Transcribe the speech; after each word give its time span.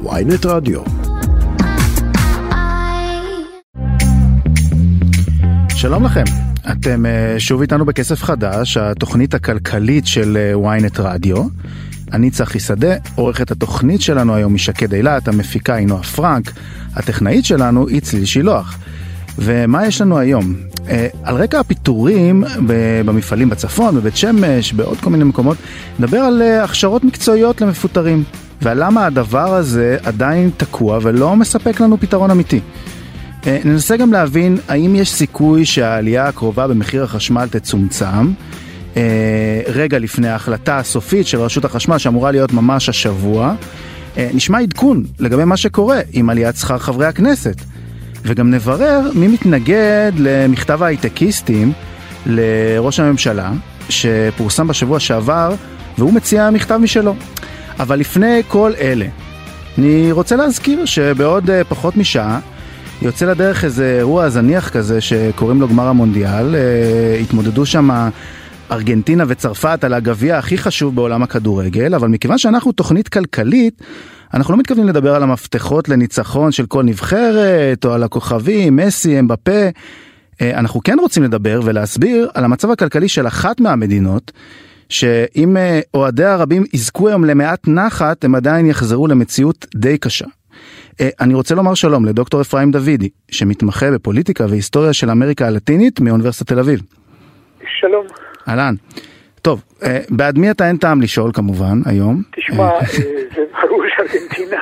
ויינט 0.00 0.46
רדיו. 0.46 0.80
שלום 5.68 6.04
לכם, 6.04 6.24
אתם 6.72 7.06
אה, 7.06 7.34
שוב 7.38 7.60
איתנו 7.60 7.84
בכסף 7.84 8.22
חדש, 8.22 8.76
התוכנית 8.76 9.34
הכלכלית 9.34 10.06
של 10.06 10.52
ויינט 10.64 11.00
אה, 11.00 11.12
רדיו. 11.12 11.44
אני 12.12 12.30
צחי 12.30 12.60
שדה, 12.60 12.94
עורכת 13.14 13.50
התוכנית 13.50 14.00
שלנו 14.00 14.34
היום 14.34 14.54
משקד 14.54 14.94
אילת, 14.94 15.28
המפיקה 15.28 15.74
היא 15.74 15.86
נועה 15.86 16.02
פרנק, 16.02 16.52
הטכנאית 16.94 17.44
שלנו 17.44 17.88
היא 17.88 18.00
צליל 18.00 18.24
שילוח. 18.24 18.78
ומה 19.38 19.86
יש 19.86 20.00
לנו 20.00 20.18
היום? 20.18 20.54
Uh, 20.76 20.90
על 21.22 21.36
רקע 21.36 21.60
הפיטורים 21.60 22.44
במפעלים 23.04 23.50
בצפון, 23.50 23.96
בבית 23.96 24.16
שמש, 24.16 24.72
בעוד 24.72 25.00
כל 25.00 25.10
מיני 25.10 25.24
מקומות, 25.24 25.56
נדבר 25.98 26.18
על 26.18 26.42
הכשרות 26.42 27.04
מקצועיות 27.04 27.60
למפוטרים, 27.60 28.24
ועל 28.62 28.84
למה 28.84 29.06
הדבר 29.06 29.54
הזה 29.54 29.96
עדיין 30.04 30.50
תקוע 30.56 30.98
ולא 31.02 31.36
מספק 31.36 31.80
לנו 31.80 32.00
פתרון 32.00 32.30
אמיתי. 32.30 32.60
Uh, 33.42 33.46
ננסה 33.64 33.96
גם 33.96 34.12
להבין 34.12 34.58
האם 34.68 34.94
יש 34.94 35.12
סיכוי 35.12 35.64
שהעלייה 35.64 36.28
הקרובה 36.28 36.66
במחיר 36.66 37.04
החשמל 37.04 37.48
תצומצם, 37.50 38.32
uh, 38.94 38.96
רגע 39.68 39.98
לפני 39.98 40.28
ההחלטה 40.28 40.78
הסופית 40.78 41.26
של 41.26 41.38
רשות 41.38 41.64
החשמל 41.64 41.98
שאמורה 41.98 42.30
להיות 42.30 42.52
ממש 42.52 42.88
השבוע. 42.88 43.54
Uh, 44.14 44.18
נשמע 44.34 44.58
עדכון 44.58 45.04
לגבי 45.18 45.44
מה 45.44 45.56
שקורה 45.56 46.00
עם 46.12 46.30
עליית 46.30 46.56
שכר 46.56 46.78
חברי 46.78 47.06
הכנסת. 47.06 47.56
וגם 48.24 48.50
נברר 48.50 49.00
מי 49.14 49.28
מתנגד 49.28 50.12
למכתב 50.18 50.82
ההייטקיסטים 50.82 51.72
לראש 52.26 53.00
הממשלה, 53.00 53.52
שפורסם 53.88 54.68
בשבוע 54.68 55.00
שעבר, 55.00 55.54
והוא 55.98 56.12
מציע 56.12 56.50
מכתב 56.50 56.76
משלו. 56.76 57.14
אבל 57.80 57.98
לפני 57.98 58.42
כל 58.48 58.72
אלה, 58.80 59.06
אני 59.78 60.12
רוצה 60.12 60.36
להזכיר 60.36 60.84
שבעוד 60.84 61.50
אה, 61.50 61.64
פחות 61.64 61.96
משעה 61.96 62.40
יוצא 63.02 63.26
לדרך 63.26 63.64
איזה 63.64 63.96
אירוע 63.98 64.28
זניח 64.28 64.68
כזה 64.68 65.00
שקוראים 65.00 65.60
לו 65.60 65.68
גמר 65.68 65.88
המונדיאל. 65.88 66.54
אה, 66.54 67.18
התמודדו 67.20 67.66
שם 67.66 68.08
ארגנטינה 68.70 69.24
וצרפת 69.28 69.84
על 69.84 69.94
הגביע 69.94 70.38
הכי 70.38 70.58
חשוב 70.58 70.94
בעולם 70.94 71.22
הכדורגל, 71.22 71.94
אבל 71.94 72.08
מכיוון 72.08 72.38
שאנחנו 72.38 72.72
תוכנית 72.72 73.08
כלכלית, 73.08 73.82
אנחנו 74.34 74.54
לא 74.54 74.60
מתכוונים 74.60 74.88
לדבר 74.88 75.14
על 75.14 75.22
המפתחות 75.22 75.88
לניצחון 75.88 76.52
של 76.52 76.66
כל 76.66 76.82
נבחרת, 76.82 77.84
או 77.84 77.92
על 77.92 78.02
הכוכבים, 78.02 78.76
מסי, 78.76 79.18
אמבפה. 79.18 79.68
אה, 80.40 80.58
אנחנו 80.58 80.80
כן 80.84 80.96
רוצים 81.00 81.22
לדבר 81.22 81.60
ולהסביר 81.64 82.28
על 82.34 82.44
המצב 82.44 82.70
הכלכלי 82.70 83.08
של 83.08 83.26
אחת 83.26 83.60
מהמדינות, 83.60 84.32
שאם 84.88 85.56
אה, 85.56 85.80
אוהדיה 85.94 86.34
הרבים 86.34 86.64
יזכו 86.72 87.08
היום 87.08 87.24
למעט 87.24 87.68
נחת, 87.68 88.24
הם 88.24 88.34
עדיין 88.34 88.66
יחזרו 88.66 89.06
למציאות 89.06 89.66
די 89.74 89.98
קשה. 89.98 90.26
אה, 91.00 91.08
אני 91.20 91.34
רוצה 91.34 91.54
לומר 91.54 91.74
שלום 91.74 92.04
לדוקטור 92.04 92.40
אפרים 92.40 92.70
דוידי, 92.70 93.08
שמתמחה 93.30 93.90
בפוליטיקה 93.90 94.46
והיסטוריה 94.48 94.92
של 94.92 95.10
אמריקה 95.10 95.46
הלטינית 95.46 96.00
מאוניברסיטת 96.00 96.48
תל 96.52 96.58
אביב. 96.58 96.80
שלום. 97.80 98.06
אהלן. 98.48 98.74
טוב, 99.42 99.62
אה, 99.82 99.98
בעד 100.10 100.38
מי 100.38 100.50
אתה 100.50 100.68
אין 100.68 100.76
טעם 100.76 101.00
לשאול 101.00 101.30
כמובן 101.34 101.80
היום. 101.86 102.22
תשמע, 102.36 102.70
זה 103.34 103.42
ברור 103.62 103.84
שארגנטינה 103.96 104.60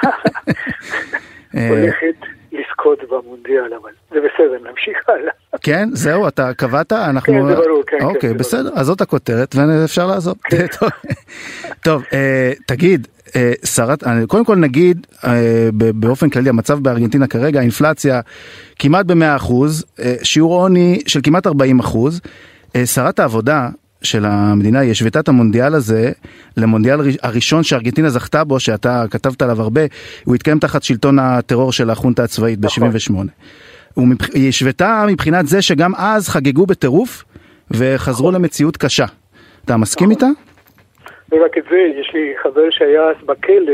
הולכת 1.70 2.39
לזכות 2.80 2.98
במונדיאל, 3.10 3.74
אבל 3.82 3.90
זה 4.10 4.16
בסדר, 4.16 4.70
נמשיך 4.70 5.08
הלאה. 5.08 5.32
כן, 5.62 5.88
זהו, 5.92 6.28
אתה 6.28 6.54
קבעת? 6.54 6.92
אנחנו... 6.92 7.32
כן, 7.32 7.46
זה 7.46 7.54
ברור, 7.54 7.82
כן. 7.86 7.98
אוקיי, 8.02 8.34
בסדר, 8.34 8.70
אז 8.74 8.86
זאת 8.86 9.00
הכותרת 9.00 9.54
ואפשר 9.54 10.06
לעזוב. 10.06 10.34
כן. 10.44 10.66
טוב, 11.84 12.02
תגיד, 12.66 13.08
שרת, 13.64 14.04
קודם 14.28 14.44
כל 14.44 14.56
נגיד 14.56 15.06
באופן 15.94 16.30
כללי 16.30 16.48
המצב 16.48 16.78
בארגנטינה 16.78 17.26
כרגע, 17.26 17.58
האינפלציה 17.60 18.20
כמעט 18.78 19.06
ב-100%, 19.06 19.52
שיעור 20.22 20.54
עוני 20.62 21.00
של 21.06 21.20
כמעט 21.22 21.46
40%. 21.46 21.50
שרת 22.84 23.18
העבודה 23.18 23.68
של 24.02 24.24
המדינה 24.24 24.80
היא 24.80 24.90
השוותה 24.90 25.20
את 25.20 25.28
המונדיאל 25.28 25.74
הזה 25.74 26.10
למונדיאל 26.56 27.00
הראשון 27.22 27.62
שארגנטינה 27.62 28.10
זכתה 28.10 28.44
בו, 28.44 28.60
שאתה 28.60 29.04
כתבת 29.10 29.42
עליו 29.42 29.62
הרבה, 29.62 29.80
הוא 30.24 30.34
התקיים 30.34 30.58
תחת 30.58 30.82
שלטון 30.82 31.18
הטרור 31.18 31.72
של 31.72 31.90
החונטה 31.90 32.24
הצבאית 32.24 32.58
נכון. 32.62 32.90
ב-78. 32.90 34.00
היא 34.34 34.48
השוותה 34.48 35.04
מבחינת 35.08 35.46
זה 35.46 35.62
שגם 35.62 35.94
אז 35.94 36.28
חגגו 36.28 36.66
בטירוף 36.66 37.24
וחזרו 37.70 38.30
נכון. 38.30 38.42
למציאות 38.42 38.76
קשה. 38.76 39.06
אתה 39.64 39.76
מסכים 39.76 40.10
נכון. 40.10 40.28
איתה? 40.28 40.40
לא 41.32 41.44
רק 41.44 41.58
את 41.58 41.64
זה, 41.70 42.00
יש 42.00 42.10
לי 42.14 42.32
חבר 42.42 42.70
שהיה 42.70 43.02
אז 43.02 43.16
בכלא 43.26 43.72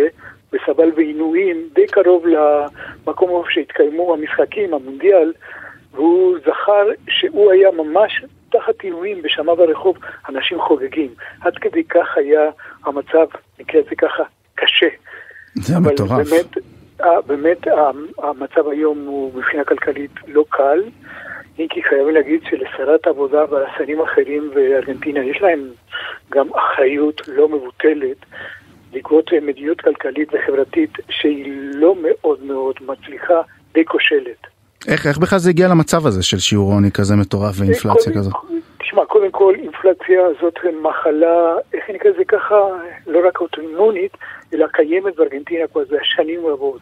וסבל 0.53 0.91
בעינויים 0.91 1.57
די 1.75 1.87
קרוב 1.87 2.25
למקום 2.27 3.43
שהתקיימו 3.51 4.15
המשחקים, 4.15 4.75
המונדיאל, 4.75 5.33
והוא 5.93 6.39
זכר 6.39 6.87
שהוא 7.09 7.53
היה 7.53 7.69
ממש 7.71 8.25
תחת 8.59 8.81
עינויים 8.83 9.21
ושמע 9.25 9.55
ברחוב 9.55 9.97
אנשים 10.29 10.61
חוגגים. 10.61 11.15
עד 11.41 11.59
כדי 11.59 11.85
כך 11.85 12.17
היה 12.17 12.51
המצב, 12.85 13.27
נקרא 13.59 13.81
לזה 13.81 13.95
ככה, 13.99 14.23
קשה. 14.55 14.89
זה 15.55 15.79
מטורף. 15.79 16.11
באמת, 16.11 16.59
אה, 17.01 17.21
באמת 17.21 17.67
המצב 18.19 18.69
היום 18.69 19.07
הוא 19.07 19.35
מבחינה 19.35 19.65
כלכלית 19.65 20.11
לא 20.27 20.45
קל. 20.49 20.83
אם 21.59 21.67
כי 21.71 21.83
חייבים 21.83 22.15
להגיד 22.15 22.41
שלשרת 22.51 23.07
העבודה 23.07 23.45
ולשרים 23.51 24.01
אחרים 24.01 24.51
בארגנטינה 24.55 25.25
יש 25.25 25.43
להם 25.43 25.71
גם 26.31 26.49
אחריות 26.55 27.29
לא 27.29 27.49
מבוטלת 27.49 28.17
לגבות 28.93 29.31
מדיניות 29.43 29.81
כלכלית 29.81 30.29
וחברתית 30.33 30.91
שהיא 31.11 31.53
לא 31.75 31.95
מאוד 32.03 32.43
מאוד 32.43 32.77
מצליחה, 32.81 33.41
די 33.75 33.85
כושלת. 33.85 34.56
איך, 34.89 35.07
איך 35.07 35.19
בכלל 35.19 35.39
זה 35.39 35.51
הגיע 35.51 35.69
למצב 35.69 36.07
הזה 36.07 36.23
של 36.23 36.39
שיעור 36.39 36.73
עוני 36.73 36.91
כזה 36.91 37.17
מטורף 37.17 37.55
ואינפלציה 37.61 38.13
כזו? 38.13 38.31
תשמע, 38.79 39.05
קודם 39.05 39.31
כל 39.31 39.55
אינפלציה 39.55 40.21
זאת 40.41 40.55
מחלה, 40.83 41.55
איך 41.75 41.85
נקרא 41.95 42.11
לזה 42.11 42.25
ככה, 42.29 42.55
לא 43.07 43.29
רק 43.29 43.41
אוטונומית, 43.41 44.13
אלא 44.55 44.67
קיימת 44.73 45.17
בארגנטינה 45.17 45.67
כבר 45.73 45.83
זה 45.89 45.97
שנים 46.03 46.41
רבות. 46.47 46.81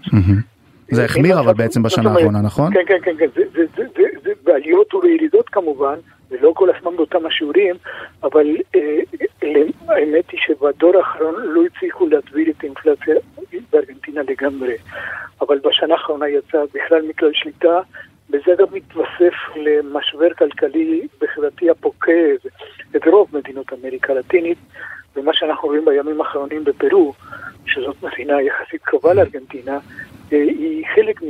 זה 0.91 1.04
החמיר 1.04 1.41
אבל 1.41 1.54
בעצם 1.54 1.82
בשנה 1.82 2.10
האחרונה, 2.10 2.41
נכון? 2.43 2.75
כן, 2.75 2.81
כן, 2.87 2.98
כן, 3.03 3.16
כן, 3.19 3.43
זה 4.25 4.32
בעליות 4.44 4.94
ובירידות 4.94 5.48
כמובן, 5.48 5.94
ולא 6.40 6.52
כל 6.56 6.68
הזמן 6.76 6.96
באותם 6.96 7.26
השיעורים, 7.26 7.76
אבל 8.22 8.56
אה, 8.74 9.00
האמת 9.88 10.30
היא 10.30 10.40
שבדור 10.42 10.96
האחרון 10.96 11.34
לא 11.38 11.62
הצליחו 11.64 12.06
להדביל 12.06 12.50
את 12.50 12.62
האינפלציה 12.62 13.14
בארגנטינה 13.72 14.20
לגמרי. 14.22 14.76
אבל 15.40 15.58
בשנה 15.58 15.94
האחרונה 15.94 16.28
יצא 16.28 16.64
בכלל 16.74 17.02
מכלל 17.08 17.30
שליטה, 17.32 17.80
וזה 18.30 18.54
גם 18.58 18.66
מתווסף 18.72 19.34
למשבר 19.56 20.34
כלכלי 20.34 21.06
וחברתי 21.20 21.70
הפוקד 21.70 22.36
את 22.96 23.06
רוב 23.06 23.28
מדינות 23.32 23.72
אמריקה 23.72 24.12
הלטינית, 24.12 24.58
ומה 25.16 25.34
שאנחנו 25.34 25.68
רואים 25.68 25.84
בימים 25.84 26.20
האחרונים 26.20 26.64
בפרו, 26.64 27.14
שזאת 27.66 27.96
מדינה 28.02 28.42
יחסית 28.42 28.82
קרובה 28.82 29.14
לארגנטינה, 29.14 29.78
אה, 30.32 30.38
היא 30.38 30.84
חלק 30.94 31.20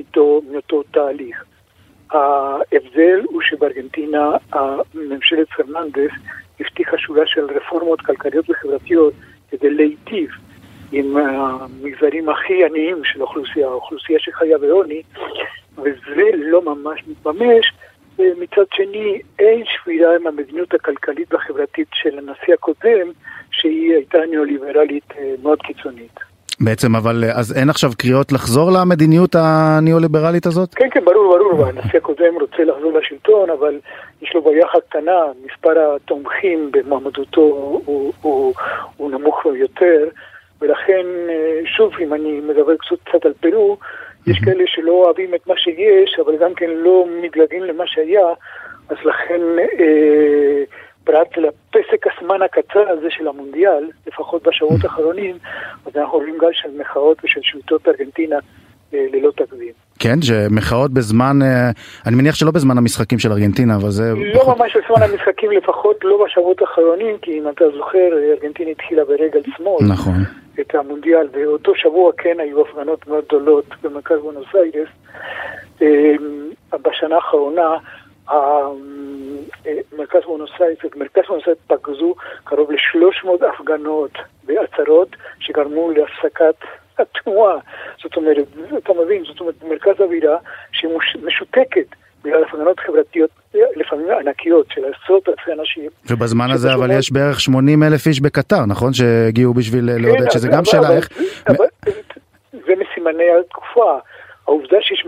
מאותו 0.52 0.82
תהליך. 0.82 1.44
ההבדל 2.14 3.20
הוא 3.24 3.42
שבארגנטינה 3.42 4.30
ממשלת 4.94 5.48
פרננדס 5.48 6.10
הבטיחה 6.60 6.98
שורה 6.98 7.26
של 7.26 7.44
רפורמות 7.44 8.00
כלכליות 8.00 8.50
וחברתיות 8.50 9.14
כדי 9.50 9.70
להיטיב 9.70 10.30
עם 10.92 11.16
המגזרים 11.16 12.28
הכי 12.28 12.64
עניים 12.64 13.04
של 13.04 13.20
האוכלוסייה, 13.20 13.66
האוכלוסייה 13.66 14.18
שחיה 14.18 14.58
בעוני, 14.58 15.02
וזה 15.78 16.30
לא 16.36 16.62
ממש 16.62 17.00
מתממש. 17.06 17.72
ומצד 18.18 18.64
שני, 18.74 19.20
אין 19.38 19.62
שבירה 19.66 20.16
עם 20.16 20.26
המדיניות 20.26 20.74
הכלכלית 20.74 21.34
והחברתית 21.34 21.88
של 21.92 22.18
הנשיא 22.18 22.54
הקודם, 22.54 23.08
שהיא 23.50 23.94
הייתה 23.94 24.18
ניאו-ליברלית 24.30 25.12
אה, 25.18 25.34
מאוד 25.42 25.62
קיצונית. 25.62 26.33
בעצם, 26.60 26.96
אבל 26.96 27.24
אז 27.34 27.56
אין 27.58 27.70
עכשיו 27.70 27.90
קריאות 27.98 28.32
לחזור 28.32 28.70
למדיניות 28.70 29.34
הניאו-ליברלית 29.34 30.46
הזאת? 30.46 30.74
כן, 30.74 30.88
כן, 30.90 31.04
ברור, 31.04 31.38
ברור, 31.38 31.66
הנשיא 31.66 31.98
הקודם 31.98 32.34
רוצה 32.40 32.64
לחזור 32.64 32.92
לשלטון, 32.98 33.50
אבל 33.50 33.78
יש 34.22 34.34
לו 34.34 34.42
בעיה 34.42 34.66
קטנה, 34.88 35.20
מספר 35.44 35.94
התומכים 35.96 36.70
במעמדותו 36.72 37.40
הוא, 37.40 37.82
הוא, 37.84 38.12
הוא, 38.22 38.54
הוא 38.96 39.10
נמוך 39.10 39.46
יותר, 39.54 40.08
ולכן, 40.60 41.06
אה, 41.28 41.60
שוב, 41.76 41.92
אם 42.00 42.14
אני 42.14 42.40
מדבר 42.40 42.76
קצת, 42.76 42.96
קצת 43.04 43.26
על 43.26 43.32
פרו, 43.40 43.76
יש 44.26 44.38
כאלה 44.44 44.64
שלא 44.66 44.92
אוהבים 44.92 45.34
את 45.34 45.46
מה 45.46 45.54
שיש, 45.56 46.18
אבל 46.24 46.36
גם 46.40 46.54
כן 46.54 46.70
לא 46.70 47.06
מתגעגעים 47.22 47.62
למה 47.62 47.84
שהיה, 47.86 48.26
אז 48.88 48.96
לכן, 49.04 49.40
אה, 49.58 50.64
פרט 51.04 51.28
לפסק 51.36 52.06
הזמן 52.06 52.42
הקצר 52.42 52.88
הזה 52.88 53.06
של 53.10 53.28
המונדיאל, 53.28 53.90
לפחות 54.06 54.42
בשבועות 54.48 54.84
האחרונים, 54.84 55.36
אז 55.86 55.96
אנחנו 55.96 56.18
רואים 56.18 56.38
גל 56.40 56.52
של 56.52 56.68
מחאות 56.80 57.24
ושל 57.24 57.40
שלטות 57.42 57.88
ארגנטינה 57.88 58.36
אה, 58.94 59.06
ללא 59.12 59.30
תקדים. 59.30 59.72
כן, 59.98 60.22
שמחאות 60.22 60.90
בזמן, 60.90 61.42
אה, 61.42 61.70
אני 62.06 62.16
מניח 62.16 62.34
שלא 62.34 62.50
בזמן 62.50 62.78
המשחקים 62.78 63.18
של 63.18 63.32
ארגנטינה, 63.32 63.76
אבל 63.76 63.90
זה... 63.90 64.12
לא 64.16 64.40
פחות... 64.40 64.58
ממש 64.58 64.76
בזמן 64.76 65.02
המשחקים, 65.02 65.50
לפחות 65.50 65.96
לא 66.04 66.24
בשבועות 66.24 66.62
האחרונים, 66.62 67.16
כי 67.22 67.38
אם 67.38 67.48
אתה 67.48 67.64
זוכר, 67.76 68.08
ארגנטינה 68.32 68.70
התחילה 68.70 69.04
ברגל 69.04 69.40
שמאל. 69.56 69.86
נכון. 69.88 70.14
את 70.60 70.74
המונדיאל, 70.74 71.26
באותו 71.32 71.72
שבוע 71.74 72.12
כן 72.18 72.36
היו 72.40 72.60
הפגנות 72.60 73.08
מאוד 73.08 73.24
גדולות 73.24 73.64
במרכז 73.82 74.18
בונוס 74.22 74.46
איירס. 74.54 74.88
אה, 75.82 76.14
בשנה 76.82 77.14
האחרונה 77.14 77.76
מרכז 79.98 80.20
בונוס 80.26 80.50
איירס, 80.60 80.78
מרכז 80.96 81.22
בונוס 81.28 81.44
איירס 81.46 81.58
פגזו 81.66 82.14
קרוב 82.44 82.70
ל-300 82.70 83.28
הפגנות 83.54 84.10
ועצרות 84.44 85.08
שגרמו 85.40 85.90
להפסקת 85.90 86.54
התנועה. 86.98 87.58
זאת 88.02 88.16
אומרת, 88.16 88.46
אתה 88.78 88.92
מבין, 89.04 89.24
זאת 89.24 89.40
אומרת, 89.40 89.54
מרכז 89.68 90.00
אווירה 90.00 90.36
שמשותקת 90.72 91.86
בגלל 92.24 92.42
הפגנות 92.44 92.80
חברתיות 92.80 93.30
לפעמים 93.54 94.10
ענקיות 94.10 94.66
של 94.70 94.80
עשרות 94.84 95.28
אלפי 95.28 95.52
אנשים. 95.52 95.90
ובזמן 96.10 96.50
הזה 96.50 96.74
אבל 96.74 96.90
יש 96.98 97.12
בערך 97.12 97.40
80 97.40 97.82
אלף 97.82 98.06
איש 98.06 98.20
בקטר, 98.20 98.66
נכון? 98.66 98.92
שהגיעו 98.92 99.54
בשביל 99.54 99.90
כן, 99.96 100.02
לעודד, 100.02 100.30
שזה 100.30 100.48
גם 100.48 100.64
שאלה 100.64 100.96
איך... 100.96 101.08
זה 102.52 102.72
מסימני 102.78 103.24
התקופה. 103.40 103.98
העובדה 104.48 104.76
שיש 104.82 105.06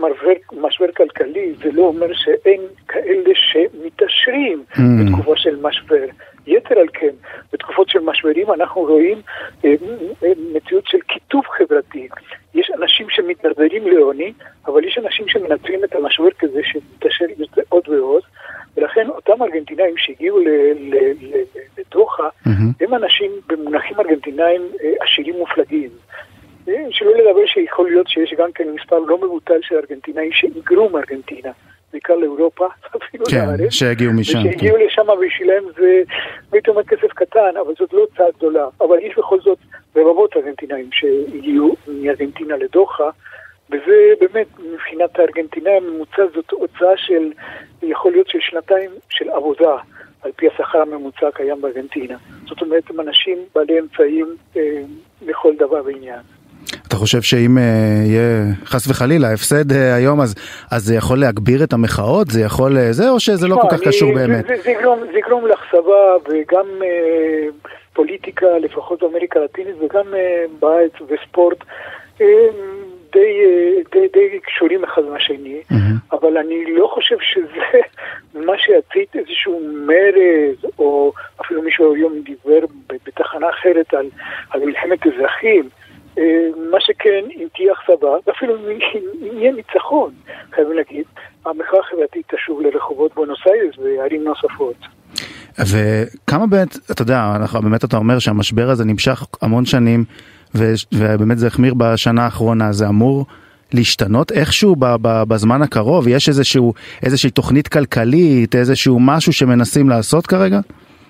משבר 0.51 0.91
כלכלי 0.97 1.53
זה 1.63 1.71
לא 1.71 1.81
אומר 1.81 2.07
שאין 2.13 2.61
כאלה 2.87 3.31
שמתעשרים 3.35 4.63
mm. 4.73 4.81
בתקופה 4.99 5.33
של 5.35 5.55
משבר. 5.61 6.05
יתר 6.47 6.79
על 6.79 6.87
כן, 6.93 7.15
בתקופות 7.53 7.89
של 7.89 7.99
משברים 7.99 8.51
אנחנו 8.51 8.81
רואים 8.81 9.21
אה, 9.65 9.73
אה, 10.23 10.31
מציאות 10.53 10.87
של 10.87 10.97
קיטוב 10.99 11.43
חברתי. 11.57 12.07
יש 12.53 12.71
אנשים 12.81 13.07
שמתדרדרים 13.09 13.87
לעוני, 13.87 14.33
אבל 14.65 14.83
יש 14.83 14.97
אנשים 14.97 15.27
שמנצלים 15.27 15.83
את 15.83 15.95
המשבר 15.95 16.29
כזה 16.39 16.59
שמתעשר 16.63 17.25
עוד 17.69 17.89
ועוד, 17.89 18.21
ולכן 18.77 19.09
אותם 19.09 19.43
ארגנטינאים 19.43 19.93
שהגיעו 19.97 20.39
לדוחה, 21.77 22.27
mm-hmm. 22.27 22.49
הם 22.81 22.93
אנשים 22.93 23.31
במונחים 23.47 23.99
ארגנטינאים 23.99 24.61
אה, 24.83 24.93
עשירים 24.99 25.35
מופלגים. 25.39 25.89
שלא 26.89 27.11
לדבר 27.13 27.45
שיכול 27.45 27.89
להיות 27.89 28.07
שיש 28.07 28.33
גם 28.37 28.51
כן 28.51 28.63
מספר 28.69 28.99
לא 28.99 29.17
מבוטל 29.17 29.59
של 29.61 29.75
ארגנטינאים 29.75 30.31
שהיגרו 30.31 30.89
מארגנטינה. 30.89 31.51
בעיקר 31.93 32.15
לאירופה, 32.15 32.67
אפילו 32.97 33.25
כן, 33.25 33.37
לארץ. 33.37 33.59
כן, 33.59 33.71
שהגיעו 33.71 34.13
משם. 34.13 34.39
שהגיעו 34.43 34.77
כן. 34.77 34.85
לשם 34.85 35.07
בשבילם 35.25 35.63
זה, 35.77 36.01
הייתי 36.51 36.69
אומר 36.69 36.83
כסף 36.83 37.13
קטן, 37.13 37.57
אבל 37.61 37.73
זאת 37.79 37.93
לא 37.93 38.07
צעד 38.17 38.33
גדולה. 38.37 38.67
אבל 38.81 38.99
יש 39.01 39.17
בכל 39.17 39.39
זאת 39.39 39.57
רבבות 39.95 40.37
ארגנטינאים 40.37 40.89
שהגיעו 40.91 41.75
מארגנטינה 41.87 42.57
לדוחה, 42.57 43.09
וזה 43.69 44.13
באמת, 44.19 44.47
מבחינת 44.73 45.19
הארגנטינאים 45.19 45.83
הממוצע 45.83 46.23
זאת 46.35 46.51
הוצאה 46.51 46.97
של, 46.97 47.31
יכול 47.83 48.11
להיות 48.11 48.27
של 48.29 48.39
שנתיים 48.41 48.91
של 49.09 49.29
עבודה. 49.29 49.77
על 50.21 50.31
פי 50.35 50.47
השכר 50.47 50.81
הממוצע 50.81 51.27
הקיים 51.27 51.61
בארגנטינה. 51.61 52.17
זאת 52.47 52.61
אומרת, 52.61 52.83
הם 52.89 52.99
אנשים 52.99 53.37
בעלי 53.55 53.79
אמצעים 53.79 54.35
אה, 54.57 54.81
לכל 55.21 55.55
דבר 55.55 55.81
ועניין. 55.85 56.19
אתה 56.87 56.95
חושב 56.95 57.21
שאם 57.21 57.57
uh, 57.57 57.61
יהיה 58.07 58.43
חס 58.65 58.87
וחלילה 58.87 59.33
הפסד 59.33 59.71
uh, 59.71 59.75
היום 59.95 60.21
אז, 60.21 60.35
אז 60.71 60.83
זה 60.83 60.95
יכול 60.95 61.19
להגביר 61.19 61.63
את 61.63 61.73
המחאות? 61.73 62.27
זה 62.27 62.41
יכול 62.41 62.77
uh, 62.77 62.93
זה 62.93 63.09
או 63.09 63.19
שזה 63.19 63.47
לא 63.47 63.55
כל 63.55 63.67
כך 63.71 63.87
קשור 63.87 64.13
באמת? 64.13 64.47
זה, 64.47 64.55
זה, 64.63 64.71
יגרום, 64.71 64.99
זה 65.11 65.17
יגרום 65.17 65.45
לאכזבה 65.45 66.29
וגם 66.29 66.65
פוליטיקה 67.93 68.45
לפחות 68.61 69.03
באמריקה 69.03 69.39
הלטינית 69.39 69.75
וגם 69.81 70.05
בארץ 70.59 70.91
וספורט 71.07 71.63
די, 72.17 72.25
uh, 73.13 73.91
די, 73.91 74.07
די 74.13 74.39
קשורים 74.39 74.83
אחד 74.83 75.01
מהשני 75.01 75.61
mm-hmm. 75.71 76.15
אבל 76.15 76.37
אני 76.37 76.63
לא 76.77 76.89
חושב 76.93 77.15
שזה 77.21 77.79
מה 78.47 78.53
שיצית 78.57 79.15
איזשהו 79.15 79.61
מרד 79.87 80.71
או 80.79 81.13
אפילו 81.41 81.61
מישהו 81.61 81.95
היום 81.95 82.13
דיבר 82.25 82.59
בתחנה 83.05 83.49
אחרת 83.49 83.93
על, 83.93 84.09
על 84.49 84.65
מלחמת 84.65 85.07
אזרחים 85.07 85.63
אה, 85.63 85.86
מה 86.71 86.77
שכן, 86.79 87.23
אם 87.35 87.47
תהיה 87.55 87.73
אכזבה, 87.73 88.09
ואפילו 88.27 88.55
אם 88.55 88.79
יהיה 89.37 89.51
ניצחון, 89.51 90.11
חייבים 90.55 90.73
להגיד, 90.73 91.03
המחאה 91.45 91.79
החברתית 91.79 92.33
תשוב 92.33 92.61
לרחובות 92.61 93.15
בונוס 93.15 93.39
איירס 93.45 93.75
וערים 93.77 94.23
נוספות. 94.23 94.75
וכמה 95.59 96.47
באמת, 96.47 96.77
אתה 96.91 97.01
יודע, 97.01 97.37
באמת 97.63 97.83
אתה 97.83 97.97
אומר 97.97 98.19
שהמשבר 98.19 98.69
הזה 98.69 98.85
נמשך 98.85 99.25
המון 99.41 99.65
שנים, 99.65 100.05
ובאמת 100.55 101.39
זה 101.39 101.47
החמיר 101.47 101.73
בשנה 101.73 102.23
האחרונה, 102.25 102.71
זה 102.71 102.87
אמור 102.87 103.25
להשתנות 103.73 104.31
איכשהו 104.31 104.75
בזמן 105.01 105.61
הקרוב? 105.61 106.07
יש 106.07 106.29
איזשהו, 106.29 106.73
איזושהי 107.03 107.29
תוכנית 107.29 107.67
כלכלית, 107.67 108.55
איזשהו 108.55 108.99
משהו 108.99 109.33
שמנסים 109.33 109.89
לעשות 109.89 110.27
כרגע? 110.27 110.59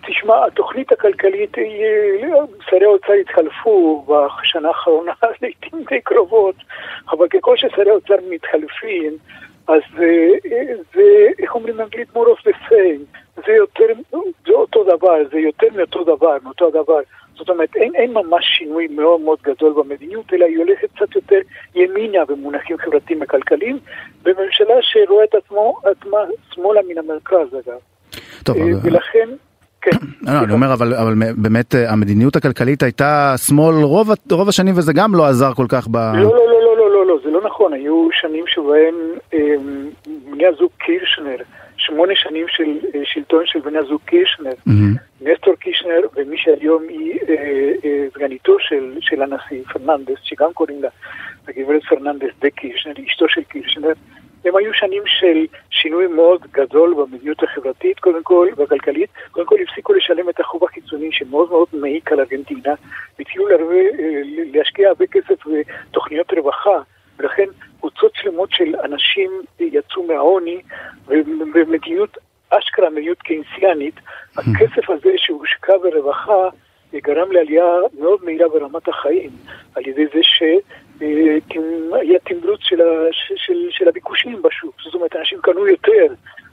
תשמע, 0.07 0.45
התוכנית 0.45 0.92
הכלכלית, 0.92 1.57
שרי 2.69 2.86
האוצר 2.86 3.13
התחלפו 3.13 4.06
בשנה 4.07 4.68
האחרונה 4.68 5.12
לעיתים 5.42 5.83
די 5.89 6.01
קרובות, 6.01 6.56
אבל 7.12 7.27
ככל 7.27 7.57
ששרי 7.57 7.89
האוצר 7.89 8.15
מתחלפים, 8.30 9.18
אז 9.68 9.81
זה, 10.94 11.27
איך 11.39 11.56
אומרים 11.56 11.77
באנגלית, 11.77 12.07
more 12.15 12.27
of 12.27 12.48
the 12.48 12.69
same, 12.69 13.19
זה 13.36 13.51
יותר, 13.51 13.86
זה 14.48 14.54
אותו 14.54 14.83
דבר, 14.83 15.15
זה 15.31 15.39
יותר 15.39 15.68
מאותו 15.75 16.04
דבר, 16.04 16.38
מאותו 16.44 16.69
דבר. 16.69 17.00
זאת 17.36 17.50
אומרת, 17.50 17.75
אין, 17.75 17.95
אין 17.95 18.13
ממש 18.13 18.45
שינוי 18.57 18.88
מאוד 18.88 19.21
מאוד 19.21 19.39
גדול 19.42 19.74
במדיניות, 19.74 20.33
אלא 20.33 20.45
היא 20.45 20.57
הולכת 20.57 20.88
קצת 20.95 21.15
יותר 21.15 21.39
ימינה 21.75 22.25
במונחים 22.25 22.77
חברתיים 22.77 23.19
וכלכליים, 23.21 23.80
בממשלה 24.24 24.75
שרואה 24.81 25.24
את 25.24 25.36
עצמו, 25.36 25.80
עצמה 25.83 26.18
שמאלה 26.51 26.81
מן 26.88 26.98
המרכז 26.98 27.48
אגב. 27.54 27.80
טוב, 28.44 28.57
ולכן... 28.83 29.30
כן. 29.92 29.98
לא, 30.22 30.39
אני 30.44 30.54
אומר, 30.54 30.74
אבל, 30.74 30.94
אבל 30.94 31.13
באמת 31.38 31.75
אה, 31.75 31.92
המדיניות 31.92 32.36
הכלכלית 32.36 32.84
הייתה 32.84 33.36
שמאל 33.48 33.75
רוב, 33.75 34.10
רוב 34.31 34.50
השנים 34.50 34.78
וזה 34.78 34.94
גם 34.94 35.16
לא 35.16 35.25
עזר 35.25 35.54
כל 35.54 35.66
כך 35.69 35.88
ב... 35.88 35.98
לא, 35.98 36.24
לא, 36.24 36.30
לא, 36.30 36.62
לא, 36.63 36.78
לא, 36.78 36.92
לא, 36.94 37.06
לא, 37.06 37.19
זה 37.24 37.30
לא 37.30 37.42
נכון. 37.45 37.74
היו 37.74 38.07
שנים 38.12 38.44
שבהם 38.48 38.95
אה, 39.34 39.56
בני 40.31 40.45
הזוג 40.45 40.69
קירשנר, 40.78 41.38
שמונה 41.78 42.13
שנים 42.16 42.45
של 42.50 42.78
אה, 42.95 43.01
שלטון 43.04 43.44
של 43.45 43.60
בני 43.60 43.78
הזוג 43.78 44.01
קירשנר. 44.06 44.54
נסטור 45.22 45.56
קירשנר 45.60 46.01
ומי 46.16 46.38
שהיום 46.38 46.83
היא 46.90 47.19
סגניתו 48.13 48.56
של, 48.60 48.98
של 49.00 49.22
הנשיא, 49.22 49.63
פרננדס, 49.74 50.18
שגם 50.24 50.54
קוראים 50.54 50.81
לה 50.81 50.90
הגברת 51.48 51.81
פרננדס 51.90 52.30
דה 52.42 52.50
קירשנר, 52.50 52.94
אשתו 53.07 53.25
של 53.30 53.42
קירשנר. 53.44 53.94
הם 54.45 54.56
היו 54.56 54.74
שנים 54.74 55.04
של 55.06 55.45
שינוי 55.69 56.07
מאוד 56.07 56.42
גדול 56.51 56.94
במדיניות 56.94 57.44
החברתית, 57.44 58.00
קודם 58.00 58.24
כל, 58.24 58.48
והכלכלית. 58.57 59.10
קודם 59.31 59.45
כל 59.45 59.56
הפסיקו 59.62 59.94
לשלם 59.94 60.30
את 60.30 60.39
החוב 60.39 60.63
החיצוני 60.63 61.12
שמאוד 61.12 61.50
מאוד 61.50 61.68
מעיק 61.74 62.12
על 62.12 62.19
ארגנטינה, 62.19 62.74
והתחילו 63.19 63.45
להשקיע 64.54 64.89
הרבה 64.89 65.06
כסף 65.07 65.48
בתוכניות 65.48 66.34
רווחה, 66.34 66.81
ולכן 67.19 67.45
קבוצות 67.80 68.12
שלמות 68.16 68.50
של 68.52 68.76
אנשים 68.83 69.31
יצאו 69.59 70.04
מהעוני, 70.04 70.62
ומדיניות, 71.54 72.18
אשכרה 72.50 72.90
מדיניות 72.90 73.21
קיינסיאנית, 73.21 73.95
הכסף 74.38 74.90
הזה 74.90 75.09
שהושקע 75.18 75.73
ברווחה 75.78 76.50
גרם 76.95 77.31
לעלייה 77.31 77.66
מאוד 78.00 78.19
מהירה 78.23 78.50
ברמת 78.50 78.88
החיים, 78.88 79.30
על 79.76 79.88
ידי 79.88 80.06
זה 80.14 80.19
ש... 80.21 80.44
היה 80.99 82.19
תמרוץ 82.19 82.59
של, 82.61 82.81
של, 83.35 83.68
של 83.69 83.87
הביקושים 83.87 84.42
בשוק, 84.42 84.75
זאת 84.83 84.94
אומרת 84.94 85.16
אנשים 85.16 85.39
קנו 85.42 85.68
יותר, 85.68 86.06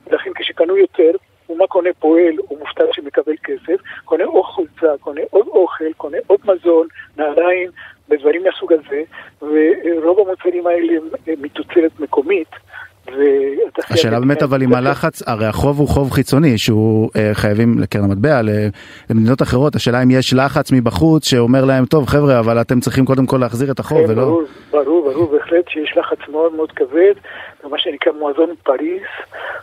ולכן 0.07 0.31
כשקנו 0.35 0.77
יותר, 0.77 1.11
ומה 1.49 1.67
קונה 1.67 1.91
פועל 1.99 2.35
או 2.51 2.57
מובטל 2.57 2.87
שמקבל 2.93 3.35
כסף, 3.45 3.81
קונה 4.05 4.25
עוד 4.25 4.45
חולצה, 4.45 4.99
קונה 5.01 5.21
עוד 5.31 5.47
אוכל, 5.47 5.93
קונה 5.97 6.19
עוד 6.27 6.41
מזון, 6.45 6.87
נעליים, 7.17 7.71
ודברים 8.09 8.43
מהסוג 8.45 8.73
הזה, 8.73 9.03
ורוב 9.43 10.19
המוצרים 10.29 10.67
האלה 10.67 10.93
הם 11.27 11.43
מתוצרת 11.43 12.01
מקומית. 12.01 12.49
השאלה 13.91 14.21
באמת 14.21 14.43
אבל 14.43 14.63
אם 14.63 14.75
הלחץ, 14.75 15.23
הרי 15.27 15.47
החוב 15.47 15.79
הוא 15.79 15.89
חוב 15.89 16.11
חיצוני 16.11 16.59
שהוא 16.59 17.11
אה, 17.17 17.31
חייבים 17.35 17.79
לקרן 17.79 18.05
המטבע, 18.05 18.41
למדינות 19.11 19.43
אחרות, 19.43 19.75
השאלה 19.75 20.03
אם 20.03 20.11
יש 20.11 20.35
לחץ 20.35 20.73
מבחוץ 20.73 21.29
שאומר 21.29 21.65
להם 21.65 21.85
טוב 21.85 22.07
חבר'ה 22.07 22.39
אבל 22.41 22.61
אתם 22.61 22.81
צריכים 22.81 23.05
קודם 23.05 23.27
כל 23.27 23.37
להחזיר 23.37 23.73
את 23.73 23.79
החוב 23.79 24.07
כן, 24.07 24.13
ולא... 24.13 24.23
ברור, 24.23 24.43
ברור, 24.71 25.11
ברור 25.13 25.27
בהחלט 25.33 25.69
שיש 25.69 25.97
לחץ 25.97 26.29
מאוד 26.29 26.55
מאוד 26.55 26.73
כבד, 26.73 27.15
מה 27.71 27.79
שנקרא 27.79 28.13
מועדון 28.13 28.51
פריז, 28.63 29.03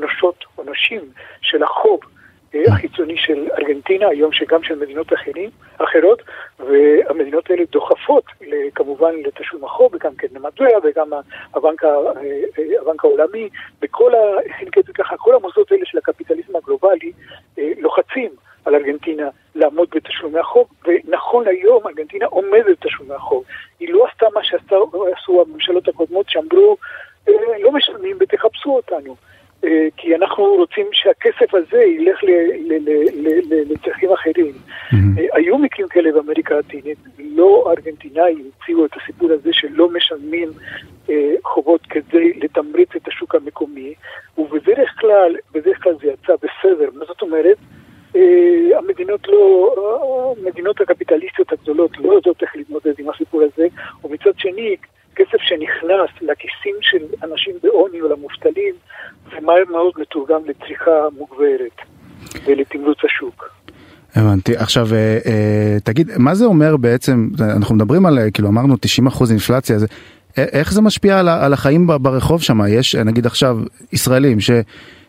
נושות 0.00 0.44
או 0.58 0.64
נשים 0.72 1.00
של 1.40 1.62
החוב. 1.62 2.00
החיצוני 2.54 3.16
של 3.16 3.48
ארגנטינה, 3.58 4.08
היום 4.08 4.32
שגם 4.32 4.62
של 4.62 4.74
מדינות 4.74 5.12
אחרים, 5.12 5.50
אחרות, 5.78 6.22
והמדינות 6.58 7.50
האלה 7.50 7.64
דוחפות 7.70 8.24
כמובן 8.74 9.14
לתשלום 9.26 9.64
החוב, 9.64 9.94
וגם 9.94 10.14
כן 10.14 10.26
למטבע, 10.32 10.78
וגם 10.84 11.10
הבנק, 11.54 11.82
הבנק 12.80 13.04
העולמי, 13.04 13.48
וכל 13.82 14.14
ה... 14.14 14.18
ככה, 14.94 15.16
כל 15.16 15.34
המוסדות 15.34 15.72
האלה 15.72 15.82
של 15.84 15.98
הקפיטליזם 15.98 16.56
הגלובלי 16.56 17.12
לוחצים 17.58 18.30
על 18.64 18.74
ארגנטינה 18.74 19.28
לעמוד 19.54 19.88
בתשלומי 19.94 20.38
החוב, 20.38 20.68
ונכון 20.84 21.48
היום 21.48 21.86
ארגנטינה 21.86 22.26
עומדת 22.26 22.78
בתשלומי 22.84 23.14
החוב. 23.14 23.44
היא 23.80 23.92
לא 23.92 24.06
עשתה 24.06 24.26
מה 24.34 24.40
שעשו 24.44 25.42
הממשלות 25.42 25.88
הקודמות 25.88 26.26
שאמרו, 26.28 26.76
אה, 27.28 27.32
לא 27.62 27.72
משלמים 27.72 28.16
ותחפשו 28.20 28.70
אותנו. 28.70 29.16
אה, 29.64 29.88
כי 29.96 30.14
אנחנו 30.14 30.44
רוצים 30.44 30.86
שהכסף 30.92 31.54
הזה 31.54 31.82
ילך 31.82 32.18
לצרכים 33.70 34.12
אחרים. 34.12 34.52
Mm-hmm. 34.52 35.20
היו 35.32 35.58
מקרים 35.58 35.88
כאלה 35.88 36.12
באמריקה 36.12 36.54
הלטינית, 36.54 36.98
לא 37.18 37.72
ארגנטינאים 37.76 38.38
המציאו 38.38 38.84
את 38.84 38.90
הסיפור 38.96 39.32
הזה 39.32 39.50
שלא 39.52 39.88
משלמים 39.90 40.48
חובות 41.44 41.86
כדי 41.86 42.32
לתמרץ 42.32 42.88
את 42.96 43.08
השוק 43.08 43.34
המקומי, 43.34 43.94
ובדרך 44.38 44.90
כלל, 45.00 45.36
בדרך 45.52 45.82
כלל 45.82 45.94
זה 46.00 46.06
יצא 46.06 46.32
בסדר. 46.34 46.90
מה 46.94 47.04
זאת 47.04 47.22
אומרת? 47.22 47.56
המדינות 48.78 49.28
לא, 49.28 49.74
המדינות 50.40 50.80
הקפיטליסטיות 50.80 51.52
הגדולות 51.52 51.98
לא 51.98 52.12
יודעות 52.12 52.42
איך 52.42 52.56
להתמודד 52.56 52.92
עם 52.98 53.10
הסיפור 53.10 53.42
הזה, 53.42 53.66
ומצד 54.04 54.38
שני, 54.38 54.76
כסף 55.18 55.42
שנכנס 55.42 56.10
לכיסים 56.20 56.74
של 56.80 57.04
אנשים 57.22 57.54
בעוני 57.62 58.00
או 58.00 58.08
למובטלים, 58.08 58.74
זה 59.30 59.40
מהר 59.42 59.64
מאוד 59.70 59.92
מתורגם 59.96 60.40
לצריכה 60.46 60.90
מוגברת 61.18 61.78
ולתמרוץ 62.46 62.98
השוק. 63.04 63.50
הבנתי. 64.14 64.56
עכשיו, 64.56 64.86
אה, 64.92 65.18
אה, 65.26 65.76
תגיד, 65.84 66.10
מה 66.18 66.34
זה 66.34 66.44
אומר 66.44 66.76
בעצם, 66.76 67.28
אנחנו 67.56 67.74
מדברים 67.74 68.06
על, 68.06 68.18
כאילו 68.34 68.48
אמרנו 68.48 68.74
90% 68.74 69.30
אינפלציה, 69.30 69.78
זה, 69.78 69.86
איך 70.36 70.72
זה 70.72 70.80
משפיע 70.80 71.18
על, 71.18 71.28
על 71.28 71.52
החיים 71.52 71.86
ברחוב 71.86 72.42
שם? 72.42 72.58
יש, 72.68 72.94
נגיד 72.94 73.26
עכשיו, 73.26 73.56
ישראלים 73.92 74.40
ש... 74.40 74.50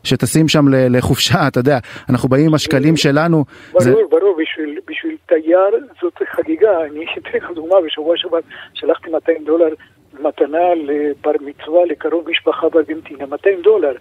שטסים 0.04 0.48
שם 0.48 0.66
לחופשה, 0.70 1.40
אתה 1.48 1.60
יודע, 1.60 1.78
אנחנו 2.10 2.30
באים 2.30 2.46
עם 2.46 2.54
השקלים 2.54 2.98
שלנו. 2.98 3.46
ברור, 3.72 3.84
זה... 3.84 3.94
ברור, 4.10 4.38
בשביל, 4.42 4.80
בשביל 4.88 5.18
תייר 5.26 5.86
זאת 6.02 6.14
חגיגה. 6.32 6.86
אני 6.86 7.06
אתן 7.18 7.38
לך 7.38 7.52
דוגמה, 7.56 7.76
בשבוע 7.86 8.18
שעבר 8.18 8.40
שלחתי 8.74 9.10
200 9.10 9.44
דולר 9.46 9.74
מתנה 10.14 10.76
לבר 10.76 11.32
מצווה 11.42 11.86
לקרוב 11.86 12.30
משפחה 12.30 12.70
בארגנטינה, 12.70 13.26
200 13.26 13.62
דולר. 13.62 13.94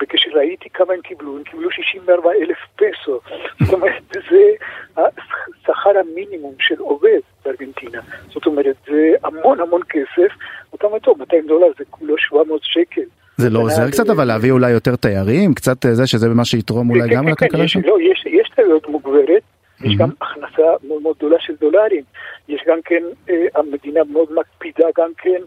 וכשראיתי 0.00 0.68
כמה 0.74 0.94
הם 0.94 1.00
קיבלו, 1.00 1.36
הם 1.36 1.42
קיבלו 1.42 1.70
64 1.70 2.30
אלף 2.32 2.58
פסו. 2.76 3.20
זאת 3.64 3.74
אומרת, 3.74 4.02
זה 4.12 4.52
השכר 4.96 5.98
המינימום 5.98 6.54
של 6.58 6.78
עובד 6.78 7.20
בארגנטינה. 7.44 8.00
זאת 8.28 8.46
אומרת, 8.46 8.76
זה 8.88 9.12
המון 9.24 9.60
המון 9.60 9.80
כסף. 9.88 10.32
אתה 10.74 10.86
אומר, 10.86 10.98
טוב, 10.98 11.18
200 11.18 11.46
דולר 11.46 11.66
זה 11.78 11.84
כולו 11.90 12.18
700 12.18 12.60
שקל. 12.64 13.02
זה 13.36 13.50
לא 13.50 13.58
עוזר 13.58 13.90
קצת 13.90 14.10
אבל 14.10 14.24
להביא 14.24 14.50
אולי 14.50 14.70
יותר 14.70 14.96
תיירים? 14.96 15.54
קצת 15.54 15.86
אה, 15.86 15.94
זה 15.94 16.06
שזה 16.06 16.28
מה 16.28 16.44
שיתרום 16.44 16.90
אולי 16.90 17.08
כן, 17.08 17.14
גם 17.14 17.24
כן, 17.24 17.30
לכלכלה 17.30 17.68
שם? 17.68 17.80
לא, 17.84 17.96
יש 18.26 18.50
תיירות 18.54 18.88
מוגברת. 18.88 19.42
יש 19.84 19.96
גם 19.96 20.10
הכנסה 20.20 20.62
מאוד 20.88 21.02
מאוד 21.02 21.16
גדולה 21.16 21.36
של 21.40 21.54
דולרים. 21.60 22.02
יש 22.48 22.62
גם 22.66 22.78
כן, 22.84 23.02
אה, 23.30 23.46
המדינה 23.54 24.00
מאוד 24.12 24.32
מקפידה 24.32 24.86
גם 24.98 25.10
כן, 25.18 25.40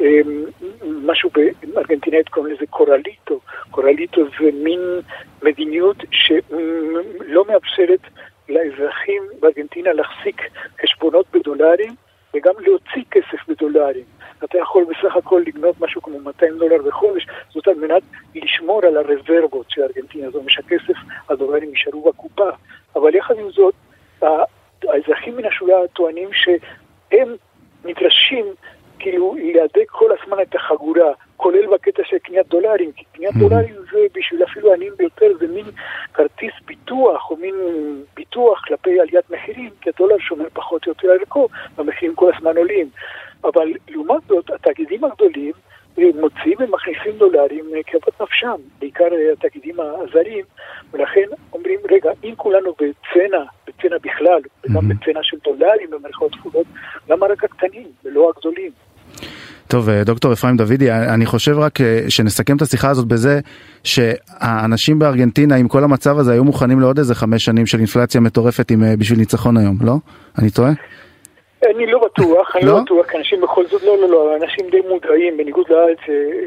אה, 0.00 0.20
משהו 0.82 1.30
בארגנטינאית 1.74 2.28
קוראים 2.28 2.54
לזה 2.54 2.66
קורליטו. 2.70 3.40
קורליטו 3.70 4.24
זה 4.40 4.50
מין 4.52 4.80
מדיניות 5.42 5.96
שלא 6.10 7.44
מאפשרת 7.48 8.00
לאזרחים 8.48 9.22
בארגנטינה 9.40 9.92
להחזיק 9.92 10.42
חשבונות 10.82 11.26
בדולרים 11.32 11.94
וגם 12.34 12.54
להוציא 12.58 13.02
כסף 13.10 13.48
בדולרים. 13.48 14.04
אתה 14.44 14.58
יכול 14.58 14.84
בסך 14.84 15.16
הכל 15.16 15.42
לגנות 15.46 15.80
משהו 15.80 16.02
כמו 16.02 16.20
200 16.20 16.58
דולר 16.58 16.82
בחודש, 16.86 17.26
זאת 17.50 17.68
על 17.68 17.74
מנת 17.74 18.02
לשמור 18.34 18.80
על 18.86 18.96
הרזרבות 18.96 19.70
של 19.70 19.82
ארגנטינה, 19.82 20.26
זאת 20.26 20.34
אומרת 20.34 20.50
שהכסף, 20.50 20.98
הדולרים 21.28 21.70
יישארו 21.70 22.12
בקופה. 22.12 22.50
אבל 22.96 23.14
יחד 23.14 23.34
עם 23.38 23.50
זאת, 23.50 23.74
האזרחים 24.82 25.36
מן 25.36 25.44
השורה 25.44 25.76
טוענים 25.92 26.28
שהם 26.32 27.36
נדרשים 27.84 28.44
כאילו 28.98 29.36
להדק 29.54 29.90
כל 29.90 30.10
הזמן 30.12 30.42
את 30.42 30.54
החגורה, 30.54 31.12
כולל 31.36 31.66
בקטע 31.66 32.02
של 32.04 32.18
קניית 32.18 32.48
דולרים, 32.48 32.92
כי 32.92 33.04
קניית 33.12 33.34
mm-hmm. 33.34 33.38
דולרים 33.38 33.74
זה 33.92 33.98
בשביל 34.14 34.44
אפילו 34.44 34.70
העניים 34.70 34.92
ביותר, 34.96 35.26
זה 35.40 35.46
מין 35.46 35.64
כרטיס 36.14 36.52
ביטוח 36.66 37.30
או 37.30 37.36
מין 37.36 37.54
ביטוח 38.16 38.62
כלפי 38.66 39.00
עליית 39.00 39.30
מחירים, 39.30 39.70
כי 39.80 39.90
הדולר 39.90 40.18
שומר 40.18 40.46
פחות 40.52 40.86
או 40.86 40.90
יותר 40.90 41.08
על 41.10 41.18
ערכו, 41.18 41.48
והמחירים 41.76 42.14
כל 42.14 42.32
הזמן 42.36 42.56
עולים. 42.56 42.88
אבל 43.44 43.72
לעומת 43.88 44.22
זאת, 44.28 44.50
התאגידים 44.50 45.04
הגדולים 45.04 45.52
מוציאים 46.20 46.56
ומכניסים 46.60 47.18
דולרים 47.18 47.64
כאוות 47.86 48.20
נפשם, 48.20 48.60
בעיקר 48.80 49.04
התאגידים 49.32 49.76
הזרים, 49.80 50.44
ולכן 50.92 51.26
אומרים, 51.52 51.78
רגע, 51.90 52.10
אם 52.24 52.34
כולנו 52.36 52.72
בצנע, 52.72 53.44
בצנע 53.66 53.96
בכלל, 54.02 54.40
וגם 54.64 54.88
בצנע 54.88 55.20
של 55.22 55.36
דולרים 55.44 55.90
במרכאות 55.90 56.34
כפולות, 56.34 56.66
למה 57.08 57.26
רק 57.26 57.44
הקטנים 57.44 57.86
ולא 58.04 58.32
הגדולים? 58.36 58.70
טוב, 59.68 59.90
דוקטור 59.90 60.32
אפרים 60.32 60.56
דוידי, 60.56 60.92
אני 60.92 61.26
חושב 61.26 61.58
רק 61.58 61.78
שנסכם 62.08 62.56
את 62.56 62.62
השיחה 62.62 62.90
הזאת 62.90 63.06
בזה 63.06 63.40
שהאנשים 63.84 64.98
בארגנטינה 64.98 65.56
עם 65.56 65.68
כל 65.68 65.84
המצב 65.84 66.18
הזה 66.18 66.32
היו 66.32 66.44
מוכנים 66.44 66.80
לעוד 66.80 66.98
איזה 66.98 67.14
חמש 67.14 67.44
שנים 67.44 67.66
של 67.66 67.78
אינפלציה 67.78 68.20
מטורפת 68.20 68.70
עם, 68.70 68.82
בשביל 68.98 69.18
ניצחון 69.18 69.56
היום, 69.56 69.76
לא? 69.82 69.94
אני 70.38 70.50
טועה? 70.50 70.72
אני 71.66 71.86
לא 71.86 71.98
בטוח, 72.04 72.56
אני 72.56 72.64
לא, 72.64 72.72
לא? 72.72 72.82
בטוח, 72.82 73.06
כי 73.10 73.16
אנשים 73.16 73.40
בכל 73.40 73.66
זאת, 73.66 73.82
לא, 73.82 73.98
לא, 73.98 74.08
לא, 74.08 74.36
אנשים 74.36 74.70
די 74.70 74.80
מודעים, 74.88 75.36
בניגוד 75.36 75.66
לארץ, 75.70 75.98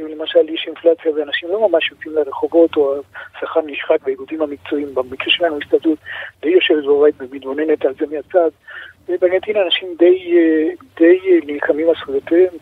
למשל 0.09 0.49
יש 0.49 0.63
אינפלציה 0.67 1.11
ואנשים 1.15 1.49
לא 1.49 1.69
ממש 1.69 1.91
יוצאים 1.91 2.13
לרחובות, 2.15 2.75
או 2.75 2.95
השכר 3.37 3.59
נשחק 3.65 3.97
באיגודים 4.05 4.41
המקצועיים, 4.41 4.95
במקרה 4.95 5.29
שלנו 5.29 5.57
הסתדרות 5.57 5.97
די 6.41 6.49
יושבת 6.49 6.83
בבית 6.83 7.15
ומתבוננת 7.19 7.85
על 7.85 7.93
זה 7.99 8.05
מהצד, 8.11 8.49
ובארגנטינה 9.09 9.61
אנשים 9.61 9.87
די, 9.97 10.37
די 10.97 11.19
נלחמים 11.45 11.89
על 11.89 11.95
זכויותיהם, 11.95 12.53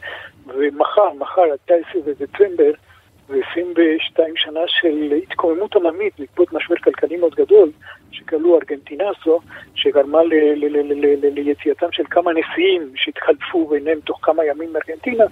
ומחר, 0.47 1.13
מחר, 1.13 1.41
ה-19 1.41 1.97
בדצמבר, 2.05 2.71
ו-22 3.29 4.19
שנה 4.35 4.59
של 4.67 5.13
התקוממות 5.23 5.75
עממית 5.75 6.13
בעקבות 6.19 6.53
משבר 6.53 6.75
כלכלי 6.83 7.17
מאוד 7.17 7.35
גדול, 7.35 7.71
שכלו 8.11 8.55
ארגנטינסו, 8.55 9.39
שגרמה 9.75 10.19
ליציאתם 11.35 11.87
של 11.91 12.03
כמה 12.09 12.31
נשיאים 12.31 12.81
שהתחלפו 12.95 13.67
ביניהם 13.67 13.99
תוך 13.99 14.19
כמה 14.21 14.45
ימים 14.45 14.73
מארגנטינה, 14.73 15.23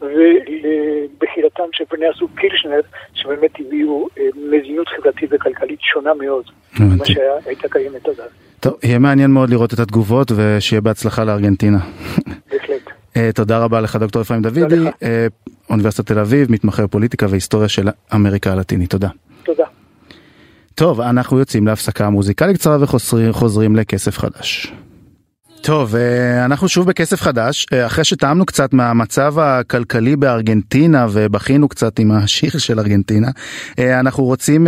ולבחירתם 0.00 1.64
של 1.72 1.84
בני 1.90 2.06
הזוג 2.06 2.30
קירשנר, 2.36 2.80
שבאמת 3.14 3.50
הביאו 3.60 4.08
אה, 4.18 4.24
מדיניות 4.36 4.88
חברתית 4.88 5.30
וכלכלית 5.32 5.80
שונה 5.80 6.14
מאוד, 6.14 6.44
ממה 6.80 7.04
שהייתה 7.04 7.68
קיימת 7.68 8.08
עד 8.08 8.20
אז. 8.20 8.30
טוב, 8.60 8.74
יהיה 8.82 8.98
מעניין 8.98 9.30
מאוד 9.30 9.50
לראות 9.50 9.74
את 9.74 9.78
התגובות 9.78 10.32
ושיהיה 10.36 10.80
בהצלחה 10.80 11.24
לארגנטינה. 11.24 11.78
בהחלט. 12.50 12.83
אה, 13.16 13.30
תודה 13.34 13.58
רבה 13.58 13.80
לך 13.80 13.96
דוקטור 13.96 14.22
אפרים 14.22 14.42
דוידי, 14.42 14.84
אה, 15.02 15.26
אוניברסיטת 15.70 16.06
תל 16.06 16.18
אביב, 16.18 16.52
מתמחה 16.52 16.86
פוליטיקה 16.86 17.26
והיסטוריה 17.30 17.68
של 17.68 17.88
אמריקה 18.14 18.52
הלטינית. 18.52 18.90
תודה. 18.90 19.08
תודה. 19.44 19.64
טוב, 20.74 21.00
אנחנו 21.00 21.38
יוצאים 21.38 21.66
להפסקה 21.66 22.10
מוזיקלית 22.10 22.56
קצרה 22.56 22.76
וחוזרים 22.80 23.76
לכסף 23.76 24.18
חדש. 24.18 24.72
טוב, 25.60 25.96
אה, 25.96 26.44
אנחנו 26.44 26.68
שוב 26.68 26.86
בכסף 26.86 27.22
חדש, 27.22 27.66
אחרי 27.86 28.04
שטעמנו 28.04 28.46
קצת 28.46 28.72
מהמצב 28.72 29.38
הכלכלי 29.38 30.16
בארגנטינה 30.16 31.06
ובכינו 31.12 31.68
קצת 31.68 31.98
עם 31.98 32.12
השיר 32.12 32.58
של 32.58 32.78
ארגנטינה, 32.78 33.28
אנחנו 33.78 34.24
רוצים 34.24 34.66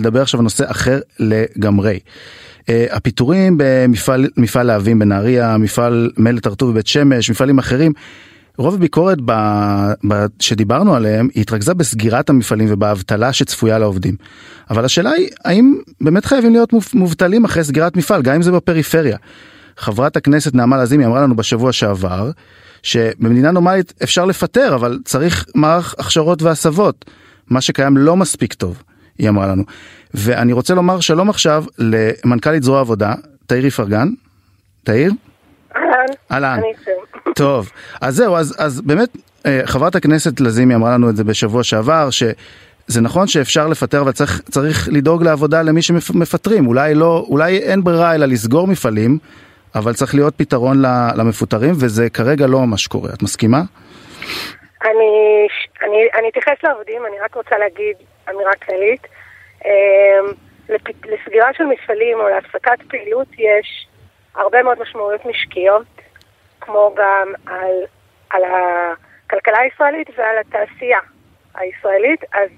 לדבר 0.00 0.22
עכשיו 0.22 0.40
על 0.40 0.44
נושא 0.44 0.70
אחר 0.70 1.00
לגמרי. 1.18 1.98
אה, 2.68 2.86
הפיטורים 2.90 3.54
במפעל 3.58 4.28
מפעל 4.36 4.66
להבים 4.66 4.98
בנהריה, 4.98 5.56
מפעל 5.58 6.10
מלט 6.16 6.46
הרטוב 6.46 6.70
בבית 6.70 6.86
שמש, 6.86 7.30
מפעלים 7.30 7.58
אחרים. 7.58 7.92
רוב 8.58 8.74
הביקורת 8.74 9.18
ב, 9.24 9.32
ב, 10.08 10.26
שדיברנו 10.40 10.94
עליהם 10.94 11.28
היא 11.34 11.40
התרכזה 11.40 11.74
בסגירת 11.74 12.30
המפעלים 12.30 12.66
ובאבטלה 12.70 13.32
שצפויה 13.32 13.78
לעובדים. 13.78 14.16
אבל 14.70 14.84
השאלה 14.84 15.10
היא 15.10 15.28
האם 15.44 15.74
באמת 16.00 16.24
חייבים 16.24 16.52
להיות 16.52 16.70
מובטלים 16.94 17.44
אחרי 17.44 17.64
סגירת 17.64 17.96
מפעל 17.96 18.22
גם 18.22 18.34
אם 18.34 18.42
זה 18.42 18.52
בפריפריה. 18.52 19.16
חברת 19.76 20.16
הכנסת 20.16 20.54
נעמה 20.54 20.82
לזימי 20.82 21.06
אמרה 21.06 21.20
לנו 21.20 21.36
בשבוע 21.36 21.72
שעבר 21.72 22.30
שבמדינה 22.82 23.50
נורמלית 23.50 23.92
אפשר 24.02 24.24
לפטר 24.24 24.74
אבל 24.74 24.98
צריך 25.04 25.46
מערך 25.54 25.94
הכשרות 25.98 26.42
והסבות 26.42 27.04
מה 27.50 27.60
שקיים 27.60 27.96
לא 27.96 28.16
מספיק 28.16 28.54
טוב 28.54 28.82
היא 29.18 29.28
אמרה 29.28 29.46
לנו. 29.46 29.64
ואני 30.14 30.52
רוצה 30.52 30.74
לומר 30.74 31.00
שלום 31.00 31.30
עכשיו 31.30 31.64
למנכ"לית 31.78 32.62
זרוע 32.62 32.78
העבודה, 32.78 33.14
תאיר 33.46 33.64
איפרגן. 33.64 34.08
תאיר? 34.84 35.12
אהלן. 35.76 36.06
אהלן. 36.32 36.60
טוב, 37.34 37.70
אז 38.00 38.16
זהו, 38.16 38.36
אז, 38.36 38.56
אז 38.58 38.80
באמת 38.80 39.08
אה, 39.46 39.60
חברת 39.64 39.94
הכנסת 39.94 40.40
לזימי 40.40 40.74
אמרה 40.74 40.94
לנו 40.94 41.10
את 41.10 41.16
זה 41.16 41.24
בשבוע 41.24 41.62
שעבר, 41.62 42.08
שזה 42.10 43.00
נכון 43.00 43.26
שאפשר 43.26 43.68
לפטר 43.68 44.00
אבל 44.00 44.12
צריך, 44.12 44.40
צריך 44.50 44.88
לדאוג 44.92 45.22
לעבודה 45.22 45.62
למי 45.62 45.82
שמפטרים, 45.82 46.66
אולי 46.66 46.94
לא, 46.94 47.26
אולי 47.28 47.58
אין 47.58 47.84
ברירה 47.84 48.14
אלא 48.14 48.26
לסגור 48.26 48.66
מפעלים, 48.66 49.18
אבל 49.74 49.92
צריך 49.94 50.14
להיות 50.14 50.34
פתרון 50.36 50.82
למפוטרים 51.16 51.72
וזה 51.80 52.10
כרגע 52.10 52.46
לא 52.46 52.60
ממש 52.60 52.86
קורה, 52.86 53.10
את 53.14 53.22
מסכימה? 53.22 53.62
אני, 54.82 55.46
אני, 55.82 55.98
אני 56.18 56.28
אתייחס 56.28 56.64
לעובדים, 56.64 57.02
אני 57.08 57.16
רק 57.24 57.34
רוצה 57.34 57.58
להגיד 57.58 57.96
אמירה 58.30 58.52
כללית. 58.66 59.06
אמ, 59.64 60.26
לסגירה 61.04 61.52
של 61.52 61.64
מפעלים 61.64 62.20
או 62.20 62.28
להפסקת 62.28 62.82
פעילות 62.88 63.28
יש 63.38 63.86
הרבה 64.34 64.62
מאוד 64.62 64.78
משמעויות 64.82 65.26
משקיות, 65.26 65.86
כמו 66.60 66.94
גם 66.96 67.32
על, 67.46 67.74
על 68.30 68.42
הכלכלה 68.44 69.58
הישראלית 69.58 70.10
ועל 70.16 70.38
התעשייה 70.38 70.98
הישראלית, 71.54 72.24
אז 72.32 72.50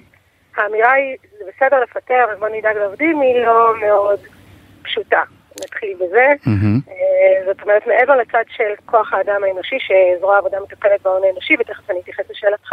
האמירה 0.57 0.93
היא, 0.93 1.17
זה 1.39 1.45
בסדר 1.57 1.81
לפטר 1.81 2.27
ובוא 2.33 2.49
נדאג 2.49 2.77
לעובדים, 2.77 3.21
היא 3.21 3.45
לא 3.45 3.73
מאוד 3.81 4.21
פשוטה. 4.83 5.23
נתחיל 5.65 5.95
בזה. 5.95 6.27
Mm-hmm. 6.45 6.91
זאת 7.47 7.63
אומרת, 7.63 7.87
מעבר 7.87 8.17
לצד 8.17 8.45
של 8.49 8.73
כוח 8.87 9.13
האדם 9.13 9.45
האנושי, 9.45 9.77
שזרוע 9.79 10.35
העבודה 10.35 10.61
מטפלת 10.61 11.03
בהון 11.03 11.23
האנושי, 11.25 11.55
ותכף 11.61 11.91
אני 11.91 12.01
אתייחס 12.01 12.31
לשאלתך, 12.31 12.73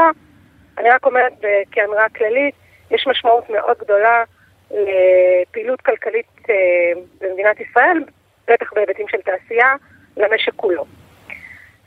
אני 0.77 0.89
רק 0.89 1.05
אומרת 1.05 1.33
כאמירה 1.71 2.09
כללית, 2.09 2.55
יש 2.91 3.07
משמעות 3.07 3.49
מאוד 3.49 3.77
גדולה 3.79 4.23
לפעילות 4.71 5.81
כלכלית 5.81 6.27
אה, 6.49 7.01
במדינת 7.21 7.59
ישראל, 7.59 8.03
בטח 8.47 8.73
בהיבטים 8.73 9.07
של 9.07 9.17
תעשייה, 9.21 9.73
למשק 10.17 10.53
כולו. 10.55 10.85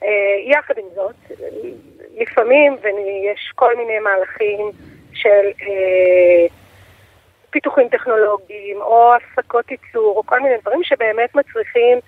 אה, 0.02 0.08
יחד 0.46 0.74
עם 0.78 0.84
זאת, 0.94 1.38
לפעמים, 2.16 2.76
ויש 2.82 3.52
כל 3.54 3.76
מיני 3.76 3.98
מהלכים 3.98 4.70
של 5.12 5.46
אה, 5.62 6.46
פיתוחים 7.50 7.88
טכנולוגיים, 7.88 8.82
או 8.82 9.14
הפסקות 9.14 9.70
ייצור, 9.70 10.16
או 10.16 10.26
כל 10.26 10.40
מיני 10.40 10.54
דברים 10.62 10.84
שבאמת 10.84 11.34
מצריכים 11.34 11.98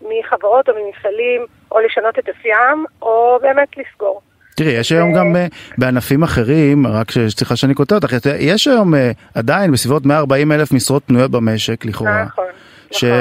מחברות 0.00 0.68
או 0.68 0.74
ממפעלים, 0.74 1.46
או 1.72 1.80
לשנות 1.80 2.18
את 2.18 2.28
אופיים, 2.28 2.86
או 3.02 3.38
באמת 3.42 3.76
לסגור. 3.76 4.22
תראי, 4.58 4.72
יש 4.72 4.92
היום 4.92 5.12
גם 5.12 5.36
אה, 5.36 5.46
בענפים 5.78 6.22
אחרים, 6.22 6.86
רק 6.86 7.06
סליחה 7.28 7.56
שאני 7.56 7.74
קוטע 7.74 7.94
אותך, 7.94 8.12
יש 8.38 8.68
היום 8.68 8.94
אה, 8.94 9.10
עדיין 9.34 9.72
בסביבות 9.72 10.06
140 10.06 10.52
אלף 10.52 10.72
משרות 10.72 11.02
פנויות 11.06 11.30
במשק 11.30 11.84
לכאורה. 11.84 12.24
נכון. 12.24 12.44
ש... 12.90 13.04
נכון. 13.04 13.16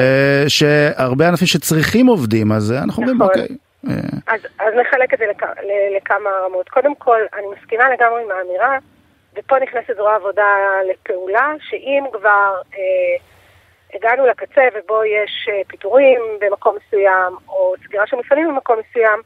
שהרבה 0.48 1.28
ענפים 1.28 1.48
שצריכים 1.48 2.08
עובדים, 2.08 2.52
אז 2.52 2.72
אנחנו 2.72 3.04
אומרים, 3.04 3.18
נכון. 3.18 3.28
אוקיי. 3.28 3.56
אה. 3.90 3.94
אז, 4.28 4.40
אז 4.60 4.74
נחלק 4.82 5.14
את 5.14 5.20
זה 5.20 5.26
לכ... 5.26 5.44
לכמה 5.98 6.30
רמות. 6.46 6.70
קודם 6.70 6.96
כל, 6.96 7.22
אני 7.34 7.46
מסכימה 7.58 7.84
לגמרי 7.90 8.24
עם 8.24 8.32
האמירה, 8.32 8.78
ופה 9.38 9.56
נכנסת 9.60 9.96
זרוע 9.98 10.16
עבודה 10.16 10.56
לפעולה, 10.92 11.54
שאם 11.70 12.04
כבר 12.14 12.54
אה, 12.74 13.18
הגענו 13.94 14.26
לקצה 14.26 14.62
ובו 14.76 15.04
יש 15.04 15.50
אה, 15.50 15.62
פיטורים 15.68 16.22
במקום 16.42 16.76
מסוים, 16.76 17.34
או 17.48 17.74
סגירה 17.86 18.08
של 18.08 18.18
מפעלים 18.18 18.48
במקום 18.48 18.76
מסוים, 18.90 19.20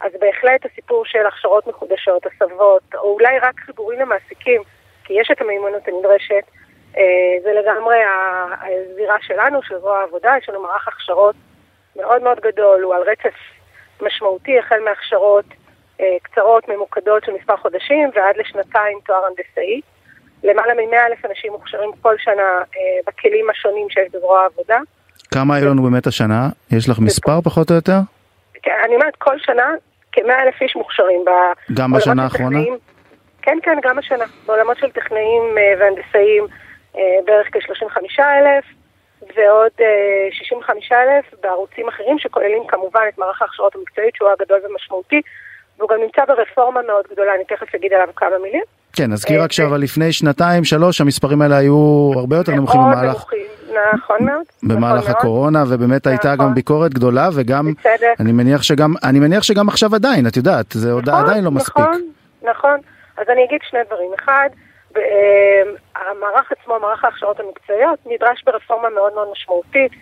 אז 0.00 0.12
בהחלט 0.20 0.66
הסיפור 0.66 1.04
של 1.04 1.26
הכשרות 1.26 1.66
מחודשות, 1.66 2.26
הסבות, 2.26 2.82
או 2.94 3.14
אולי 3.14 3.38
רק 3.38 3.60
חיבורים 3.60 4.00
למעסיקים, 4.00 4.62
כי 5.04 5.12
יש 5.20 5.28
את 5.32 5.40
המיומנות 5.40 5.88
הנדרשת, 5.88 6.44
אה, 6.96 7.02
זה 7.42 7.52
לגמרי 7.52 7.96
הזירה 8.60 9.16
שלנו, 9.20 9.62
של 9.62 9.78
זרוע 9.78 9.98
העבודה, 9.98 10.34
יש 10.38 10.48
לנו 10.48 10.62
מערך 10.62 10.88
הכשרות 10.88 11.34
מאוד 11.96 12.22
מאוד 12.22 12.40
גדול, 12.40 12.82
הוא 12.82 12.94
על 12.94 13.02
רצף 13.02 13.34
משמעותי, 14.00 14.58
החל 14.58 14.80
מהכשרות 14.84 15.44
אה, 16.00 16.16
קצרות, 16.22 16.68
ממוקדות 16.68 17.24
של 17.24 17.32
מספר 17.32 17.56
חודשים, 17.56 18.10
ועד 18.14 18.36
לשנתיים 18.36 18.98
תואר 19.06 19.22
הנדסאי. 19.26 19.80
למעלה 20.44 20.74
מ-100 20.74 21.06
אלף 21.06 21.24
אנשים 21.24 21.52
מוכשרים 21.52 21.90
כל 22.02 22.14
שנה 22.18 22.42
אה, 22.42 23.00
בכלים 23.06 23.50
השונים 23.50 23.90
שיש 23.90 24.08
בזרוע 24.12 24.40
העבודה. 24.40 24.78
כמה 25.34 25.56
היו 25.56 25.68
לנו 25.68 25.82
באמת 25.82 26.06
השנה? 26.06 26.48
יש 26.70 26.88
לך 26.88 26.98
מספר 26.98 27.40
פחות 27.40 27.70
או 27.70 27.74
יותר? 27.74 27.98
כן, 28.66 28.72
אני 28.84 28.94
אומרת, 28.94 29.16
כל 29.16 29.38
שנה 29.38 29.70
כ-100 30.12 30.42
אלף 30.42 30.62
איש 30.62 30.76
מוכשרים. 30.76 31.24
גם 31.74 31.92
בשנה 31.92 32.24
האחרונה? 32.24 32.58
כן, 33.42 33.58
כן, 33.62 33.78
גם 33.82 33.98
השנה. 33.98 34.24
בעולמות 34.46 34.76
של 34.78 34.90
טכנאים 34.90 35.58
אה, 35.58 35.72
והנדסאים 35.78 36.46
אה, 36.96 37.00
בערך 37.24 37.46
כ-35 37.52 38.20
אלף, 38.20 38.64
ועוד 39.36 39.72
65 40.30 40.92
אלף 40.92 41.24
בערוצים 41.42 41.88
אחרים 41.88 42.18
שכוללים 42.18 42.66
כמובן 42.68 43.00
את 43.08 43.18
מערך 43.18 43.42
ההכשרות 43.42 43.74
המקצועית 43.74 44.14
שהוא 44.14 44.28
הגדול 44.30 44.60
ומשמעותי, 44.64 45.20
והוא 45.78 45.88
גם 45.88 46.00
נמצא 46.00 46.24
ברפורמה 46.24 46.82
מאוד 46.82 47.04
גדולה, 47.10 47.34
אני 47.34 47.44
תכף 47.44 47.74
אגיד 47.74 47.92
עליו 47.92 48.08
כמה 48.16 48.38
מילים. 48.38 48.64
כן, 48.96 49.12
נזכיר 49.12 49.42
רק 49.42 49.50
אבל 49.66 49.80
לפני 49.80 50.12
שנתיים, 50.12 50.64
שלוש, 50.64 51.00
המספרים 51.00 51.42
האלה 51.42 51.56
היו 51.56 52.10
הרבה 52.16 52.36
יותר 52.36 52.52
נמוכים 52.52 52.80
במהלך... 52.80 53.24
מאוד 53.32 53.46
נכון 53.94 54.24
מאוד. 54.24 54.44
במהלך 54.62 55.02
נכון 55.02 55.14
הקורונה, 55.18 55.64
ובאמת 55.68 56.06
הייתה 56.06 56.28
גם 56.28 56.34
נכון. 56.34 56.54
ביקורת 56.54 56.94
גדולה, 56.94 57.28
וגם, 57.34 57.66
אני 58.20 58.32
מניח 58.32 58.62
שגם, 58.62 58.94
אני 59.04 59.18
מניח 59.18 59.42
שגם 59.42 59.68
עכשיו 59.68 59.94
עדיין, 59.94 60.26
את 60.26 60.36
יודעת, 60.36 60.66
זה 60.72 60.92
עוד 60.92 61.08
נכון, 61.08 61.24
עדיין 61.24 61.44
לא 61.44 61.50
מספיק. 61.50 61.78
נכון, 61.78 62.02
נכון. 62.42 62.80
אז 63.16 63.26
אני 63.28 63.44
אגיד 63.44 63.60
שני 63.70 63.80
דברים. 63.86 64.10
אחד, 64.18 64.48
אמ, 64.96 65.02
המערך 65.94 66.52
עצמו, 66.52 66.78
מערך 66.80 67.04
ההכשרות 67.04 67.40
המקצועיות, 67.40 67.98
נדרש 68.06 68.42
ברפורמה 68.46 68.90
מאוד 68.90 69.12
מאוד 69.14 69.28
משמעותית, 69.32 69.92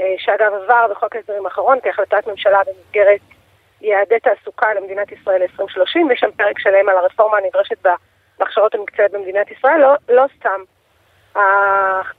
אה, 0.00 0.14
שאגב 0.18 0.52
עבר 0.64 0.86
בחוק 0.90 1.16
ההסדרים 1.16 1.46
האחרון 1.46 1.78
כהחלטת 1.82 2.26
ממשלה 2.26 2.58
במסגרת 2.66 3.20
יעדי 3.80 4.20
תעסוקה 4.22 4.74
למדינת 4.74 5.12
ישראל 5.12 5.42
2030, 5.42 6.08
ויש 6.08 6.20
שם 6.20 6.30
פרק 6.36 6.58
שלם 6.58 6.88
על 6.88 6.96
הרפורמה 6.96 7.36
הנדרשת 7.36 7.86
בהכשרות 8.38 8.74
המקצועיות 8.74 9.12
במדינת 9.12 9.50
ישראל, 9.50 9.80
לא, 9.80 9.94
לא 10.08 10.24
סתם. 10.38 10.60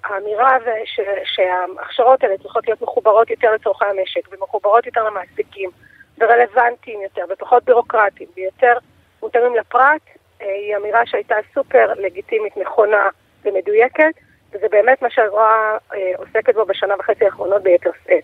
האמירה 0.04 0.58
ש, 0.86 1.00
שההכשרות 1.36 2.24
האלה 2.24 2.38
צריכות 2.38 2.68
להיות 2.68 2.82
מחוברות 2.82 3.30
יותר 3.30 3.52
לצורכי 3.52 3.86
המשק, 3.86 4.22
ומחוברות 4.32 4.86
יותר 4.86 5.04
למעסיקים, 5.04 5.70
ורלוונטיים 6.18 7.02
יותר, 7.02 7.26
ופחות 7.30 7.64
בירוקרטיים, 7.64 8.30
ויותר 8.36 8.78
מותאמים 9.22 9.56
לפרט, 9.56 10.02
אה, 10.42 10.52
היא 10.52 10.76
אמירה 10.76 11.06
שהייתה 11.06 11.36
סופר 11.54 11.94
לגיטימית, 11.98 12.58
נכונה 12.58 13.10
ומדויקת, 13.46 14.14
וזה 14.52 14.68
באמת 14.72 15.02
מה 15.02 15.10
שהזרוע 15.10 15.78
אה, 15.94 16.12
עוסקת 16.18 16.56
בו 16.56 16.66
בשנה 16.66 16.96
וחצי 17.00 17.26
האחרונות 17.26 17.64
ביתר 17.64 17.92
שאת. 18.06 18.24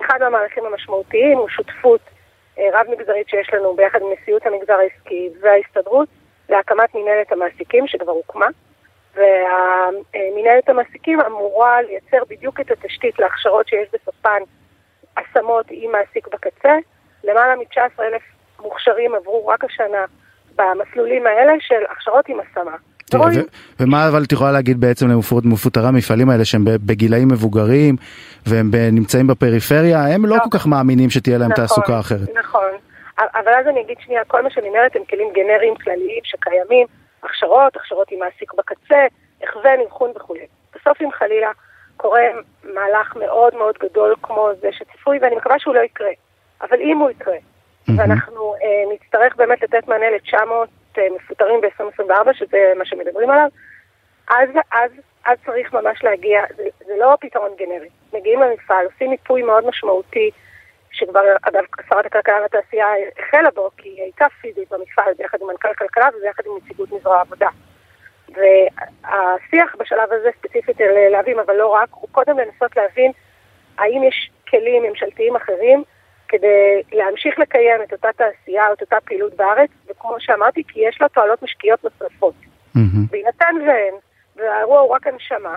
אחד 0.00 0.18
מהמהלכים 0.20 0.64
המשמעותיים 0.64 1.38
הוא 1.38 1.48
שותפות 1.48 2.00
אה, 2.58 2.68
רב-מגזרית 2.72 3.28
שיש 3.28 3.54
לנו 3.54 3.74
ביחד 3.74 3.98
עם 4.02 4.08
נשיאות 4.12 4.46
המגזר 4.46 4.72
העסקי 4.74 5.30
וההסתדרות 5.40 6.08
להקמת 6.48 6.94
מנהלת 6.94 7.32
המעסיקים 7.32 7.86
שכבר 7.86 8.12
הוקמה. 8.12 8.46
ומנהלת 9.14 10.68
המעסיקים 10.68 11.20
אמורה 11.20 11.82
לייצר 11.82 12.18
בדיוק 12.30 12.60
את 12.60 12.70
התשתית 12.70 13.18
להכשרות 13.18 13.68
שיש 13.68 13.88
בסופן 13.92 14.42
השמות 15.16 15.66
עם 15.70 15.92
מעסיק 15.92 16.28
בקצה. 16.34 16.76
למעלה 17.24 17.54
מ-19,000 17.56 18.62
מוכשרים 18.62 19.14
עברו 19.14 19.46
רק 19.46 19.64
השנה 19.64 20.04
במסלולים 20.56 21.26
האלה 21.26 21.52
של 21.60 21.84
הכשרות 21.90 22.28
עם 22.28 22.38
השמה. 22.40 22.76
ומה 23.80 24.08
אבל 24.08 24.22
את 24.22 24.32
יכולה 24.32 24.52
להגיד 24.52 24.80
בעצם 24.80 25.08
למפוטרי 25.08 25.86
המפעלים 25.86 26.30
האלה 26.30 26.44
שהם 26.44 26.64
בגילאים 26.64 27.28
מבוגרים 27.28 27.96
והם 28.46 28.70
נמצאים 28.92 29.26
בפריפריה, 29.26 30.14
הם 30.14 30.26
לא 30.26 30.36
כל 30.44 30.58
כך 30.58 30.66
מאמינים 30.66 31.10
שתהיה 31.10 31.38
להם 31.38 31.52
נכון, 31.52 31.64
תעסוקה 31.64 32.00
אחרת. 32.00 32.28
נכון, 32.38 32.70
אבל 33.18 33.52
אז 33.54 33.66
אני 33.66 33.80
אגיד 33.80 33.96
שנייה, 34.00 34.24
כל 34.24 34.42
מה 34.42 34.50
שאני 34.50 34.68
אומרת 34.68 34.96
הם 34.96 35.04
כלים 35.04 35.32
גנריים 35.32 35.74
כלליים 35.74 36.20
שקיימים, 36.24 36.86
הכשרות, 37.22 37.76
הכשרות 37.76 38.10
עם 38.10 38.18
מעסיק 38.18 38.54
בקצה, 38.54 39.06
הכוון, 39.42 39.80
אבחון 39.80 40.10
וכולי. 40.16 40.46
בסוף 40.74 41.02
אם 41.02 41.12
חלילה 41.12 41.50
קורה 41.96 42.22
מהלך 42.64 43.16
מאוד 43.16 43.54
מאוד 43.54 43.78
גדול 43.78 44.14
כמו 44.22 44.50
זה 44.60 44.68
שצפוי, 44.72 45.18
ואני 45.22 45.36
מקווה 45.36 45.58
שהוא 45.58 45.74
לא 45.74 45.80
יקרה, 45.80 46.10
אבל 46.62 46.80
אם 46.80 46.98
הוא 46.98 47.10
יקרה, 47.10 47.36
ואנחנו 47.96 48.54
אה, 48.54 48.94
נצטרך 48.94 49.36
באמת 49.36 49.62
לתת 49.62 49.88
מענה 49.88 50.10
ל-900 50.10 50.38
אה, 50.98 51.06
מפוטרים 51.16 51.60
ב-2024, 51.60 52.32
שזה 52.32 52.72
מה 52.78 52.84
שמדברים 52.84 53.30
עליו, 53.30 53.48
אז, 54.28 54.48
אז, 54.72 54.90
אז 55.26 55.38
צריך 55.46 55.72
ממש 55.72 56.04
להגיע, 56.04 56.42
זה, 56.56 56.62
זה 56.86 56.92
לא 56.98 57.16
פתרון 57.20 57.50
גנרי. 57.58 57.88
מגיעים 58.12 58.40
למפעל, 58.40 58.84
עושים 58.84 59.10
מיפוי 59.10 59.42
מאוד 59.42 59.66
משמעותי, 59.66 60.30
שכבר, 60.94 61.20
אגב, 61.42 61.62
שרת 61.88 62.06
הכלכלה 62.06 62.40
והתעשייה 62.42 62.86
החלה 63.18 63.50
בו, 63.54 63.70
כי 63.76 63.88
היא 63.88 64.02
הייתה 64.02 64.26
פיזית 64.40 64.72
במפעל 64.72 65.14
ביחד 65.18 65.38
עם 65.40 65.46
מנכ"ל 65.46 65.74
כלכלה 65.78 66.08
וביחד 66.16 66.42
עם 66.46 66.52
נציגות 66.56 66.92
מזרוע 66.92 67.16
העבודה. 67.16 67.48
והשיח 68.28 69.76
בשלב 69.78 70.12
הזה 70.12 70.28
ספציפית 70.38 70.80
על 70.80 71.08
להבים, 71.10 71.38
אבל 71.38 71.56
לא 71.56 71.68
רק, 71.68 71.88
הוא 71.90 72.08
קודם 72.12 72.38
לנסות 72.38 72.76
להבין 72.76 73.12
האם 73.78 74.02
יש 74.08 74.30
כלים 74.48 74.82
ממשלתיים 74.82 75.36
אחרים 75.36 75.84
כדי 76.28 76.82
להמשיך 76.92 77.38
לקיים 77.38 77.82
את 77.82 77.92
אותה 77.92 78.08
תעשייה, 78.16 78.72
את 78.72 78.80
אותה 78.80 78.96
פעילות 79.04 79.34
בארץ, 79.34 79.70
וכמו 79.86 80.16
שאמרתי, 80.18 80.62
כי 80.68 80.80
יש 80.80 81.00
לה 81.00 81.08
תועלות 81.08 81.42
משקיעות 81.42 81.84
נוספות. 81.84 82.34
בהינתן 83.10 83.54
ואין, 83.68 83.94
והאירוע 84.36 84.80
הוא 84.80 84.94
רק 84.94 85.06
הנשמה, 85.06 85.56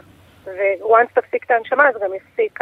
וואנס 0.82 1.10
תפסיק 1.14 1.46
את 1.46 1.52
ההנשמה, 1.52 1.90
אז 1.90 1.96
גם 2.04 2.14
יפסיק 2.14 2.60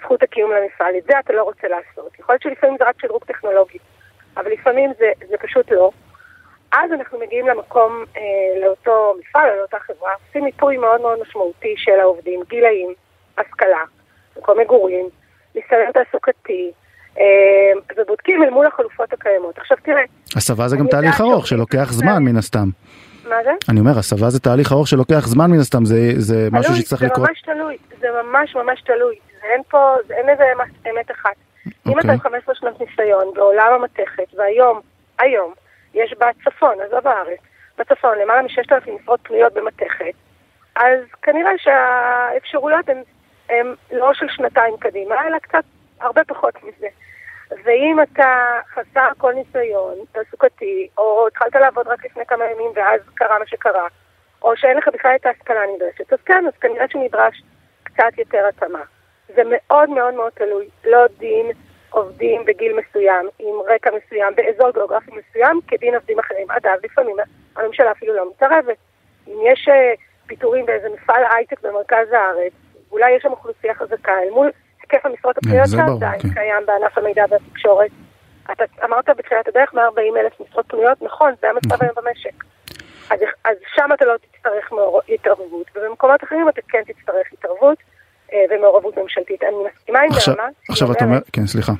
זכות 0.00 0.22
הקיום 0.22 0.50
למפעל. 0.52 0.96
את 0.98 1.04
זה 1.04 1.18
אתה 1.18 1.32
לא 1.32 1.42
רוצה 1.42 1.68
לעשות. 1.68 2.18
יכול 2.18 2.32
להיות 2.32 2.42
שלפעמים 2.42 2.76
זה 2.78 2.84
רק 2.84 3.00
שדרוג 3.00 3.24
טכנולוגי, 3.24 3.78
אבל 4.36 4.52
לפעמים 4.52 4.90
זה, 4.98 5.12
זה 5.28 5.36
פשוט 5.36 5.70
לא. 5.70 5.90
אז 6.72 6.92
אנחנו 6.92 7.18
מגיעים 7.18 7.46
למקום, 7.48 8.04
אה, 8.16 8.22
לאותו 8.62 9.14
מפעל, 9.20 9.56
לאותה 9.58 9.76
חברה, 9.78 10.12
עושים 10.26 10.44
מיפוי 10.44 10.76
מאוד 10.76 11.00
מאוד 11.00 11.18
משמעותי 11.20 11.74
של 11.76 12.00
העובדים, 12.00 12.40
גילאים, 12.48 12.92
השכלה, 13.38 13.82
מקום 14.38 14.60
מגורים, 14.60 15.08
ניסיון 15.54 15.92
תעסוקתי, 15.92 16.70
אה, 17.18 17.24
ובודקים 17.96 18.42
אל 18.42 18.50
מול 18.50 18.66
החלופות 18.66 19.12
הקיימות. 19.12 19.58
עכשיו 19.58 19.76
תראה... 19.82 20.02
הסבה 20.36 20.68
זה 20.68 20.76
גם 20.76 20.86
תהליך 20.86 21.20
ארוך 21.20 21.46
שלוקח 21.46 21.92
זמן 21.92 22.22
מן 22.22 22.36
הסתם. 22.36 22.68
מה 23.28 23.36
זה? 23.44 23.50
אני 23.68 23.80
אומר, 23.80 23.98
הסבה 23.98 24.30
זה 24.30 24.40
תהליך 24.40 24.72
ארוך 24.72 24.88
שלוקח 24.88 25.26
זמן 25.26 25.50
מן 25.50 25.58
הסתם, 25.58 25.84
זה, 25.84 25.96
זה 26.16 26.48
משהו 26.52 26.74
שצריך 26.74 27.00
זה 27.00 27.06
לקרות. 27.06 27.28
ממש 27.28 27.42
תלוי, 27.42 27.76
זה 28.00 28.06
ממש 28.22 28.56
ממש 28.56 28.80
תלוי. 28.80 29.16
זה 29.40 29.46
אין 29.46 29.62
פה, 29.70 29.94
אין 30.10 30.28
איזה 30.28 30.44
אמת 30.90 31.10
אחת. 31.10 31.36
אם 31.66 31.72
אוקיי. 31.86 32.00
אתה 32.00 32.12
עם 32.12 32.20
15 32.20 32.54
שנות 32.54 32.80
ניסיון 32.80 33.34
בעולם 33.34 33.72
המתכת, 33.72 34.34
והיום, 34.34 34.80
היום, 35.18 35.54
יש 35.94 36.12
בצפון, 36.12 36.80
עזוב 36.80 37.06
הארץ, 37.06 37.40
בצפון 37.78 38.18
למעלה 38.18 38.42
מ-6,000 38.42 38.90
משרות 38.90 39.20
פנויות 39.22 39.52
במתכת, 39.52 40.12
אז 40.76 41.00
כנראה 41.22 41.50
שהאפשרויות 41.58 42.88
הן, 42.88 43.02
הן 43.48 43.74
לא 43.90 44.14
של 44.14 44.26
שנתיים 44.28 44.76
קדימה, 44.76 45.26
אלא 45.26 45.38
קצת 45.38 45.64
הרבה 46.00 46.24
פחות 46.24 46.54
מזה. 46.64 46.88
ואם 47.64 47.96
אתה 48.02 48.60
חסר 48.74 49.08
כל 49.18 49.32
ניסיון 49.32 49.94
תעסוקתי, 50.12 50.88
או 50.98 51.26
התחלת 51.26 51.54
לעבוד 51.54 51.88
רק 51.88 52.04
לפני 52.04 52.26
כמה 52.26 52.44
ימים 52.44 52.70
ואז 52.74 53.00
קרה 53.14 53.38
מה 53.38 53.46
שקרה, 53.46 53.86
או 54.42 54.56
שאין 54.56 54.76
לך 54.76 54.88
בכלל 54.88 55.14
את 55.14 55.26
ההשכלה 55.26 55.60
הנדרשת, 55.62 56.12
אז 56.12 56.18
כן, 56.24 56.44
אז 56.46 56.60
כנראה 56.60 56.88
שנדרש 56.88 57.42
קצת 57.82 58.18
יותר 58.18 58.46
התאמה. 58.48 58.82
זה 59.34 59.42
מאוד 59.46 59.90
מאוד 59.90 60.14
מאוד 60.14 60.32
תלוי. 60.32 60.68
לא 60.84 61.06
דין 61.18 61.50
עובדים 61.90 62.44
בגיל 62.44 62.72
מסוים, 62.76 63.28
עם 63.38 63.54
רקע 63.74 63.90
מסוים, 63.90 64.34
באזור 64.36 64.70
גיאוגרפי 64.70 65.10
מסוים, 65.10 65.60
כדין 65.68 65.94
עובדים 65.94 66.18
אחרים. 66.18 66.46
אגב, 66.50 66.76
לפעמים 66.84 67.16
הממשלה 67.56 67.90
אפילו 67.90 68.16
לא 68.16 68.30
מתערבת. 68.30 68.76
אם 69.28 69.38
יש 69.52 69.68
אה, 69.68 69.92
פיטורים 70.26 70.66
באיזה 70.66 70.88
מפעל 70.88 71.22
הייטק 71.30 71.60
במרכז 71.62 72.12
הארץ, 72.12 72.52
אולי 72.92 73.10
יש 73.10 73.22
שם 73.22 73.30
אוכלוסייה 73.30 73.74
חזקה, 73.74 74.12
אל 74.22 74.30
מול 74.30 74.50
היקף 74.82 75.06
המשרות 75.06 75.38
הפנויות 75.38 75.66
זה 75.66 75.76
ברור, 75.76 76.00
שעדיין 76.00 76.20
כן. 76.20 76.28
קיים 76.34 76.66
בענף 76.66 76.98
המידע 76.98 77.24
והתקשורת. 77.30 77.90
אתה 78.52 78.64
אמרת 78.84 79.08
בתחילת 79.08 79.48
הדרך 79.48 79.74
140 79.74 80.16
אלף 80.16 80.40
משרות 80.40 80.66
פנויות, 80.68 81.02
נכון, 81.02 81.32
זה 81.40 81.50
המצב 81.50 81.82
היום 81.82 81.94
במשק. 81.96 82.44
אז, 83.10 83.20
אז 83.44 83.56
שם 83.74 83.88
אתה 83.94 84.04
לא 84.04 84.14
תצטרך. 84.16 84.72
התערבות, 85.08 85.66
ובמקומות 85.74 86.24
אחרים 86.24 86.48
אתה 86.48 86.60
כן 86.68 86.82
תצטרך 86.86 87.26
התערבות 87.32 87.78
ומעורבות 88.50 88.98
ממשלתית. 88.98 89.42
אני 89.42 89.56
מסכימה 89.72 90.00
עם 90.00 90.10
עכשיו, 90.12 90.34
נעמה, 90.34 90.48
עכשיו 90.70 90.92
את 90.92 91.02
אומרת- 91.02 91.30
כן, 91.32 91.46
סליחה. 91.46 91.72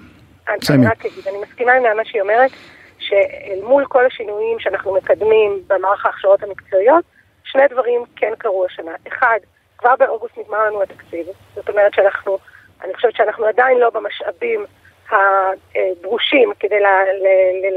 אני, 0.48 0.56
סיימי. 0.62 0.86
אני 0.86 0.92
רק 0.92 1.06
אגיד, 1.06 1.28
אני 1.28 1.38
מסכימה 1.42 1.72
עם 1.72 1.82
נעמה 1.82 2.04
שהיא 2.04 2.22
אומרת 2.22 2.50
שאל 2.98 3.58
מול 3.62 3.84
כל 3.86 4.06
השינויים 4.06 4.58
שאנחנו 4.60 4.94
מקדמים 4.94 5.62
במערך 5.66 6.06
ההכשרות 6.06 6.42
המקצועיות, 6.42 7.04
שני 7.44 7.62
דברים 7.70 8.04
כן 8.16 8.32
קרו 8.38 8.64
השנה. 8.64 8.92
אחד, 9.08 9.38
כבר 9.78 9.94
באוגוסט 9.98 10.38
נגמר 10.38 10.64
לנו 10.66 10.82
התקציב, 10.82 11.26
זאת 11.54 11.68
אומרת 11.68 11.94
שאנחנו, 11.94 12.38
אני 12.84 12.94
חושבת 12.94 13.16
שאנחנו 13.16 13.46
עדיין 13.46 13.78
לא 13.78 13.90
במשאבים 13.90 14.64
הדרושים 15.10 16.52
כדי 16.60 16.78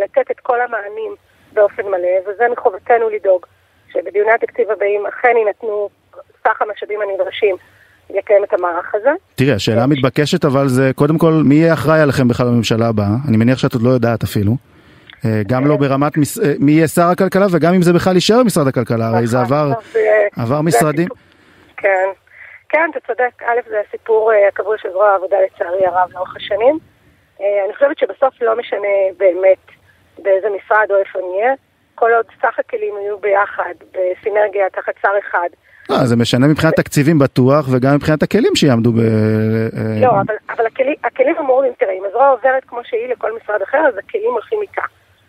לתת 0.04 0.32
את 0.32 0.40
כל 0.40 0.62
המענים 0.62 1.16
באופן 1.54 1.86
מלא, 1.86 2.10
וזה 2.28 2.48
מחובתנו 2.50 3.10
לדאוג 3.10 3.46
שבדיוני 3.94 4.32
התקציב 4.32 4.72
הבאים 4.72 5.06
אכן 5.06 5.38
יינתנו 5.38 5.90
סך 6.44 6.62
המשאבים 6.62 7.00
הנדרשים 7.02 7.56
לקיים 8.16 8.44
את 8.44 8.54
המערך 8.54 8.96
הזה. 8.96 9.10
תראי, 9.36 9.52
השאלה 9.52 9.84
המתבקשת 9.84 10.46
אבל 10.46 10.68
זה 10.68 10.92
קודם 10.96 11.18
כל 11.18 11.32
מי 11.46 11.56
יהיה 11.56 11.74
אחראי 11.74 12.02
עליכם 12.02 12.28
בכלל 12.28 12.48
בממשלה 12.48 12.88
הבאה, 12.88 13.08
אני 13.28 13.38
מניח 13.38 13.58
שאת 13.58 13.74
עוד 13.74 13.84
לא 13.84 13.90
יודעת 13.90 14.24
אפילו. 14.24 14.52
אה, 15.26 15.42
גם 15.48 15.68
לא 15.68 15.76
ברמת 15.78 16.18
מס- 16.18 16.40
אה, 16.40 16.54
מי 16.60 16.72
יהיה 16.72 16.88
שר 16.88 17.02
הכלכלה 17.08 17.46
וגם 17.52 17.74
אם 17.74 17.82
זה 17.82 17.94
בכלל 17.94 18.14
יישאר 18.16 18.40
במשרד 18.44 18.68
הכלכלה, 18.68 19.08
הרי 19.08 19.28
זה 19.28 19.38
נכון, 19.42 19.74
עבר, 20.38 20.62
משרדים. 20.62 21.08
כן, 21.78 22.08
כן, 22.70 22.90
אתה 22.92 23.00
צודק. 23.08 23.44
א', 23.46 23.70
זה 23.70 23.76
הסיפור 23.88 24.32
אה, 24.34 24.48
הקבוע 24.48 24.76
של 24.82 24.90
זרוע 24.92 25.10
העבודה 25.10 25.38
לצערי 25.46 25.86
הרב 25.86 26.10
לאורך 26.14 26.36
השנים. 26.36 26.80
אני 27.66 27.74
חושבת 27.74 27.98
שבסוף 27.98 28.34
לא 28.42 28.58
משנה 28.60 28.88
באמת 29.18 29.64
באיזה 30.24 30.48
משרד 30.58 30.88
או 30.92 30.98
איפה 30.98 31.20
נהיה, 31.32 31.54
כל 31.96 32.12
עוד 32.16 32.26
סך 32.42 32.60
הכלים 32.60 32.94
יהיו 33.04 33.18
ביחד, 33.20 33.74
בסינרגיה 33.94 34.70
תחת 34.70 34.94
שר 35.02 35.12
אחד. 35.30 35.50
לא, 35.90 36.06
זה 36.06 36.16
משנה 36.16 36.48
מבחינת 36.48 36.76
תקציבים 36.76 37.20
בטוח 37.20 37.68
וגם 37.72 37.96
מבחינת 37.96 38.24
הכלים 38.24 38.56
שיעמדו 38.56 38.92
ב... 38.92 39.00
אה, 39.00 40.02
לא, 40.02 40.10
אבל, 40.10 40.36
אבל 40.50 40.66
הכלים, 40.66 40.96
הכלים 41.04 41.36
אמורים, 41.40 41.74
תראה, 41.80 41.94
אם 41.94 42.04
הזרוע 42.10 42.30
עוברת 42.30 42.64
כמו 42.68 42.80
שהיא 42.84 43.08
לכל 43.08 43.32
משרד 43.44 43.62
אחר, 43.62 43.78
אז 43.88 43.98
הכלים 43.98 44.32
הולכים 44.32 44.60
איתה. 44.62 44.82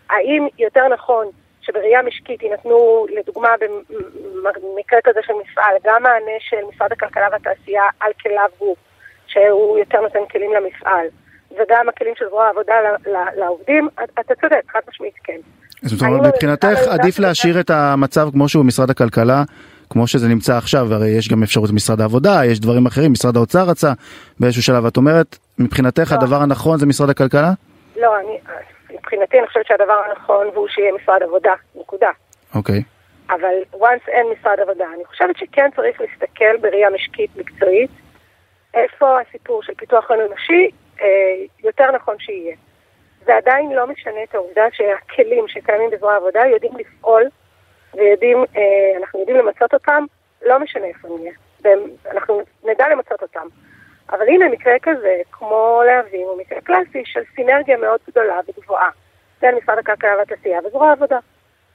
האם 0.09 0.47
יותר 0.59 0.87
נכון 0.93 1.25
שבראייה 1.61 2.01
משקית 2.01 2.43
יינתנו, 2.43 3.05
לדוגמה, 3.17 3.49
במקרה 4.43 4.99
כזה 5.03 5.19
של 5.25 5.33
מפעל, 5.43 5.75
גם 5.85 6.03
מענה 6.03 6.37
של 6.39 6.57
משרד 6.75 6.91
הכלכלה 6.91 7.27
והתעשייה 7.31 7.83
על 7.99 8.11
כליו 8.21 8.49
הוא, 8.57 8.75
שהוא 9.27 9.77
יותר 9.77 10.01
נותן 10.01 10.19
כלים 10.31 10.51
למפעל, 10.53 11.07
וגם 11.51 11.89
הכלים 11.89 12.13
של 12.17 12.25
זרוע 12.29 12.45
העבודה 12.45 12.73
לעובדים, 13.37 13.87
אתה 14.19 14.35
צודק, 14.41 14.61
חד 14.71 14.79
משמעית 14.89 15.13
כן. 15.23 15.39
זאת 15.81 16.01
אומרת, 16.01 16.33
מבחינתך 16.33 16.87
עדיף 16.89 17.19
להשאיר 17.19 17.59
את 17.59 17.69
המצב 17.69 18.29
כמו 18.31 18.49
שהוא 18.49 18.63
במשרד 18.63 18.89
הכלכלה, 18.89 19.43
כמו 19.89 20.07
שזה 20.07 20.27
נמצא 20.27 20.57
עכשיו, 20.57 20.93
הרי 20.93 21.09
יש 21.09 21.29
גם 21.29 21.43
אפשרות 21.43 21.69
במשרד 21.71 22.01
העבודה, 22.01 22.45
יש 22.45 22.59
דברים 22.59 22.85
אחרים, 22.85 23.11
משרד 23.11 23.37
האוצר 23.37 23.63
רצה 23.69 23.91
באיזשהו 24.39 24.63
שלב, 24.63 24.85
את 24.85 24.97
אומרת, 24.97 25.37
מבחינתך 25.59 26.11
לא. 26.11 26.17
הדבר 26.17 26.35
הנכון 26.35 26.77
זה 26.77 26.85
משרד 26.85 27.09
הכלכלה? 27.09 27.51
לא, 27.97 28.19
אני, 28.19 28.37
מבחינתי 28.93 29.39
אני 29.39 29.47
חושבת 29.47 29.65
שהדבר 29.65 30.01
הנכון 30.09 30.47
הוא 30.55 30.67
שיהיה 30.67 30.91
משרד 31.01 31.23
עבודה, 31.23 31.53
נקודה. 31.75 32.09
אוקיי. 32.55 32.83
אבל 33.29 33.55
once 33.73 34.07
אין 34.07 34.25
משרד 34.39 34.59
עבודה, 34.59 34.85
אני 34.95 35.05
חושבת 35.05 35.37
שכן 35.37 35.69
צריך 35.75 36.01
להסתכל 36.01 36.57
בראייה 36.61 36.89
משקית 36.89 37.29
מקצועית, 37.37 37.91
איפה 38.73 39.19
הסיפור 39.21 39.63
של 39.63 39.73
פיתוח 39.77 40.11
הון 40.11 40.19
אנושי 40.19 40.69
אה, 41.01 41.07
יותר 41.63 41.91
נכון 41.95 42.15
שיהיה. 42.19 42.55
זה 43.25 43.35
עדיין 43.35 43.71
לא 43.71 43.87
משנה 43.87 44.23
את 44.23 44.35
העובדה 44.35 44.63
שהכלים 44.71 45.47
שקיימים 45.47 45.89
בזרוע 45.89 46.13
העבודה 46.13 46.41
יודעים 46.53 46.73
לפעול 46.77 47.23
ויודעים, 47.95 48.37
אה, 48.37 48.97
אנחנו 48.99 49.19
יודעים 49.19 49.37
למצות 49.37 49.73
אותם, 49.73 50.05
לא 50.45 50.59
משנה 50.59 50.85
איפה 50.85 51.07
נהיה. 51.07 51.33
אנחנו 52.11 52.41
נדע 52.63 52.89
למצות 52.89 53.21
אותם. 53.21 53.47
אבל 54.09 54.27
הנה 54.27 54.49
מקרה 54.49 54.73
כזה, 54.81 55.21
כמו 55.31 55.81
להבים, 55.85 56.27
הוא 56.27 56.37
מקרה 56.37 56.61
קלאסי 56.61 57.01
של 57.05 57.21
סינרגיה 57.35 57.77
מאוד 57.77 57.99
גדולה 58.07 58.39
וגבוהה 58.47 58.89
בין 59.41 59.55
משרד 59.55 59.77
הכלכלה 59.77 60.17
והתעשייה 60.17 60.59
וזרוע 60.65 60.89
העבודה. 60.89 61.19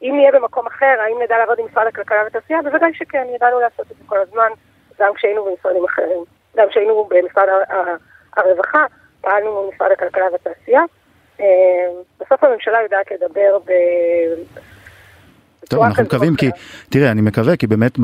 אם 0.03 0.13
נהיה 0.17 0.33
במקום 0.33 0.67
אחר, 0.67 0.97
האם 1.01 1.23
נדע 1.23 1.39
לעבוד 1.39 1.59
עם 1.59 1.67
משרד 1.67 1.87
הכלכלה 1.87 2.23
והתעשייה? 2.25 2.63
בוודאי 2.63 2.95
שכן, 2.95 3.27
ידענו 3.35 3.61
לעשות 3.61 3.93
את 3.93 3.97
זה 3.97 4.05
כל 4.07 4.19
הזמן, 4.19 4.49
גם 5.01 5.15
כשהיינו 5.15 5.45
במשרדים 5.45 5.85
אחרים. 5.85 6.25
גם 6.57 6.69
כשהיינו 6.69 7.09
במשרד 7.11 7.49
הרווחה, 8.37 8.87
פעלנו 9.21 9.53
מול 9.53 9.71
משרד 9.75 9.91
הכלכלה 9.91 10.25
והתעשייה. 10.33 10.83
אה, 11.41 11.47
בסוף 12.21 12.45
הממשלה 12.45 12.83
יודעת 12.83 13.11
לדבר. 13.11 13.59
טוב, 15.69 15.83
אנחנו 15.83 16.03
מקווים 16.03 16.37
כי. 16.37 16.51
תראה, 16.89 17.11
אני 17.11 17.21
מקווה 17.21 17.57
כי 17.57 17.67
באמת 17.67 17.99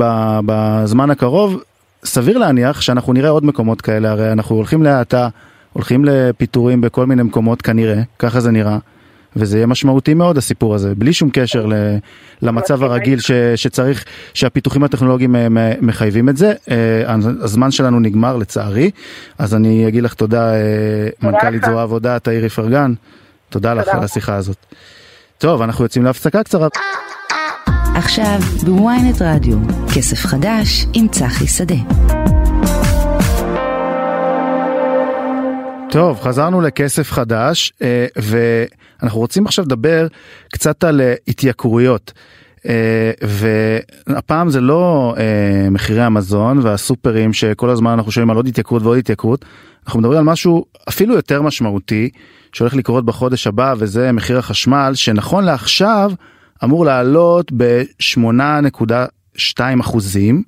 בזמן 0.45 1.09
הקרוב, 1.09 1.61
סביר 2.05 2.37
להניח 2.37 2.81
שאנחנו 2.81 3.13
נראה 3.13 3.29
עוד 3.29 3.45
מקומות 3.45 3.81
כאלה, 3.81 4.11
הרי 4.11 4.31
אנחנו 4.31 4.55
הולכים 4.55 4.83
להאטה, 4.83 5.27
הולכים 5.73 6.05
לפיטורים 6.05 6.81
בכל 6.81 7.05
מיני 7.05 7.23
מקומות 7.23 7.61
כנראה, 7.61 8.01
ככה 8.19 8.39
זה 8.39 8.51
נראה, 8.51 8.77
וזה 9.35 9.57
יהיה 9.57 9.67
משמעותי 9.67 10.13
מאוד 10.13 10.37
הסיפור 10.37 10.75
הזה, 10.75 10.95
בלי 10.95 11.13
שום 11.13 11.29
קשר 11.33 11.65
למצב 12.41 12.73
מסכימה 12.73 12.91
הרגיל 12.91 13.19
ש, 13.19 13.31
שצריך, 13.55 14.05
שהפיתוחים 14.33 14.83
הטכנולוגיים 14.83 15.35
מחייבים 15.81 16.29
את 16.29 16.37
זה. 16.37 16.53
אה, 16.71 17.15
הזמן 17.41 17.71
שלנו 17.71 17.99
נגמר 17.99 18.37
לצערי, 18.37 18.91
אז 19.37 19.55
אני 19.55 19.87
אגיד 19.87 20.03
לך 20.03 20.13
תודה, 20.13 20.53
אה, 20.53 20.59
מנכ"לית. 21.21 21.63
זרוע 21.65 21.79
העבודה, 21.79 22.19
תאיר 22.19 22.43
איפרגן, 22.43 22.93
תודה 23.49 23.73
לך. 23.73 23.87
על 23.87 24.03
השיחה 24.03 24.35
הזאת. 24.35 24.57
טוב, 25.37 25.61
אנחנו 25.61 25.85
יוצאים 25.85 26.05
להפסקה 26.05 26.43
קצרה. 26.43 26.67
עכשיו 27.95 28.39
בוויינט 28.65 29.21
רדיו, 29.21 29.57
כסף 29.95 30.25
חדש 30.25 30.85
עם 30.93 31.07
צחי 31.07 31.47
שדה. 31.47 31.75
טוב, 35.89 36.19
חזרנו 36.21 36.61
לכסף 36.61 37.11
חדש, 37.11 37.73
אה, 37.81 38.05
ואנחנו 38.15 39.19
רוצים 39.19 39.45
עכשיו 39.45 39.65
לדבר 39.65 40.07
קצת 40.53 40.83
על 40.83 41.01
אה, 41.01 41.13
התייקרויות. 41.27 42.13
אה, 42.65 43.11
והפעם 44.07 44.49
זה 44.49 44.61
לא 44.61 45.15
מחירי 45.71 46.03
המזון 46.03 46.59
והסופרים 46.59 47.33
שכל 47.33 47.69
הזמן 47.69 47.91
אנחנו 47.91 48.11
שומעים 48.11 48.29
על 48.29 48.35
עוד 48.35 48.47
התייקרות 48.47 48.81
ועוד 48.81 48.97
התייקרות, 48.97 49.45
אנחנו 49.85 49.99
מדברים 49.99 50.17
על 50.17 50.25
משהו 50.25 50.65
אפילו 50.89 51.15
יותר 51.15 51.41
משמעותי 51.41 52.09
שהולך 52.51 52.73
לקרות 52.73 53.05
בחודש 53.05 53.47
הבא 53.47 53.75
וזה 53.77 54.11
מחיר 54.11 54.37
החשמל 54.37 54.91
שנכון 54.95 55.43
לעכשיו 55.43 56.11
אמור 56.63 56.85
לעלות 56.85 57.51
ב-8.2 57.57 59.59
אחוזים. 59.81 60.43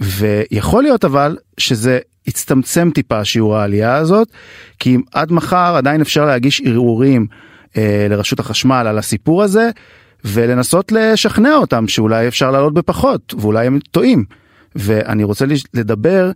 ויכול 0.00 0.82
להיות 0.82 1.04
אבל 1.04 1.36
שזה 1.58 1.98
יצטמצם 2.26 2.90
טיפה 2.94 3.24
שיעור 3.24 3.56
העלייה 3.56 3.96
הזאת, 3.96 4.28
כי 4.78 4.96
עד 5.14 5.32
מחר 5.32 5.76
עדיין 5.76 6.00
אפשר 6.00 6.24
להגיש 6.24 6.62
ערעורים 6.64 7.26
אה, 7.76 8.06
לרשות 8.10 8.40
החשמל 8.40 8.86
על 8.88 8.98
הסיפור 8.98 9.42
הזה, 9.42 9.70
ולנסות 10.24 10.92
לשכנע 10.92 11.56
אותם 11.56 11.88
שאולי 11.88 12.28
אפשר 12.28 12.50
לעלות 12.50 12.74
בפחות, 12.74 13.34
ואולי 13.38 13.66
הם 13.66 13.78
טועים. 13.90 14.24
ואני 14.74 15.24
רוצה 15.24 15.44
לדבר 15.74 16.30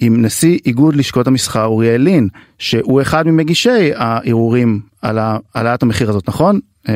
עם 0.00 0.22
נשיא 0.22 0.58
איגוד 0.66 0.96
לשכות 0.96 1.26
המסחר 1.26 1.64
אוריאל 1.64 2.00
לין, 2.00 2.28
שהוא 2.58 3.02
אחד 3.02 3.26
ממגישי 3.26 3.90
הערעורים 3.94 4.80
על 5.02 5.18
העלאת 5.54 5.82
המחיר 5.82 6.10
הזאת, 6.10 6.28
נכון? 6.28 6.60
אה, 6.88 6.94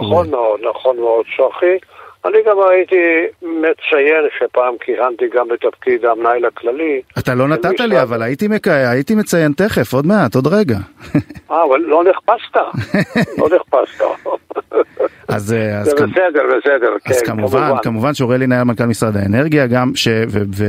נכון 0.00 0.30
מאוד, 0.30 0.47
נכון 0.62 0.96
מאוד, 0.96 1.24
שחי. 1.26 1.76
אני 2.24 2.38
גם 2.46 2.56
הייתי 2.70 2.96
מציין 3.42 4.24
שפעם 4.38 4.74
כיהנתי 4.80 5.24
גם 5.34 5.48
בתפקיד 5.48 6.04
המנהל 6.04 6.44
הכללי. 6.44 7.02
אתה 7.18 7.34
לא 7.34 7.48
נתת 7.48 7.80
לי, 7.80 8.02
אבל 8.02 8.22
הייתי, 8.22 8.48
מק... 8.48 8.68
הייתי 8.68 9.14
מציין 9.14 9.52
תכף, 9.52 9.92
עוד 9.92 10.06
מעט, 10.06 10.34
עוד 10.34 10.46
רגע. 10.46 10.76
אה, 11.50 11.64
אבל 11.64 11.78
לא 11.78 12.04
נחפשת. 12.04 12.56
לא 13.38 13.48
נחפשת. 13.56 14.04
אז, 15.28 15.54
אז 15.80 15.86
זה 15.86 15.94
בסדר, 15.94 16.42
בסדר, 16.58 16.96
אז 17.06 17.22
כן, 17.22 17.26
כמובן, 17.26 17.58
כמובן. 17.60 17.82
כמובן 17.82 18.14
שאוראלי 18.14 18.46
נהיה 18.46 18.64
מנכ"ל 18.64 18.84
משרד 18.84 19.16
האנרגיה 19.16 19.66
גם, 19.66 19.92
ש... 19.94 20.08
ו... 20.08 20.38
ו... 20.56 20.64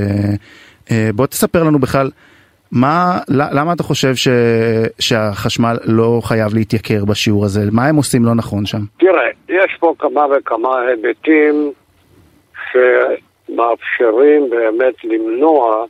אה, 0.91 1.09
בוא 1.15 1.25
תספר 1.25 1.63
לנו 1.63 1.79
בכלל, 1.79 2.09
מה, 2.71 3.17
למה 3.29 3.73
אתה 3.73 3.83
חושב 3.83 4.15
ש... 4.15 4.27
שהחשמל 4.99 5.77
לא 5.85 6.19
חייב 6.23 6.53
להתייקר 6.53 7.05
בשיעור 7.05 7.45
הזה? 7.45 7.61
מה 7.71 7.85
הם 7.85 7.95
עושים 7.95 8.25
לא 8.25 8.35
נכון 8.35 8.65
שם? 8.65 8.77
תראה, 8.99 9.29
יש 9.49 9.77
פה 9.79 9.93
כמה 9.99 10.25
וכמה 10.37 10.81
היבטים 10.81 11.71
שמאפשרים 12.71 14.49
באמת 14.49 14.93
למנוע 15.03 15.85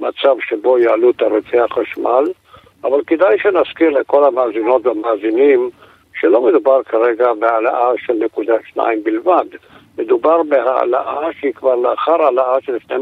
מצב 0.00 0.34
שבו 0.48 0.78
יעלו 0.78 1.12
תעריפי 1.12 1.58
החשמל, 1.60 2.24
אבל 2.84 3.00
כדאי 3.06 3.38
שנזכיר 3.38 3.90
לכל 3.90 4.24
המאזינות 4.24 4.86
והמאזינים 4.86 5.70
שלא 6.20 6.46
מדובר 6.46 6.82
כרגע 6.82 7.34
בהעלאה 7.40 7.88
של 8.06 8.12
נקודה 8.12 8.54
שניים 8.72 9.04
בלבד. 9.04 9.44
מדובר 9.98 10.42
בהעלאה 10.42 11.28
שהיא 11.40 11.52
כבר 11.54 11.74
לאחר 11.74 12.22
העלאה 12.22 12.56
של 12.60 12.76
12%, 12.90 12.94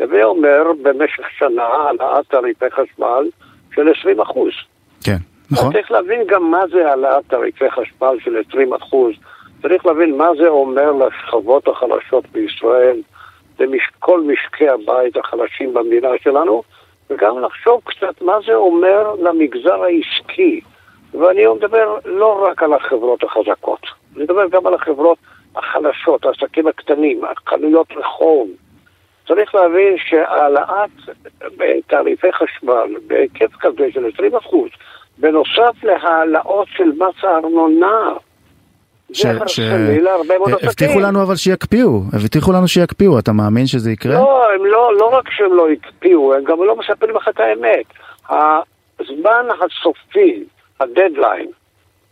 הווה 0.00 0.24
אומר 0.24 0.72
במשך 0.82 1.30
שנה 1.38 1.62
העלאת 1.62 2.26
תעריפי 2.28 2.70
חשמל 2.70 3.28
של 3.74 3.88
20%. 3.88 4.22
כן, 5.04 5.12
אז 5.12 5.52
נכון? 5.52 5.72
צריך 5.72 5.90
להבין 5.90 6.20
גם 6.26 6.50
מה 6.50 6.66
זה 6.72 6.88
העלאת 6.88 7.24
תעריפי 7.28 7.70
חשמל 7.70 8.16
של 8.24 8.42
20 8.48 8.74
אחוז. 8.74 9.12
צריך 9.62 9.86
להבין 9.86 10.16
מה 10.16 10.28
זה 10.38 10.48
אומר 10.48 10.92
לשכבות 10.92 11.68
החלשות 11.68 12.24
בישראל, 12.32 13.02
לכל 13.60 14.20
משקי 14.20 14.68
הבית 14.68 15.16
החלשים 15.16 15.74
במדינה 15.74 16.08
שלנו, 16.22 16.62
וגם 17.10 17.38
לחשוב 17.38 17.80
קצת 17.84 18.22
מה 18.22 18.38
זה 18.46 18.54
אומר 18.54 19.14
למגזר 19.14 19.82
העסקי. 19.82 20.60
ואני 21.14 21.46
מדבר 21.46 21.96
לא 22.04 22.46
רק 22.48 22.62
על 22.62 22.72
החברות 22.72 23.22
החזקות, 23.22 23.80
אני 24.16 24.24
מדבר 24.24 24.48
גם 24.48 24.66
על 24.66 24.74
החברות 24.74 25.18
החלשות, 25.56 26.24
העסקים 26.24 26.66
הקטנים, 26.66 27.20
חנויות 27.48 27.86
רחוב. 27.96 28.48
צריך 29.28 29.54
להבין 29.54 29.96
שהעלאת 30.08 30.90
תעריפי 31.86 32.32
חשמל 32.32 32.96
בהיקף 33.06 33.56
כזה 33.60 33.84
של 33.92 34.04
20 34.14 34.34
אחוז, 34.34 34.68
בנוסף 35.18 35.82
להעלאות 35.82 36.68
של 36.76 36.84
מס 36.84 37.24
הארנונה, 37.24 38.12
להרבה 40.00 40.38
מאוד 40.38 40.52
עסקים. 40.52 40.68
הבטיחו 40.68 41.00
לנו 41.00 41.22
אבל 41.22 41.36
שיקפיאו, 41.36 42.02
הבטיחו 42.12 42.52
לנו 42.52 42.68
שיקפיאו, 42.68 43.18
אתה 43.18 43.32
מאמין 43.32 43.66
שזה 43.66 43.90
יקרה? 43.90 44.14
לא, 44.14 44.44
הם 44.54 44.66
לא, 44.66 44.96
לא 44.98 45.04
רק 45.04 45.30
שהם 45.30 45.52
לא 45.52 45.66
הקפיאו, 45.70 46.34
הם 46.34 46.44
גם 46.44 46.62
לא 46.62 46.76
מספרים 46.76 47.16
לך 47.16 47.28
את 47.28 47.40
האמת. 47.40 47.86
הזמן 49.00 49.46
הסופי, 49.54 50.44
הדדליין, 50.80 51.50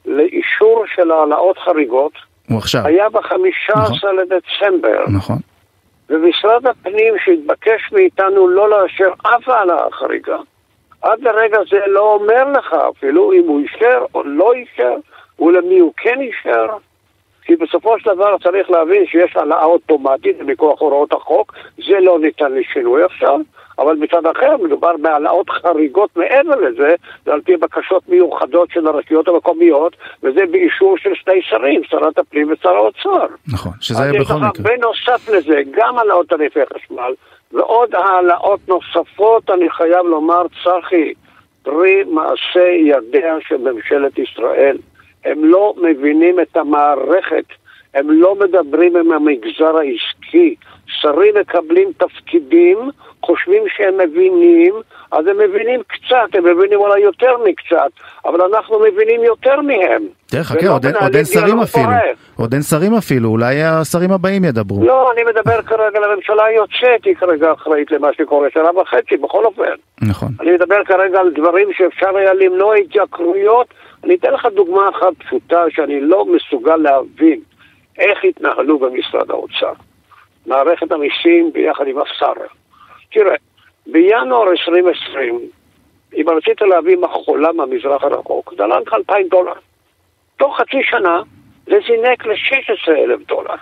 לאישור 0.07 0.85
של 0.95 1.11
העלאות 1.11 1.59
חריגות, 1.59 2.13
הוא 2.49 2.59
עכשיו, 2.59 2.87
היה 2.87 3.09
ב-15 3.09 3.79
נכון. 3.79 4.17
לדצמבר. 4.17 5.05
נכון. 5.17 5.39
ומשרד 6.11 6.67
הפנים 6.67 7.15
שהתבקש 7.25 7.93
מאיתנו 7.93 8.49
לא 8.49 8.71
לאשר 8.71 9.13
אף 9.23 9.49
העלאה 9.49 9.91
חריגה, 9.91 10.39
עד 11.03 11.21
לרגע 11.21 11.59
זה 11.71 11.81
לא 11.87 12.15
אומר 12.15 12.45
לך 12.53 12.77
אפילו 12.91 13.33
אם 13.33 13.43
הוא 13.47 13.61
אישר 13.61 14.05
או 14.15 14.23
לא 14.25 14.53
אישר, 14.53 14.95
ולמי 15.39 15.79
הוא 15.79 15.93
כן 15.97 16.21
אישר. 16.21 16.67
כי 17.47 17.57
בסופו 17.57 17.99
של 17.99 18.11
דבר 18.15 18.37
צריך 18.43 18.71
להבין 18.71 19.07
שיש 19.07 19.37
העלאה 19.37 19.65
אוטומטית 19.65 20.37
מכוח 20.41 20.81
הוראות 20.81 21.13
החוק, 21.13 21.55
זה 21.77 22.01
לא 22.01 22.19
ניתן 22.19 22.53
לשינוי 22.53 23.03
עכשיו, 23.05 23.41
אבל 23.79 23.97
מצד 23.97 24.27
אחר 24.27 24.57
מדובר 24.63 24.97
בהעלאות 25.03 25.51
חריגות 25.51 26.17
מעבר 26.17 26.55
לזה, 26.55 26.95
זה 27.25 27.33
על 27.33 27.41
פי 27.41 27.57
בקשות 27.57 28.09
מיוחדות 28.09 28.71
של 28.71 28.87
הרשויות 28.87 29.29
המקומיות, 29.29 29.97
וזה 30.23 30.41
באישור 30.51 30.99
של 30.99 31.11
שני 31.15 31.43
שרים, 31.43 31.85
שרת 31.85 32.19
הפנים 32.19 32.53
ושר 32.53 32.69
האוצר. 32.69 33.27
נכון, 33.53 33.73
שזה 33.81 34.05
יש 34.15 34.21
בכל 34.21 34.35
מקרה. 34.35 34.51
בנוסף 34.63 35.29
לזה 35.29 35.61
גם 35.71 35.99
העלאות 35.99 36.29
תעריפי 36.29 36.61
חשמל 36.75 37.13
ועוד 37.53 37.95
העלאות 37.95 38.61
נוספות, 38.69 39.51
אני 39.51 39.71
חייב 39.71 40.07
לומר, 40.07 40.43
צחי, 40.65 41.13
פרי 41.63 42.05
מעשה 42.05 42.69
ידיה 42.81 43.35
של 43.49 43.57
ממשלת 43.57 44.19
ישראל. 44.19 44.77
הם 45.27 45.45
לא 45.45 45.75
מבינים 45.83 46.41
את 46.41 46.57
המערכת, 46.57 47.45
הם 47.95 48.11
לא 48.11 48.35
מדברים 48.35 48.97
עם 48.97 49.13
המגזר 49.13 49.77
העסקי. 49.77 50.55
שרים 51.01 51.35
מקבלים 51.41 51.89
תפקידים, 51.97 52.79
חושבים 53.23 53.63
שהם 53.77 53.95
מבינים, 53.99 54.75
אז 55.11 55.27
הם 55.27 55.37
מבינים 55.39 55.81
קצת, 55.87 56.35
הם 56.35 56.45
מבינים 56.45 56.81
אולי 56.81 57.01
יותר 57.01 57.33
מקצת, 57.45 57.91
אבל 58.25 58.41
אנחנו 58.43 58.79
מבינים 58.81 59.23
יותר 59.25 59.61
מהם. 59.61 60.03
תראה, 60.27 60.45
חכה, 60.45 60.69
עוד 60.69 60.87
אין- 61.17 61.25
שרים 61.25 61.59
אפילו. 61.61 61.85
עוד 62.39 62.53
אין 62.53 62.63
שרים 62.63 62.95
אפילו, 62.95 63.29
אולי 63.29 63.63
השרים 63.63 64.13
הבאים 64.13 64.45
ידברו. 64.45 64.85
לא, 64.85 65.13
אני 65.13 65.23
מדבר 65.25 65.63
כרגע 65.63 66.01
לממשלה 66.01 66.45
היוצאת, 66.45 67.05
היא 67.05 67.15
כרגע 67.15 67.53
אחראית 67.53 67.91
למה 67.91 68.09
שקורה 68.19 68.49
שנה 68.55 68.81
וחצי, 68.81 69.17
בכל 69.17 69.45
אופן. 69.45 69.63
נכון. 70.03 70.29
אני 70.41 70.53
מדבר 70.53 70.85
כרגע 70.85 71.21
על 71.21 71.31
דברים 71.31 71.69
שאפשר 71.73 72.17
היה 72.17 72.35
למנוע 72.35 72.75
התייקרויות. 72.75 73.67
אני 74.07 74.15
אתן 74.15 74.33
לך 74.33 74.47
דוגמה 74.47 74.89
אחת 74.89 75.13
פשוטה 75.19 75.65
שאני 75.71 76.01
לא 76.01 76.25
מסוגל 76.25 76.77
להבין 76.77 77.41
איך 77.99 78.25
התנהלו 78.25 78.79
במשרד 78.79 79.31
האוצר. 79.31 79.73
מערכת 80.47 80.93
המיסים 80.93 81.53
ביחד 81.53 81.87
עם 81.87 81.99
השר. 81.99 82.33
תראה, 83.13 83.35
בינואר 83.87 84.51
2020, 84.51 85.41
אם 86.15 86.25
רצית 86.29 86.61
להביא 86.61 86.97
מחולה 86.97 87.53
מהמזרח 87.53 88.03
הרחוק, 88.03 88.55
זה 88.57 88.65
עלה 88.65 88.81
לך 88.81 88.95
2,000 88.95 89.29
דולר. 89.29 89.53
תוך 90.37 90.57
חצי 90.61 90.83
שנה 90.83 91.23
זה 91.67 91.79
זינק 91.87 92.27
ל-16,000 92.27 93.29
דולר. 93.29 93.55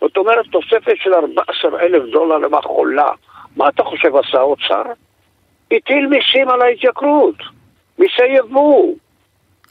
זאת 0.00 0.16
אומרת, 0.16 0.46
תוספת 0.46 0.96
של 0.96 1.14
14,000 1.14 2.10
דולר 2.10 2.38
למחולה. 2.38 3.10
מה 3.56 3.68
אתה 3.68 3.82
חושב 3.84 4.16
עשה 4.16 4.38
האוצר? 4.38 4.82
הטיל 5.72 6.06
מיסים 6.06 6.48
על 6.48 6.62
ההתייקרות, 6.62 7.36
מיסי 7.98 8.26
יבוא. 8.26 8.94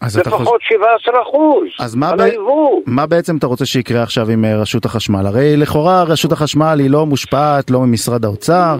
לפחות 0.04 0.62
17 0.62 1.22
אחוז, 1.22 1.68
אז 1.80 1.96
מה, 1.96 2.10
על 2.10 2.18
ב... 2.18 2.22
היבוא. 2.22 2.82
מה 2.86 3.06
בעצם 3.06 3.38
אתה 3.38 3.48
רוצה 3.48 3.66
שיקרה 3.66 4.04
עכשיו 4.04 4.30
עם 4.30 4.46
אה, 4.46 4.62
רשות 4.62 4.86
החשמל? 4.86 5.26
הרי 5.26 5.58
לכאורה 5.58 6.04
רשות 6.04 6.32
החשמל 6.32 6.76
היא 6.80 6.90
לא 6.90 7.06
מושפעת 7.06 7.72
לא 7.72 7.80
ממשרד 7.80 8.26
האוצר 8.26 8.78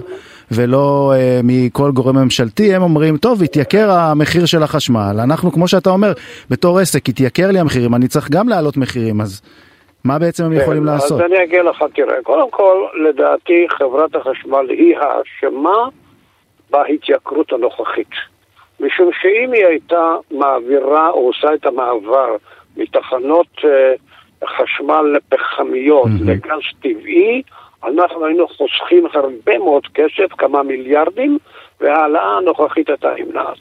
ולא 0.50 1.12
אה, 1.16 1.40
מכל 1.44 1.90
גורם 1.90 2.16
ממשלתי, 2.16 2.74
הם 2.74 2.82
אומרים, 2.82 3.16
טוב, 3.16 3.42
התייקר 3.42 3.90
המחיר 3.90 4.46
של 4.46 4.62
החשמל, 4.62 5.16
אנחנו, 5.24 5.52
כמו 5.52 5.68
שאתה 5.68 5.90
אומר, 5.90 6.12
בתור 6.50 6.78
עסק, 6.78 7.08
התייקר 7.08 7.50
לי 7.50 7.58
המחירים, 7.58 7.94
אני 7.94 8.08
צריך 8.08 8.30
גם 8.30 8.48
להעלות 8.48 8.76
מחירים, 8.76 9.20
אז 9.20 9.42
מה 10.04 10.18
בעצם 10.18 10.44
הם 10.44 10.52
יכולים 10.52 10.82
כן, 10.82 10.86
לעשות? 10.86 11.20
אז 11.20 11.26
אני 11.26 11.44
אגיד 11.44 11.60
לך, 11.70 11.84
תראה, 11.94 12.22
קודם 12.22 12.50
כל, 12.50 12.86
לדעתי 13.08 13.66
חברת 13.78 14.14
החשמל 14.14 14.66
היא 14.68 14.96
האשמה 14.96 15.88
בהתייקרות 16.70 17.52
הנוכחית. 17.52 18.37
משום 18.80 19.10
שאם 19.20 19.52
היא 19.52 19.66
הייתה 19.66 20.16
מעבירה 20.30 21.10
או 21.10 21.26
עושה 21.26 21.54
את 21.54 21.66
המעבר 21.66 22.36
מתחנות 22.76 23.46
אה, 23.64 23.94
חשמל 24.46 25.16
פחמיות 25.28 26.06
מהמם. 26.06 26.30
לגז 26.30 26.60
טבעי, 26.82 27.42
אנחנו 27.84 28.26
היינו 28.26 28.48
חוסכים 28.48 29.06
הרבה 29.14 29.58
מאוד 29.58 29.86
כסף, 29.94 30.32
כמה 30.38 30.62
מיליארדים, 30.62 31.38
וההעלאה 31.80 32.36
הנוכחית 32.36 32.88
הייתה 32.88 33.12
נמנעת. 33.18 33.58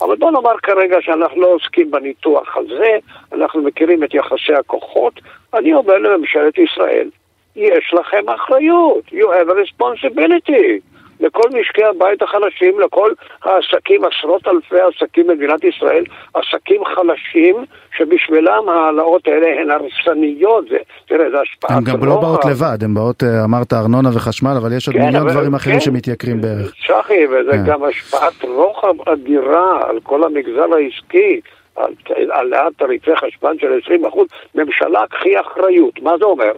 אבל 0.00 0.16
בוא 0.16 0.30
נאמר 0.30 0.58
כרגע 0.62 0.96
שאנחנו 1.00 1.40
לא 1.40 1.46
עוסקים 1.46 1.90
בניתוח 1.90 2.56
הזה, 2.56 2.98
אנחנו 3.32 3.62
מכירים 3.62 4.04
את 4.04 4.14
יחסי 4.14 4.54
הכוחות. 4.58 5.20
אני 5.54 5.74
אומר 5.74 5.98
לממשלת 5.98 6.58
ישראל, 6.58 7.10
יש 7.56 7.94
לכם 7.94 8.28
אחריות, 8.28 9.04
you 9.08 9.26
have 9.26 9.48
a 9.48 9.54
responsibility. 9.54 10.97
לכל 11.20 11.48
משקי 11.60 11.84
הבית 11.84 12.22
החלשים, 12.22 12.80
לכל 12.80 13.10
העסקים, 13.44 14.00
עשרות 14.04 14.48
אלפי 14.48 14.76
עסקים 14.80 15.26
במדינת 15.26 15.64
ישראל, 15.64 16.04
עסקים 16.34 16.84
חלשים 16.84 17.56
שבשבילם 17.96 18.68
ההעלאות 18.68 19.26
האלה 19.26 19.46
הן 19.60 19.70
הרסניות, 19.70 20.64
זה, 20.68 20.76
תראה, 21.08 21.30
זה 21.30 21.40
השפעת 21.40 21.70
הן 21.70 21.84
גם 21.84 22.04
לא. 22.04 22.20
באות 22.20 22.44
לבד, 22.44 22.78
הן 22.84 22.94
באות, 22.94 23.22
אה, 23.22 23.44
אמרת 23.44 23.72
ארנונה 23.72 24.08
וחשמל, 24.14 24.54
אבל 24.62 24.72
יש 24.76 24.88
עוד 24.88 24.96
כן, 24.96 25.02
מיליון 25.02 25.22
אבל- 25.22 25.32
דברים 25.32 25.54
אחרים 25.54 25.74
כן. 25.74 25.80
שמתייקרים 25.80 26.40
בערך. 26.40 26.74
צחי, 26.86 27.26
וזה 27.26 27.52
כן. 27.52 27.64
גם 27.66 27.84
השפעת 27.84 28.44
רוחב 28.44 29.08
אדירה 29.08 29.80
על 29.88 30.00
כל 30.02 30.24
המגזר 30.24 30.66
העסקי, 30.74 31.40
על 31.76 31.92
העלאת 32.30 32.72
תעריפי 32.76 33.16
חשמל 33.16 33.56
של 33.60 33.72
20%. 33.84 34.26
ממשלה, 34.54 35.06
קחי 35.10 35.40
אחריות. 35.40 36.02
מה 36.02 36.18
זה 36.18 36.24
אומר? 36.24 36.52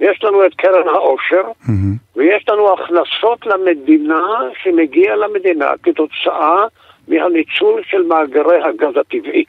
יש 0.00 0.24
לנו 0.24 0.46
את 0.46 0.54
קרן 0.54 0.88
העושר, 0.88 1.42
מהמם. 1.68 1.96
ויש 2.16 2.48
לנו 2.48 2.72
הכנסות 2.72 3.46
למדינה 3.46 4.24
שמגיע 4.62 5.16
למדינה 5.16 5.70
כתוצאה 5.82 6.66
מהניצול 7.08 7.82
של 7.84 8.02
מאגרי 8.02 8.62
הגז 8.62 8.96
הטבעי. 8.96 9.44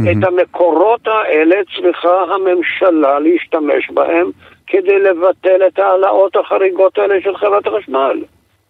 את 0.00 0.24
המקורות 0.26 1.06
האלה 1.06 1.56
צריכה 1.76 2.22
הממשלה 2.22 3.18
להשתמש 3.18 3.90
בהם 3.90 4.30
כדי 4.66 4.98
לבטל 4.98 5.66
את 5.66 5.78
ההעלאות 5.78 6.36
החריגות 6.36 6.98
האלה 6.98 7.20
של 7.20 7.36
חברת 7.36 7.66
החשמל. 7.66 8.22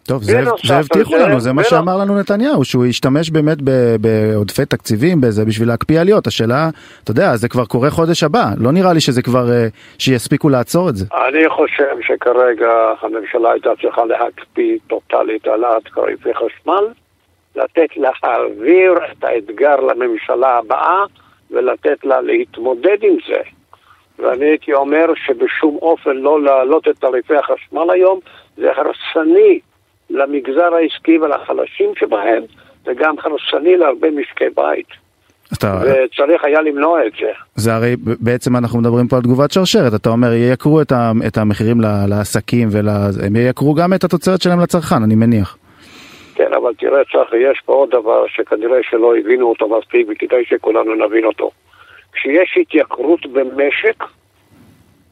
טוב, 0.06 0.22
זה, 0.22 0.40
זה 0.64 0.76
הבטיחו 0.78 1.16
לנו, 1.16 1.40
זה 1.40 1.52
מה 1.52 1.64
שאמר 1.64 1.96
לנו 1.96 2.18
נתניהו, 2.20 2.64
שהוא 2.64 2.86
ישתמש 2.86 3.30
באמת 3.30 3.58
בעודפי 4.00 4.66
תקציבים 4.66 5.20
בזה 5.20 5.44
בשביל 5.44 5.68
להקפיא 5.68 6.00
עליות. 6.00 6.26
השאלה, 6.26 6.68
אתה 7.04 7.10
יודע, 7.10 7.36
זה 7.36 7.48
כבר 7.48 7.64
קורה 7.64 7.90
חודש 7.90 8.22
הבא, 8.22 8.44
לא 8.58 8.72
נראה 8.72 8.92
לי 8.92 9.00
שזה 9.00 9.22
כבר, 9.22 9.50
אה, 9.50 9.66
שיספיקו 9.98 10.48
לעצור 10.48 10.88
את 10.88 10.96
זה. 10.96 11.06
אני 11.28 11.48
חושב 11.48 11.96
שכרגע 12.00 12.70
הממשלה 13.00 13.52
הייתה 13.52 13.70
צריכה 13.82 14.04
להקפיא 14.04 14.78
טוטאלית 14.86 15.46
העלאת 15.46 15.82
תעריפי 15.94 16.30
חשמל, 16.34 16.84
לתת 17.56 17.96
להעביר 17.96 18.92
את 19.12 19.24
האתגר 19.24 19.76
לממשלה 19.76 20.58
הבאה 20.58 21.04
ולתת 21.50 22.04
לה 22.04 22.20
להתמודד 22.20 22.96
עם 23.02 23.16
זה. 23.28 23.40
ואני 24.18 24.44
הייתי 24.44 24.72
אומר 24.72 25.06
שבשום 25.26 25.78
אופן 25.82 26.16
לא 26.16 26.42
להעלות 26.42 26.88
את 26.88 26.98
תעריפי 26.98 27.36
החשמל 27.36 27.90
היום, 27.90 28.20
זה 28.56 28.70
הרסני 28.70 29.60
למגזר 30.12 30.74
העסקי 30.74 31.18
ולחלשים 31.18 31.92
שבהם, 31.98 32.42
וגם 32.86 33.14
הרסני 33.18 33.76
להרבה 33.76 34.10
משקי 34.10 34.44
בית. 34.56 34.86
אתה... 35.52 35.80
וצריך 35.82 36.44
היה 36.44 36.62
למנוע 36.62 37.06
את 37.06 37.12
זה. 37.20 37.30
זה 37.54 37.74
הרי 37.74 37.96
בעצם 38.20 38.56
אנחנו 38.56 38.78
מדברים 38.78 39.08
פה 39.08 39.16
על 39.16 39.22
תגובת 39.22 39.50
שרשרת, 39.50 39.94
אתה 39.94 40.08
אומר 40.08 40.32
ייקרו 40.32 40.80
את, 40.80 40.92
ה, 40.92 41.12
את 41.26 41.38
המחירים 41.38 41.80
לעסקים 42.08 42.68
והם 42.70 43.36
ייקרו 43.36 43.74
גם 43.74 43.94
את 43.94 44.04
התוצרת 44.04 44.42
שלהם 44.42 44.60
לצרכן, 44.60 45.02
אני 45.04 45.14
מניח. 45.14 45.56
כן, 46.34 46.52
אבל 46.54 46.74
תראה 46.78 47.04
צחי, 47.04 47.36
יש 47.36 47.60
פה 47.64 47.72
עוד 47.72 47.90
דבר 47.90 48.24
שכנראה 48.28 48.78
שלא 48.90 49.16
הבינו 49.16 49.48
אותו 49.48 49.78
מספיק 49.78 50.06
וכדאי 50.10 50.44
שכולנו 50.44 51.06
נבין 51.06 51.24
אותו. 51.24 51.50
כשיש 52.12 52.58
התייקרות 52.60 53.26
במשק, 53.26 54.04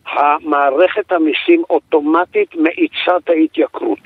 המערכת 0.07 1.13
המיסים 1.13 1.63
אוטומטית 1.71 2.55
מאיצה 2.55 3.17
את 3.17 3.31
ההתייקרות. 3.31 3.99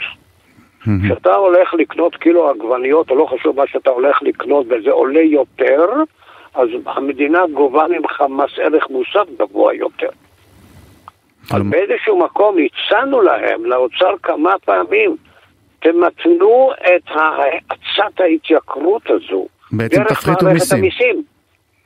כשאתה 1.04 1.34
הולך 1.34 1.74
לקנות 1.74 2.16
קילו 2.16 2.50
עגבניות, 2.50 3.10
או 3.10 3.16
לא 3.16 3.26
חשוב 3.26 3.56
מה 3.56 3.66
שאתה 3.66 3.90
הולך 3.90 4.22
לקנות, 4.22 4.66
וזה 4.70 4.90
עולה 4.90 5.20
יותר, 5.20 5.86
אז 6.54 6.68
המדינה 6.86 7.46
גובה 7.54 7.86
ממך 7.88 8.22
מס 8.28 8.58
ערך 8.58 8.90
מוסף 8.90 9.30
גבוה 9.38 9.74
יותר. 9.74 10.08
אז 11.50 11.62
באיזשהו 11.62 12.18
מקום 12.18 12.56
הצענו 12.58 13.22
להם, 13.22 13.64
לאוצר 13.64 14.14
כמה 14.22 14.54
פעמים, 14.64 15.16
תמתנו 15.80 16.70
את 16.72 17.02
האצת 17.06 18.20
ההתייקרות 18.20 19.02
הזו. 19.10 19.46
בעצם 19.72 20.04
תפחיתו 20.04 20.46
מיסים. 20.46 20.78
המיסים. 20.78 21.22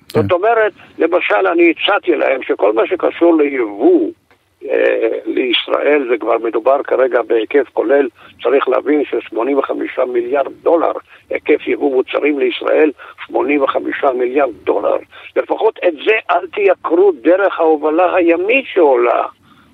כן. 0.09 0.23
זאת 0.23 0.33
אומרת, 0.33 0.73
למשל, 0.99 1.47
אני 1.53 1.71
הצעתי 1.71 2.17
להם 2.17 2.43
שכל 2.43 2.73
מה 2.73 2.83
שקשור 2.87 3.37
ליבוא 3.37 4.11
לישראל, 5.27 6.07
זה 6.11 6.19
כבר 6.21 6.39
מדובר 6.39 6.83
כרגע 6.83 7.23
בהיקף 7.23 7.69
כולל, 7.73 8.09
צריך 8.43 8.69
להבין 8.69 9.05
ש-85 9.05 10.05
מיליארד 10.05 10.53
דולר, 10.63 10.93
היקף 11.31 11.67
יבוא 11.67 11.95
מוצרים 11.95 12.39
לישראל, 12.39 12.91
85 13.27 14.05
מיליארד 14.15 14.55
דולר. 14.65 14.97
לפחות 15.37 15.79
את 15.89 15.95
זה 16.07 16.15
אל 16.31 16.47
תייקרו 16.47 17.13
דרך 17.13 17.61
ההובלה 17.61 18.15
הימית 18.15 18.65
שעולה. 18.73 19.23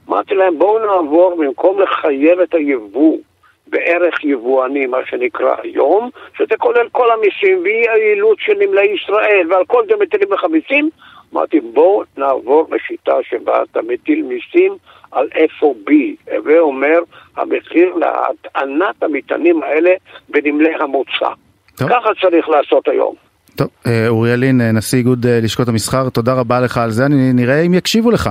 אמרתי 0.08 0.34
להם, 0.34 0.58
בואו 0.58 0.78
נעבור, 0.78 1.36
במקום 1.36 1.80
לחייב 1.80 2.40
את 2.40 2.54
היבוא 2.54 3.18
בערך 3.66 4.24
יבואני, 4.24 4.86
מה 4.86 4.98
שנקרא 5.06 5.54
היום, 5.62 6.10
שזה 6.38 6.56
כולל 6.58 6.88
כל 6.92 7.10
המיסים 7.10 7.62
ואי 7.62 7.88
היעילות 7.88 8.38
של 8.40 8.52
נמלי 8.58 8.86
ישראל, 8.86 9.46
ועל 9.50 9.64
כל 9.64 9.82
זה 9.88 9.94
מטילים 10.00 10.32
לך 10.32 10.44
מיסים, 10.44 10.90
אמרתי, 11.34 11.60
בואו 11.60 12.02
נעבור 12.16 12.68
לשיטה 12.70 13.12
שבה 13.22 13.62
אתה 13.70 13.80
מטיל 13.88 14.22
מיסים 14.22 14.76
על 15.12 15.28
FOB, 15.34 15.90
הווה 16.32 16.58
אומר, 16.58 16.98
המחיר 17.36 17.94
להטענת 17.94 19.02
המטענים 19.02 19.62
האלה 19.62 19.90
בנמלי 20.28 20.74
המוצא. 20.80 21.28
טוב. 21.76 21.88
ככה 21.88 22.08
צריך 22.20 22.48
לעשות 22.48 22.88
היום. 22.88 23.14
טוב, 23.56 23.68
אה, 23.86 24.08
אוריאל 24.08 24.38
לין, 24.38 24.60
אה, 24.60 24.72
נשיא 24.72 24.98
איגוד 24.98 25.26
אה, 25.26 25.40
לשכות 25.42 25.68
המסחר, 25.68 26.08
תודה 26.08 26.34
רבה 26.34 26.60
לך 26.60 26.78
על 26.78 26.90
זה, 26.90 27.06
אני 27.06 27.32
נראה 27.32 27.60
אם 27.60 27.74
יקשיבו 27.74 28.10
לך. 28.10 28.30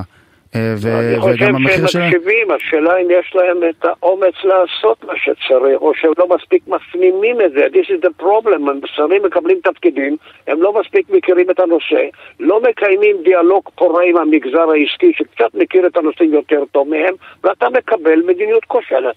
אה, 0.56 0.74
ו- 0.78 1.00
אני 1.00 1.20
חושב 1.20 1.38
שהם 1.38 1.64
מקשיבים, 1.64 2.52
השאלה 2.52 2.98
אם 2.98 3.08
יש 3.20 3.36
להם 3.36 3.58
את 3.70 3.86
האומץ 3.86 4.34
לעשות 4.44 5.04
מה 5.04 5.14
שצריך, 5.16 5.82
או 5.82 5.92
שהם 5.96 6.12
לא 6.18 6.28
מספיק 6.36 6.64
מפנימים 6.68 7.42
את 7.42 7.52
זה. 7.52 7.66
This 7.74 7.88
is 7.88 8.06
the 8.06 8.24
problem, 8.24 8.62
השרים 8.84 9.24
מקבלים 9.26 9.58
תפקידים, 9.64 10.18
הם 10.48 10.62
לא 10.62 10.74
מספיק 10.82 11.10
מכירים 11.10 11.52
את 11.52 11.60
הנושא, 11.60 12.04
לא 12.40 12.62
מקיימים 12.70 13.16
דיאלוג 13.24 13.64
פורה 13.76 14.04
עם 14.04 14.18
המגזר 14.18 14.70
העסקי 14.72 15.12
שקצת 15.18 15.54
מכיר 15.54 15.88
את 15.88 15.98
הנושאים 15.98 16.34
יותר 16.34 16.64
טוב 16.72 16.88
מהם, 16.90 17.14
ואתה 17.44 17.66
מקבל 17.70 18.20
מדיניות 18.28 18.66
כושלת. 18.66 19.16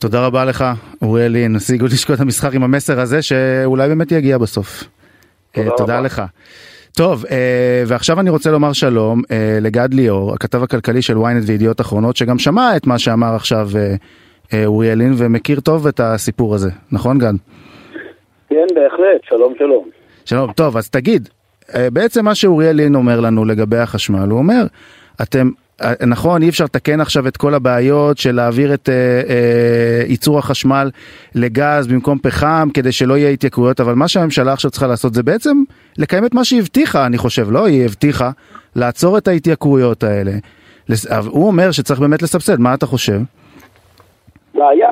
תודה 0.00 0.26
רבה 0.26 0.44
לך, 0.44 0.64
אוריאל 1.02 1.32
לין, 1.32 1.52
נשיא 1.52 1.74
איגוד 1.74 1.90
לשכות 1.92 2.20
המסחר 2.20 2.48
עם 2.54 2.62
המסר 2.62 3.00
הזה, 3.00 3.22
שאולי 3.22 3.88
באמת 3.88 4.12
יגיע 4.12 4.38
בסוף. 4.38 4.84
תודה, 5.52 5.70
תודה 5.76 5.98
רבה. 5.98 6.06
לך. 6.06 6.22
טוב, 6.96 7.24
אה, 7.30 7.82
ועכשיו 7.86 8.20
אני 8.20 8.30
רוצה 8.30 8.50
לומר 8.50 8.72
שלום 8.72 9.22
אה, 9.30 9.58
לגד 9.60 9.94
ליאור, 9.94 10.34
הכתב 10.34 10.62
הכלכלי 10.62 11.02
של 11.02 11.16
ynet 11.16 11.46
וידיעות 11.46 11.80
אחרונות, 11.80 12.16
שגם 12.16 12.38
שמע 12.38 12.76
את 12.76 12.86
מה 12.86 12.98
שאמר 12.98 13.34
עכשיו 13.34 13.68
אה, 14.52 14.66
אוריאל 14.66 14.98
לין 14.98 15.14
ומכיר 15.16 15.60
טוב 15.60 15.86
את 15.86 16.00
הסיפור 16.00 16.54
הזה, 16.54 16.70
נכון 16.92 17.18
גד? 17.18 17.32
כן, 18.48 18.66
בהחלט, 18.74 19.20
שלום 19.22 19.54
שלום. 19.58 19.88
שלום, 20.24 20.52
טוב, 20.52 20.76
אז 20.76 20.90
תגיד, 20.90 21.28
בעצם 21.92 22.24
מה 22.24 22.34
שאוריאל 22.34 22.76
לין 22.76 22.94
אומר 22.94 23.20
לנו 23.20 23.44
לגבי 23.44 23.78
החשמל, 23.78 24.28
הוא 24.30 24.38
אומר, 24.38 24.62
אתם 25.22 25.50
נכון, 26.06 26.42
אי 26.42 26.48
אפשר 26.48 26.64
לתקן 26.64 27.00
עכשיו 27.00 27.28
את 27.28 27.36
כל 27.36 27.54
הבעיות 27.54 28.18
של 28.18 28.32
להעביר 28.32 28.74
את 28.74 28.88
אה, 28.88 28.94
אה, 29.28 30.02
ייצור 30.06 30.38
החשמל 30.38 30.90
לגז 31.34 31.86
במקום 31.86 32.18
פחם 32.18 32.68
כדי 32.74 32.92
שלא 32.92 33.16
יהיה 33.18 33.30
התייקרויות, 33.30 33.80
אבל 33.80 33.94
מה 33.94 34.08
שהממשלה 34.08 34.52
עכשיו 34.52 34.70
צריכה 34.70 34.86
לעשות 34.86 35.14
זה 35.14 35.22
בעצם 35.22 35.62
לקיים 35.98 36.24
את 36.24 36.34
מה 36.34 36.44
שהיא 36.44 36.60
הבטיחה, 36.60 37.06
אני 37.06 37.18
חושב, 37.18 37.50
לא? 37.50 37.66
היא 37.66 37.84
הבטיחה 37.84 38.30
לעצור 38.76 39.18
את 39.18 39.28
ההתייקרויות 39.28 40.02
האלה. 40.02 40.32
הוא 41.30 41.46
אומר 41.46 41.70
שצריך 41.70 42.00
באמת 42.00 42.22
לסבסד, 42.22 42.60
מה 42.60 42.74
אתה 42.74 42.86
חושב? 42.86 43.18
בעיה. 44.54 44.90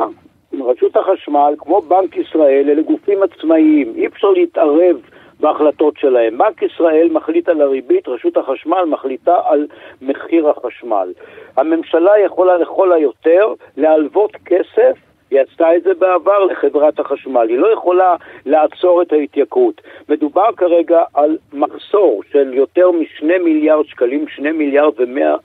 רשות 0.53 0.97
החשמל, 0.97 1.55
כמו 1.59 1.81
בנק 1.81 2.17
ישראל, 2.17 2.67
אלה 2.69 2.83
גופים 2.83 3.19
עצמאיים, 3.23 3.93
אי 3.97 4.07
אפשר 4.07 4.29
להתערב 4.29 4.97
בהחלטות 5.41 5.95
שלהם. 5.97 6.39
בנק 6.39 6.63
ישראל 6.63 7.09
מחליט 7.11 7.49
על 7.49 7.61
הריבית, 7.61 8.09
רשות 8.09 8.37
החשמל 8.37 8.85
מחליטה 8.85 9.41
על 9.45 9.67
מחיר 10.03 10.49
החשמל. 10.49 11.13
הממשלה 11.57 12.19
יכולה 12.25 12.57
לכל 12.57 12.93
היותר 12.93 13.55
להלוות 13.77 14.37
כסף 14.45 14.99
היא 15.31 15.41
עשתה 15.41 15.77
את 15.77 15.83
זה 15.83 15.95
בעבר 15.95 16.45
לחברת 16.45 17.01
החשמל, 17.01 17.47
היא 17.49 17.59
לא 17.59 17.73
יכולה 17.73 18.17
לעצור 18.47 19.03
את 19.03 19.13
ההתייקרות. 19.13 19.81
מדובר 20.09 20.49
כרגע 20.57 21.03
על 21.15 21.37
מחסור 21.53 22.23
של 22.33 22.55
יותר 22.55 22.91
משני 22.91 23.39
מיליארד 23.39 23.87
שקלים, 23.87 24.29
שני 24.29 24.53
מיליארד 24.53 24.93
ומאה 24.97 25.37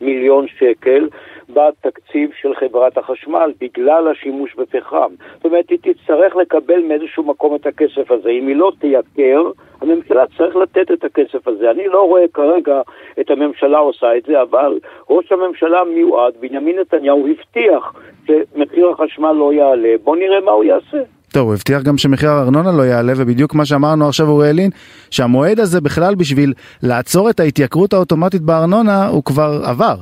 מיליון 0.00 0.46
שקל 0.48 1.08
בתקציב 1.48 2.30
של 2.40 2.54
חברת 2.54 2.98
החשמל 2.98 3.52
בגלל 3.60 4.08
השימוש 4.08 4.54
בפחם. 4.58 5.08
זאת 5.36 5.44
אומרת, 5.44 5.70
היא 5.70 5.78
תצטרך 5.78 6.36
לקבל 6.36 6.80
מאיזשהו 6.88 7.22
מקום 7.22 7.54
את 7.54 7.66
הכסף 7.66 8.10
הזה. 8.10 8.28
אם 8.28 8.46
היא 8.46 8.56
לא 8.56 8.72
תייקר, 8.78 9.42
הממשלה 9.80 10.24
צריך 10.38 10.56
לתת 10.56 10.90
את 10.90 11.04
הכסף 11.04 11.48
הזה. 11.48 11.70
אני 11.70 11.88
לא 11.88 12.02
רואה 12.02 12.24
כרגע 12.34 12.80
את 13.20 13.30
הממשלה 13.30 13.78
עושה 13.78 14.16
את 14.16 14.22
זה, 14.26 14.42
אבל 14.42 14.78
ראש 15.10 15.32
הממשלה 15.32 15.80
המיועד, 15.80 16.32
בנימין 16.40 16.78
נתניהו, 16.78 17.26
הבטיח 17.28 17.94
שמחיר 18.26 18.88
החשמל 18.88 19.32
לא 19.32 19.52
יעלה. 19.52 19.94
בואו 20.04 20.16
נראה 20.16 20.40
מה 20.40 20.50
הוא 20.50 20.64
יעשה. 20.64 20.98
טוב, 21.32 21.46
הוא 21.46 21.54
הבטיח 21.54 21.82
גם 21.82 21.98
שמחיר 21.98 22.30
הארנונה 22.30 22.72
לא 22.78 22.82
יעלה, 22.82 23.12
ובדיוק 23.16 23.54
מה 23.54 23.64
שאמרנו 23.64 24.08
עכשיו 24.08 24.28
אוריאל 24.28 24.56
לין, 24.56 24.70
שהמועד 25.10 25.60
הזה 25.60 25.80
בכלל 25.80 26.14
בשביל 26.14 26.52
לעצור 26.82 27.30
את 27.30 27.40
ההתייקרות 27.40 27.92
האוטומטית 27.92 28.42
בארנונה, 28.42 29.08
הוא 29.08 29.24
כבר 29.24 29.60
עבר. 29.64 29.94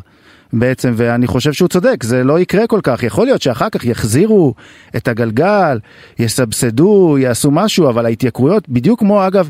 בעצם, 0.52 0.92
ואני 0.96 1.26
חושב 1.26 1.52
שהוא 1.52 1.68
צודק, 1.68 2.02
זה 2.02 2.24
לא 2.24 2.40
יקרה 2.40 2.66
כל 2.66 2.80
כך. 2.82 3.02
יכול 3.02 3.26
להיות 3.26 3.42
שאחר 3.42 3.70
כך 3.70 3.84
יחזירו 3.84 4.54
את 4.96 5.08
הגלגל, 5.08 5.78
יסבסדו, 6.18 7.18
יעשו 7.18 7.50
משהו, 7.50 7.88
אבל 7.88 8.06
ההתייקרויות, 8.06 8.68
בדיוק 8.68 9.00
כמו 9.00 9.26
אגב 9.26 9.48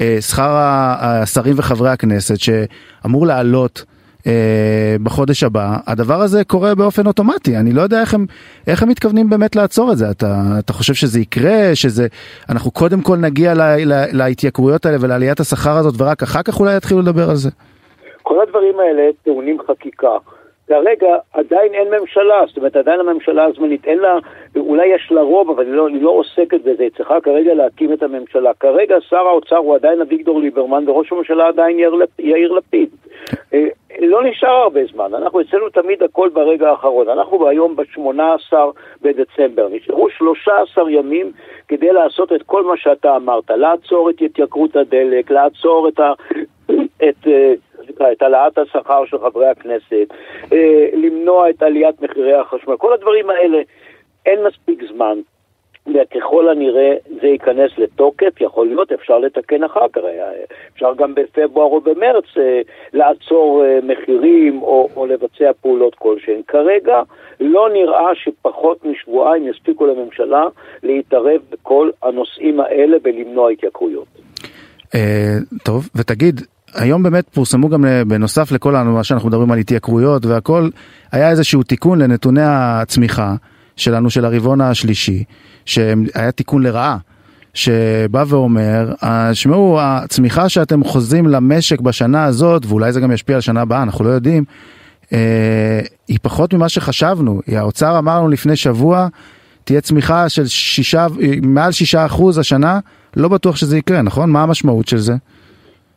אה, 0.00 0.16
שכר 0.20 0.56
השרים 1.00 1.54
וחברי 1.58 1.90
הכנסת, 1.90 2.34
שאמור 2.38 3.26
לעלות 3.26 3.84
אה, 4.26 4.96
בחודש 5.02 5.42
הבא, 5.42 5.76
הדבר 5.86 6.20
הזה 6.20 6.44
קורה 6.44 6.74
באופן 6.74 7.06
אוטומטי, 7.06 7.56
אני 7.56 7.72
לא 7.72 7.82
יודע 7.82 8.00
איך 8.00 8.14
הם, 8.14 8.26
איך 8.66 8.82
הם 8.82 8.88
מתכוונים 8.88 9.30
באמת 9.30 9.56
לעצור 9.56 9.92
את 9.92 9.98
זה, 9.98 10.10
אתה, 10.10 10.42
אתה 10.58 10.72
חושב 10.72 10.94
שזה 10.94 11.20
יקרה, 11.20 11.74
שזה, 11.74 12.06
אנחנו 12.48 12.70
קודם 12.70 13.00
כל 13.00 13.16
נגיע 13.16 13.54
לה, 13.54 13.76
לה, 13.84 14.04
להתייקרויות 14.12 14.86
האלה 14.86 14.96
ולעליית 15.00 15.40
השכר 15.40 15.76
הזאת 15.76 15.94
ורק 15.98 16.22
אחר 16.22 16.42
כך 16.42 16.60
אולי 16.60 16.76
יתחילו 16.76 17.00
לדבר 17.00 17.30
על 17.30 17.36
זה? 17.36 17.50
כל 18.22 18.42
הדברים 18.42 18.74
האלה 18.80 19.02
טעונים 19.24 19.58
חקיקה. 19.70 20.16
כרגע 20.68 21.16
עדיין 21.32 21.74
אין 21.74 21.88
ממשלה, 22.00 22.44
זאת 22.46 22.56
אומרת 22.56 22.76
עדיין 22.76 23.00
הממשלה 23.00 23.44
הזמנית, 23.44 23.84
אין 23.84 23.98
לה, 23.98 24.18
אולי 24.56 24.86
יש 24.86 25.08
לה 25.10 25.20
רוב, 25.20 25.50
אבל 25.50 25.66
היא 25.66 25.74
לא, 25.74 25.88
היא 25.88 26.02
לא 26.02 26.10
עוסקת 26.10 26.60
בזה, 26.60 26.82
היא 26.82 26.90
צריכה 26.96 27.20
כרגע 27.20 27.54
להקים 27.54 27.92
את 27.92 28.02
הממשלה. 28.02 28.50
כרגע 28.60 28.96
שר 29.00 29.26
האוצר 29.28 29.56
הוא 29.56 29.74
עדיין 29.74 30.00
אביגדור 30.00 30.40
ליברמן 30.40 30.88
וראש 30.88 31.12
הממשלה 31.12 31.48
עדיין 31.48 31.78
יאיר, 31.78 31.94
יאיר 32.18 32.52
לפיד. 32.52 32.88
אה, 33.54 33.66
לא 34.00 34.24
נשאר 34.24 34.50
הרבה 34.50 34.80
זמן, 34.84 35.14
אנחנו 35.14 35.40
אצלנו 35.40 35.68
תמיד 35.68 36.02
הכל 36.02 36.28
ברגע 36.28 36.70
האחרון. 36.70 37.08
אנחנו 37.08 37.48
היום 37.48 37.76
ב-18 37.76 38.52
בדצמבר, 39.02 39.68
נשארו 39.70 40.10
13 40.10 40.90
ימים 40.90 41.32
כדי 41.68 41.92
לעשות 41.92 42.32
את 42.32 42.42
כל 42.42 42.62
מה 42.64 42.76
שאתה 42.76 43.16
אמרת, 43.16 43.50
לעצור 43.50 44.10
את 44.10 44.22
התייקרות 44.22 44.76
הדלק, 44.76 45.30
לעצור 45.30 45.88
את 45.88 46.00
ה... 46.00 46.12
את, 47.08 47.26
אה, 48.00 48.12
את 48.12 48.22
העלאת 48.22 48.58
השכר 48.58 49.04
של 49.06 49.18
חברי 49.18 49.46
הכנסת, 49.46 50.06
אה, 50.52 50.88
למנוע 50.92 51.50
את 51.50 51.62
עליית 51.62 52.02
מחירי 52.02 52.34
החשמל, 52.34 52.76
כל 52.76 52.92
הדברים 52.92 53.30
האלה, 53.30 53.58
אין 54.26 54.38
מספיק 54.46 54.82
זמן. 54.94 55.18
וככל 55.86 56.48
הנראה 56.48 56.94
זה 57.20 57.26
ייכנס 57.26 57.70
לתוקף, 57.78 58.40
יכול 58.40 58.66
להיות, 58.66 58.92
אפשר 58.92 59.18
לתקן 59.18 59.64
אחר 59.64 59.86
כך, 59.92 60.00
אה, 60.04 60.30
אפשר 60.74 60.94
גם 60.96 61.14
בפברואר 61.14 61.66
או 61.66 61.80
במרץ 61.80 62.24
אה, 62.36 62.60
לעצור 62.92 63.64
מחירים 63.82 64.62
או, 64.62 64.88
או 64.96 65.06
לבצע 65.06 65.50
פעולות 65.60 65.94
כלשהן. 65.94 66.40
כרגע 66.48 67.02
לא 67.40 67.68
נראה 67.72 68.14
שפחות 68.14 68.84
משבועיים 68.84 69.48
יספיקו 69.48 69.86
לממשלה 69.86 70.44
להתערב 70.82 71.40
בכל 71.50 71.90
הנושאים 72.02 72.60
האלה 72.60 72.96
ולמנוע 73.02 73.50
התייקרויות. 73.50 74.06
טוב, 75.64 75.88
ותגיד, 75.96 76.40
היום 76.74 77.02
באמת 77.02 77.24
פורסמו 77.32 77.68
גם 77.68 77.84
בנוסף 78.06 78.52
לכל 78.52 78.72
מה 78.84 79.04
שאנחנו 79.04 79.28
מדברים 79.28 79.52
על 79.52 79.58
התייקרויות 79.58 80.26
והכל, 80.26 80.68
היה 81.12 81.30
איזשהו 81.30 81.62
תיקון 81.62 81.98
לנתוני 81.98 82.42
הצמיחה. 82.44 83.34
שלנו 83.76 84.10
של 84.10 84.24
הרבעון 84.24 84.60
השלישי, 84.60 85.24
שהיה 85.64 86.32
תיקון 86.34 86.62
לרעה. 86.62 86.96
שבא 87.54 88.24
ואומר, 88.26 88.92
שמעו, 89.32 89.78
הצמיחה 89.80 90.48
שאתם 90.48 90.84
חוזים 90.84 91.26
למשק 91.26 91.80
בשנה 91.80 92.24
הזאת, 92.24 92.66
ואולי 92.66 92.92
זה 92.92 93.00
גם 93.00 93.12
ישפיע 93.12 93.34
על 93.34 93.40
שנה 93.40 93.60
הבאה, 93.60 93.82
אנחנו 93.82 94.04
לא 94.04 94.10
יודעים, 94.10 94.44
אה, 95.12 95.80
היא 96.08 96.18
פחות 96.22 96.54
ממה 96.54 96.68
שחשבנו. 96.68 97.40
האוצר 97.56 97.98
אמר 97.98 98.18
לנו 98.18 98.28
לפני 98.28 98.56
שבוע, 98.56 99.08
תהיה 99.64 99.80
צמיחה 99.80 100.28
של 100.28 100.46
שישה, 100.46 101.06
מעל 101.42 101.72
שישה 101.72 102.06
אחוז 102.06 102.38
השנה, 102.38 102.80
לא 103.16 103.28
בטוח 103.28 103.56
שזה 103.56 103.78
יקרה, 103.78 104.02
נכון? 104.02 104.30
מה 104.30 104.42
המשמעות 104.42 104.88
של 104.88 104.98
זה? 104.98 105.14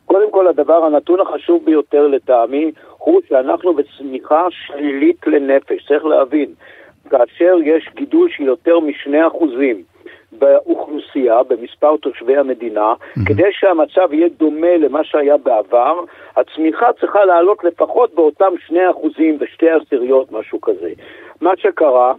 קודם 0.06 0.30
כל, 0.30 0.46
הדבר, 0.46 0.84
הנתון 0.84 1.20
החשוב 1.20 1.64
ביותר 1.64 2.06
לטעמי, 2.06 2.72
הוא 2.98 3.20
שאנחנו 3.28 3.74
בצמיחה 3.74 4.46
שלילית 4.50 5.26
לנפש, 5.26 5.86
צריך 5.88 6.04
להבין. 6.04 6.54
כאשר 7.10 7.56
יש 7.64 7.88
גידול 7.94 8.30
של 8.30 8.42
יותר 8.42 8.80
משני 8.80 9.26
אחוזים 9.26 9.82
באוכלוסייה, 10.32 11.42
במספר 11.42 11.96
תושבי 11.96 12.36
המדינה, 12.36 12.92
mm-hmm. 12.92 13.20
כדי 13.26 13.52
שהמצב 13.52 14.12
יהיה 14.12 14.28
דומה 14.28 14.76
למה 14.76 15.04
שהיה 15.04 15.36
בעבר, 15.36 16.04
הצמיחה 16.36 16.92
צריכה 17.00 17.24
לעלות 17.24 17.64
לפחות 17.64 18.14
באותם 18.14 18.52
שני 18.66 18.90
אחוזים 18.90 19.36
ושתי 19.40 19.70
עשיריות, 19.70 20.32
משהו 20.32 20.60
כזה. 20.60 20.90
מה 21.40 21.50
שקרה, 21.56 22.14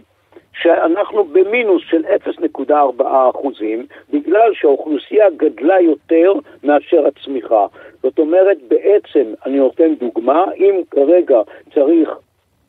שאנחנו 0.62 1.24
במינוס 1.24 1.82
של 1.90 2.04
0.4 2.04 3.04
אחוזים, 3.30 3.86
בגלל 4.12 4.50
שהאוכלוסייה 4.54 5.30
גדלה 5.36 5.80
יותר 5.80 6.32
מאשר 6.64 7.06
הצמיחה. 7.06 7.66
זאת 8.02 8.18
אומרת, 8.18 8.56
בעצם, 8.68 9.34
אני 9.46 9.58
נותן 9.58 9.94
דוגמה, 9.94 10.44
אם 10.56 10.80
כרגע 10.90 11.38
צריך 11.74 12.10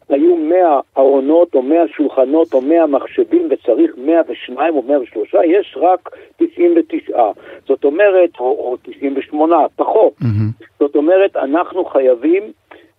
היו 0.09 0.35
100 0.35 0.79
ארונות 0.97 1.55
או 1.55 1.61
100 1.61 1.87
שולחנות 1.87 2.53
או 2.53 2.61
100 2.61 2.87
מחשבים 2.87 3.47
וצריך 3.51 3.91
102 3.97 4.75
או 4.75 4.81
103, 4.81 5.35
יש 5.45 5.77
רק 5.81 6.09
99. 6.37 7.23
זאת 7.67 7.83
אומרת, 7.83 8.29
או, 8.39 8.45
או 8.45 8.77
98, 8.83 9.65
פחות. 9.75 10.13
Mm-hmm. 10.21 10.65
זאת 10.79 10.95
אומרת, 10.95 11.37
אנחנו 11.37 11.85
חייבים 11.85 12.43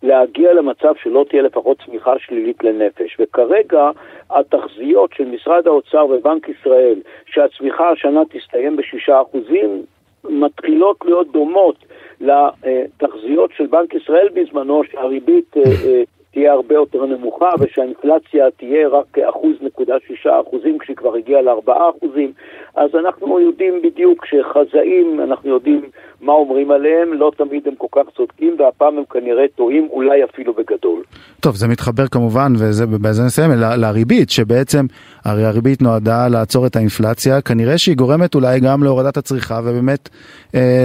להגיע 0.02 0.52
למצב 0.52 0.92
שלא 1.02 1.24
תהיה 1.28 1.42
לפחות 1.42 1.82
צמיחה 1.86 2.18
שלילית 2.18 2.64
לנפש. 2.64 3.16
וכרגע 3.20 3.90
התחזיות 4.30 5.10
של 5.16 5.24
משרד 5.24 5.66
האוצר 5.66 6.06
ובנק 6.06 6.48
ישראל, 6.48 7.00
שהצמיחה 7.26 7.90
השנה 7.90 8.20
תסתיים 8.30 8.76
בשישה 8.76 9.22
אחוזים, 9.22 9.82
מתחילות 10.24 10.96
להיות 11.04 11.32
דומות 11.32 11.76
לתחזיות 12.20 13.50
של 13.56 13.66
בנק 13.66 13.94
ישראל 13.94 14.28
בזמנו, 14.34 14.82
שהריבית 14.84 15.56
אה, 15.56 15.62
אה, 15.62 16.02
תהיה 16.32 16.52
הרבה 16.52 16.74
יותר 16.74 17.06
נמוכה 17.06 17.50
ושהאינפלציה 17.60 18.44
תהיה 18.56 18.88
רק 18.88 19.18
אחוז 19.18 19.56
נקודה 19.60 19.94
שישה 20.06 20.40
אחוזים 20.40 20.78
כשהיא 20.78 20.96
כבר 20.96 21.14
הגיעה 21.14 21.42
לארבעה 21.42 21.90
אחוזים 21.90 22.32
אז 22.74 22.90
אנחנו 22.94 23.40
יודעים 23.40 23.82
בדיוק 23.84 24.24
שחזאים, 24.26 25.20
אנחנו 25.20 25.50
יודעים 25.50 25.80
מה 26.20 26.32
אומרים 26.32 26.70
עליהם, 26.70 27.12
לא 27.12 27.32
תמיד 27.36 27.68
הם 27.68 27.74
כל 27.78 27.86
כך 27.92 28.02
צודקים 28.16 28.56
והפעם 28.58 28.98
הם 28.98 29.04
כנראה 29.10 29.44
טועים 29.56 29.88
אולי 29.90 30.24
אפילו 30.24 30.52
בגדול. 30.52 31.02
טוב 31.40 31.56
זה 31.56 31.68
מתחבר 31.68 32.06
כמובן 32.06 32.52
ובזה 32.56 33.22
נסיים 33.22 33.50
לריבית 33.76 34.30
שבעצם 34.30 34.86
הרי 35.24 35.44
הריבית 35.44 35.82
נועדה 35.82 36.28
לעצור 36.28 36.66
את 36.66 36.76
האינפלציה 36.76 37.40
כנראה 37.40 37.78
שהיא 37.78 37.96
גורמת 37.96 38.34
אולי 38.34 38.60
גם 38.60 38.82
להורדת 38.82 39.16
הצריכה 39.16 39.60
ובאמת 39.64 40.08
אה, 40.54 40.84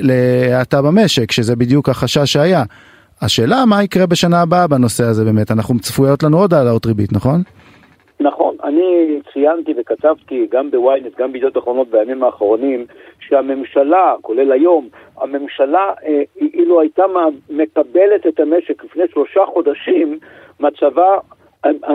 להאטה 0.00 0.82
במשק 0.82 1.32
שזה 1.32 1.56
בדיוק 1.56 1.88
החשש 1.88 2.32
שהיה. 2.32 2.62
השאלה 3.22 3.56
מה 3.66 3.82
יקרה 3.84 4.06
בשנה 4.06 4.42
הבאה 4.42 4.66
בנושא 4.68 5.04
הזה 5.04 5.24
באמת, 5.24 5.50
אנחנו 5.50 5.78
צפויות 5.78 6.22
לנו 6.22 6.38
עוד 6.38 6.54
העלאות 6.54 6.86
ריבית, 6.86 7.12
נכון? 7.12 7.40
נכון, 8.20 8.56
אני 8.64 9.20
ציינתי 9.32 9.74
וכתבתי 9.80 10.46
גם 10.50 10.70
בוויינט, 10.70 11.18
גם 11.18 11.32
בידיעות 11.32 11.58
אחרונות 11.58 11.88
בימים 11.90 12.22
האחרונים, 12.22 12.86
שהממשלה, 13.20 14.14
כולל 14.22 14.52
היום, 14.52 14.88
הממשלה, 15.20 15.92
אה, 16.04 16.22
אילו 16.40 16.80
הייתה 16.80 17.02
מקבלת 17.50 18.26
את 18.28 18.40
המשק 18.40 18.84
לפני 18.84 19.04
שלושה 19.12 19.40
חודשים, 19.52 20.18
מצבה 20.60 21.18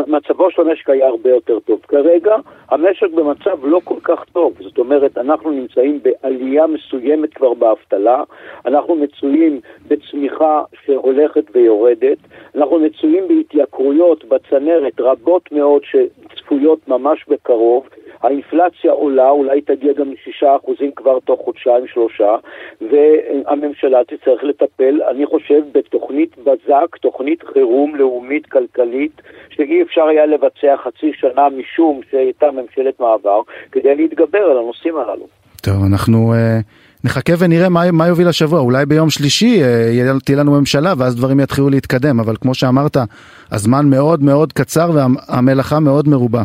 מצבו 0.07 0.51
של 0.51 0.61
המשק 0.61 0.89
היה 0.89 1.07
הרבה 1.07 1.29
יותר 1.29 1.59
טוב. 1.59 1.79
כרגע 1.87 2.35
המשק 2.69 3.09
במצב 3.11 3.65
לא 3.65 3.81
כל 3.83 3.99
כך 4.03 4.23
טוב, 4.33 4.53
זאת 4.59 4.77
אומרת, 4.77 5.17
אנחנו 5.17 5.51
נמצאים 5.51 5.99
בעלייה 6.03 6.67
מסוימת 6.67 7.33
כבר 7.33 7.53
באבטלה, 7.53 8.23
אנחנו 8.65 8.95
מצויים 8.95 9.59
בצמיחה 9.87 10.63
שהולכת 10.85 11.43
ויורדת, 11.53 12.17
אנחנו 12.55 12.79
מצויים 12.79 13.27
בהתייקרויות 13.27 14.25
בצנרת 14.25 14.99
רבות 14.99 15.51
מאוד 15.51 15.81
שצפויות 15.83 16.87
ממש 16.87 17.25
בקרוב, 17.27 17.89
האינפלציה 18.25 18.91
עולה, 18.91 19.29
אולי 19.29 19.61
תגיע 19.61 19.93
גם 19.93 20.11
לשישה 20.11 20.55
אחוזים 20.55 20.91
כבר 20.95 21.19
תוך 21.19 21.41
חודשיים 21.45 21.87
שלושה, 21.87 22.35
והממשלה 22.81 23.99
תצטרך 24.07 24.43
לטפל, 24.43 25.01
אני 25.11 25.25
חושב, 25.25 25.61
בתוכנית 25.71 26.37
בזק, 26.37 26.95
תוכנית 27.01 27.43
חירום 27.53 27.95
לאומית 27.95 28.45
כלכלית, 28.45 29.21
שאי 29.49 29.81
אפשר 29.81 30.03
היה 30.03 30.25
לבצע 30.25 30.75
חצי 30.83 31.11
שנה 31.13 31.47
משום 31.49 32.01
שהייתה 32.11 32.51
ממשלת 32.51 32.99
מעבר, 32.99 33.41
כדי 33.71 33.95
להתגבר 33.95 34.43
על 34.43 34.57
הנושאים 34.57 34.97
הללו. 34.97 35.27
טוב, 35.61 35.75
אנחנו... 35.91 36.33
uh... 36.33 36.85
נחכה 37.05 37.33
ונראה 37.39 37.69
מה, 37.69 37.91
מה 37.91 38.07
יוביל 38.07 38.27
השבוע, 38.27 38.59
אולי 38.59 38.85
ביום 38.85 39.09
שלישי 39.09 39.63
אה, 39.63 40.19
תהיה 40.25 40.37
לנו 40.37 40.51
ממשלה 40.51 40.93
ואז 40.97 41.15
דברים 41.15 41.39
יתחילו 41.39 41.69
להתקדם, 41.69 42.19
אבל 42.19 42.35
כמו 42.41 42.55
שאמרת, 42.55 42.97
הזמן 43.51 43.89
מאוד 43.89 44.23
מאוד 44.23 44.53
קצר 44.53 44.91
והמלאכה 44.93 45.79
מאוד 45.79 46.07
מרובה. 46.07 46.43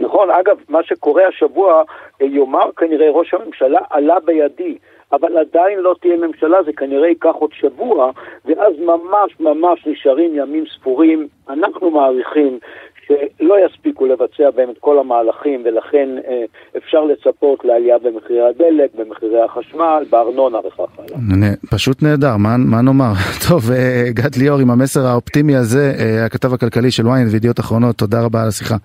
נכון, 0.00 0.30
אגב, 0.30 0.56
מה 0.68 0.82
שקורה 0.82 1.26
השבוע, 1.26 1.82
אה, 2.22 2.26
יאמר 2.26 2.72
כנראה 2.76 3.10
ראש 3.10 3.34
הממשלה, 3.34 3.80
עלה 3.90 4.20
בידי. 4.24 4.78
אבל 5.12 5.38
עדיין 5.38 5.78
לא 5.78 5.94
תהיה 6.00 6.16
ממשלה, 6.16 6.62
זה 6.62 6.72
כנראה 6.72 7.08
ייקח 7.08 7.34
עוד 7.38 7.50
שבוע, 7.52 8.10
ואז 8.44 8.72
ממש 8.78 9.40
ממש 9.40 9.86
נשארים 9.86 10.30
ימים 10.34 10.64
ספורים. 10.66 11.28
אנחנו 11.48 11.90
מעריכים 11.90 12.58
שלא 13.06 13.56
יספיקו 13.66 14.06
לבצע 14.06 14.50
בהם 14.50 14.70
את 14.70 14.78
כל 14.80 14.98
המהלכים, 14.98 15.62
ולכן 15.64 16.08
אה, 16.28 16.44
אפשר 16.76 17.04
לצפות 17.04 17.64
לעלייה 17.64 17.98
במחירי 17.98 18.48
הדלק, 18.48 18.90
במחירי 18.94 19.40
החשמל, 19.42 20.04
בארנונה 20.10 20.58
וכך 20.58 20.98
הלאה. 20.98 21.48
פשוט 21.70 22.02
נהדר, 22.02 22.36
מה, 22.36 22.56
מה 22.56 22.82
נאמר? 22.82 23.12
טוב, 23.48 23.70
אה, 23.70 24.04
גד 24.08 24.36
ליאור, 24.42 24.60
עם 24.60 24.70
המסר 24.70 25.06
האופטימי 25.06 25.56
הזה, 25.56 25.92
הכתב 26.26 26.54
הכלכלי 26.54 26.90
של 26.90 27.02
ynet 27.02 27.32
וידיעות 27.32 27.60
אחרונות, 27.60 27.96
תודה 27.96 28.24
רבה 28.24 28.42
על 28.42 28.48
השיחה. 28.48 28.76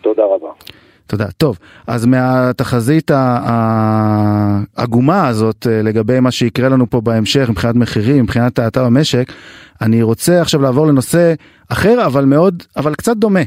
תודה 0.00 0.24
רבה. 0.24 0.43
תודה. 1.06 1.26
טוב, 1.36 1.58
אז 1.86 2.06
מהתחזית 2.06 3.10
העגומה 4.74 5.28
הזאת 5.28 5.66
אה, 5.70 5.82
לגבי 5.82 6.20
מה 6.20 6.30
שיקרה 6.30 6.68
לנו 6.68 6.90
פה 6.90 7.00
בהמשך 7.00 7.46
מבחינת 7.50 7.74
מחירים, 7.74 8.22
מבחינת 8.22 8.58
האטה 8.58 8.84
במשק, 8.84 9.32
אני 9.80 10.02
רוצה 10.02 10.40
עכשיו 10.40 10.62
לעבור 10.62 10.86
לנושא 10.86 11.34
אחר, 11.68 12.06
אבל 12.06 12.24
מאוד, 12.24 12.62
אבל 12.76 12.94
קצת 12.94 13.16
דומה. 13.16 13.40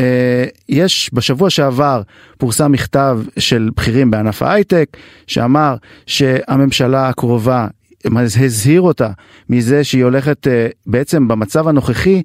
אה, 0.00 0.44
יש 0.68 1.10
בשבוע 1.12 1.50
שעבר 1.50 2.02
פורסם 2.38 2.72
מכתב 2.72 3.20
של 3.38 3.70
בכירים 3.76 4.10
בענף 4.10 4.42
ההייטק 4.42 4.96
שאמר 5.26 5.76
שהממשלה 6.06 7.08
הקרובה 7.08 7.66
הזהיר 8.14 8.80
אותה 8.80 9.10
מזה 9.48 9.84
שהיא 9.84 10.04
הולכת 10.04 10.46
אה, 10.46 10.66
בעצם 10.86 11.28
במצב 11.28 11.68
הנוכחי 11.68 12.22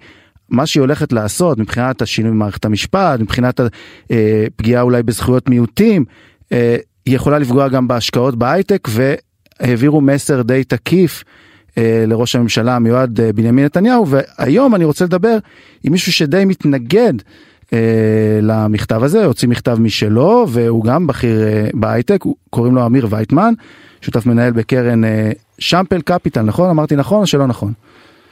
מה 0.50 0.66
שהיא 0.66 0.82
הולכת 0.82 1.14
לעשות 1.14 1.58
מבחינת 1.58 2.02
השינוי 2.02 2.32
במערכת 2.32 2.66
המשפט, 2.66 3.20
מבחינת 3.20 3.60
הפגיעה 4.10 4.82
אולי 4.82 5.04
בזכויות 5.04 5.50
מיעוטים, 5.50 6.06
היא 6.52 7.16
יכולה 7.16 7.40
לפגוע 7.40 7.68
גם 7.68 7.88
בהשקעות 7.88 8.36
בהייטק 8.36 8.88
והעבירו 8.90 10.02
מסר 10.02 10.42
די 10.42 10.64
תקיף 10.64 11.24
לראש 12.08 12.36
הממשלה 12.36 12.76
המיועד 12.76 13.20
בנימין 13.36 13.66
נתניהו 13.66 14.06
והיום 14.08 14.76
אני 14.76 14.86
רוצה 14.86 15.06
לדבר 15.06 15.38
עם 15.84 15.92
מישהו 15.92 16.12
שדי 16.12 16.46
מתנגד 16.46 17.14
אה, 17.74 18.40
למכתב 18.42 19.04
הזה, 19.04 19.26
הוציא 19.26 19.50
מכתב 19.50 19.78
משלו 19.80 20.46
והוא 20.50 20.84
גם 20.86 21.08
בכיר 21.08 21.44
אה, 21.44 21.68
בהייטק, 21.74 22.20
קוראים 22.50 22.76
לו 22.76 22.86
אמיר 22.86 23.08
וייטמן, 23.10 23.54
שותף 24.02 24.26
מנהל 24.26 24.52
בקרן 24.52 25.04
אה, 25.04 25.32
שמפל 25.60 26.02
קפיטל, 26.02 26.42
נכון? 26.42 26.70
אמרתי 26.70 26.96
נכון 26.96 27.22
או 27.22 27.28
שלא 27.28 27.48
נכון? 27.48 27.74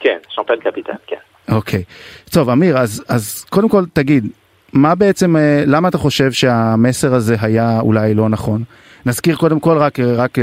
כן, 0.00 0.16
שמפל 0.28 0.56
קפיטל, 0.56 0.92
כן. 1.06 1.16
אוקיי. 1.54 1.82
טוב, 2.30 2.50
אמיר, 2.50 2.78
אז, 2.78 3.04
אז 3.08 3.44
קודם 3.50 3.68
כל 3.68 3.84
תגיד, 3.92 4.26
מה 4.72 4.94
בעצם, 4.94 5.36
אה, 5.36 5.62
למה 5.66 5.88
אתה 5.88 5.98
חושב 5.98 6.32
שהמסר 6.32 7.14
הזה 7.14 7.36
היה 7.40 7.80
אולי 7.80 8.14
לא 8.14 8.28
נכון? 8.28 8.62
נזכיר 9.06 9.36
קודם 9.36 9.60
כל, 9.60 9.78
רק, 9.78 10.00
רק 10.00 10.38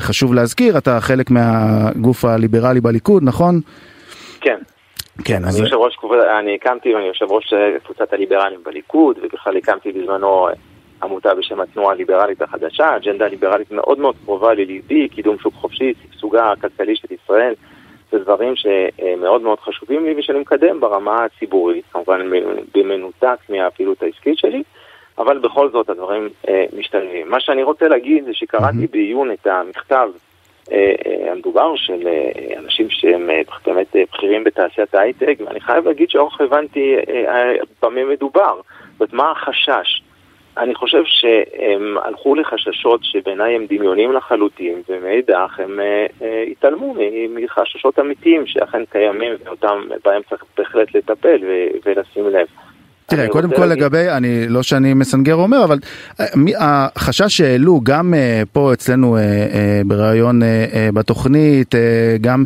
חשוב 0.00 0.34
להזכיר, 0.34 0.78
אתה 0.78 1.00
חלק 1.00 1.30
מהגוף 1.30 2.24
הליברלי 2.24 2.80
בליכוד, 2.80 3.22
נכון? 3.22 3.60
כן. 4.40 4.58
כן, 5.24 5.44
אז... 5.44 5.56
אני 5.56 5.64
יושב 5.64 5.76
ראש, 5.76 5.98
אני 6.40 6.54
הקמתי, 6.54 6.94
אני 6.96 7.04
יושב 7.04 7.26
ראש 7.30 7.52
אה, 7.52 7.80
קבוצת 7.84 8.12
הליברלים 8.12 8.60
בליכוד, 8.64 9.18
ובכלל 9.22 9.56
הקמתי 9.56 9.92
בזמנו 9.92 10.48
אה, 10.48 10.52
עמותה 11.02 11.34
בשם 11.34 11.60
התנועה 11.60 11.92
הליברלית 11.92 12.42
החדשה, 12.42 12.96
אג'נדה 12.96 13.26
ליברלית 13.26 13.70
מאוד 13.70 13.98
מאוד 13.98 14.14
קרובה 14.24 14.54
לליבי, 14.54 15.08
קידום 15.08 15.36
שוק 15.38 15.54
חופשי, 15.54 15.92
שגשוגה 16.02 16.52
הכלכלי 16.52 16.96
של 16.96 17.08
ישראל, 17.14 17.54
זה 18.12 18.18
דברים 18.18 18.54
שמאוד 18.56 19.42
מאוד 19.42 19.60
חשובים 19.60 20.04
לי 20.04 20.14
ושאני 20.18 20.38
מקדם 20.38 20.80
ברמה 20.80 21.24
הציבורית, 21.24 21.84
כמובן 21.92 22.30
במנותק 22.74 23.36
מהפעילות 23.48 24.02
העסקית 24.02 24.38
שלי, 24.38 24.62
אבל 25.18 25.38
בכל 25.38 25.70
זאת 25.70 25.90
הדברים 25.90 26.28
אה, 26.48 26.64
משתלבים. 26.78 27.30
מה 27.30 27.40
שאני 27.40 27.62
רוצה 27.62 27.88
להגיד 27.88 28.24
זה 28.24 28.34
שקראתי 28.34 28.86
בעיון 28.86 29.32
את 29.32 29.46
המכתב 29.46 30.08
אה, 30.72 30.94
אה, 31.06 31.32
המדובר 31.32 31.76
של 31.76 32.08
אה, 32.08 32.58
אנשים 32.58 32.90
שהם 32.90 33.30
באמת 33.66 33.96
בכירים 34.12 34.44
בתעשיית 34.44 34.94
ההייטק, 34.94 35.36
ואני 35.46 35.60
חייב 35.60 35.88
להגיד 35.88 36.10
שאורך 36.10 36.40
הבנתי 36.40 36.96
במה 37.82 38.04
מדובר, 38.04 38.60
זאת 38.92 39.00
אומרת, 39.00 39.12
מה 39.12 39.30
החשש? 39.30 40.02
אני 40.58 40.74
חושב 40.74 41.02
שהם 41.06 41.98
הלכו 42.04 42.34
לחששות 42.34 43.00
שבעיניי 43.02 43.54
הם 43.56 43.66
דמיונים 43.68 44.12
לחלוטין, 44.12 44.82
ומאידך 44.88 45.58
הם 45.58 45.80
התעלמו 46.50 46.94
מחששות 47.34 47.98
אמיתיים 47.98 48.46
שאכן 48.46 48.84
קיימים, 48.84 49.32
ואותם 49.44 49.80
בהם 50.04 50.22
צריך 50.30 50.44
בהחלט 50.56 50.94
לטפל 50.94 51.38
ולשים 51.84 52.26
לב. 52.28 52.46
תראה, 53.16 53.28
קודם 53.28 53.50
כל 53.56 53.66
להגיד... 53.66 53.82
לגבי, 53.82 54.10
אני 54.10 54.48
לא 54.48 54.62
שאני 54.62 54.94
מסנגר 54.94 55.34
אומר, 55.34 55.64
אבל 55.64 55.78
אה, 56.20 56.26
החשש 56.58 57.36
שהעלו 57.36 57.80
גם 57.82 58.14
אה, 58.14 58.42
פה 58.52 58.72
אצלנו 58.72 59.16
אה, 59.16 59.80
בריאיון 59.84 60.40
בתוכנית, 60.94 61.74
גם 62.20 62.44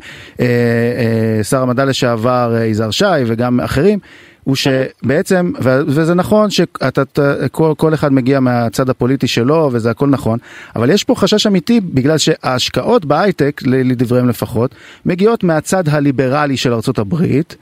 שר 1.42 1.62
המדע 1.62 1.84
לשעבר 1.84 2.52
יזהר 2.64 2.90
שי 2.90 3.04
וגם 3.26 3.60
אחרים, 3.60 3.98
הוא 4.46 4.56
שבעצם, 4.56 5.52
וזה 5.86 6.14
נכון 6.14 6.50
שכל 6.50 7.94
אחד 7.94 8.12
מגיע 8.12 8.40
מהצד 8.40 8.90
הפוליטי 8.90 9.26
שלו 9.26 9.70
וזה 9.72 9.90
הכל 9.90 10.06
נכון, 10.06 10.38
אבל 10.76 10.90
יש 10.90 11.04
פה 11.04 11.14
חשש 11.14 11.46
אמיתי 11.46 11.80
בגלל 11.80 12.18
שההשקעות 12.18 13.04
בהייטק, 13.04 13.60
לדבריהם 13.64 14.28
לפחות, 14.28 14.74
מגיעות 15.06 15.44
מהצד 15.44 15.88
הליברלי 15.88 16.56
של 16.56 16.72
הברית. 16.98 17.56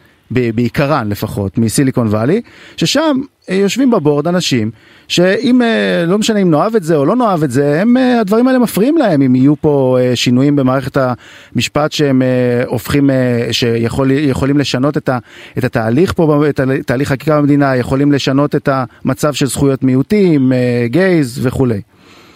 בעיקרן 0.55 1.09
לפחות, 1.11 1.59
מסיליקון 1.59 2.07
וואלי, 2.07 2.41
ששם 2.77 3.17
אה, 3.51 3.55
יושבים 3.55 3.91
בבורד 3.91 4.29
אנשים 4.29 4.71
שאם, 5.09 5.63
אה, 5.63 6.05
לא 6.07 6.19
משנה 6.19 6.43
אם 6.43 6.51
נאהב 6.51 6.77
את 6.77 6.83
זה 6.83 6.97
או 6.97 7.05
לא 7.05 7.17
נאהב 7.17 7.43
את 7.43 7.51
זה, 7.51 7.81
הם, 7.81 7.97
אה, 7.97 8.21
הדברים 8.21 8.49
האלה 8.49 8.59
מפריעים 8.59 8.97
להם 8.97 9.23
אם 9.23 9.35
יהיו 9.35 9.57
פה 9.57 9.99
שינויים 10.15 10.57
במערכת 10.57 10.97
המשפט 10.97 11.93
שהם 11.93 12.23
הופכים, 12.67 13.11
שיכולים 13.53 14.59
לשנות 14.59 14.97
את, 14.97 15.09
ה, 15.09 15.19
את 15.59 15.65
התהליך 15.65 16.13
פה, 16.13 16.43
את 16.49 16.61
תהליך 16.87 17.09
חקיקה 17.09 17.41
במדינה, 17.41 17.77
יכולים 17.77 18.13
לשנות 18.13 18.55
את 18.55 18.69
המצב 18.69 19.33
של 19.33 19.47
זכויות 19.47 19.83
מיעוטים, 19.83 20.53
גייז 20.87 21.47
וכולי. 21.47 21.81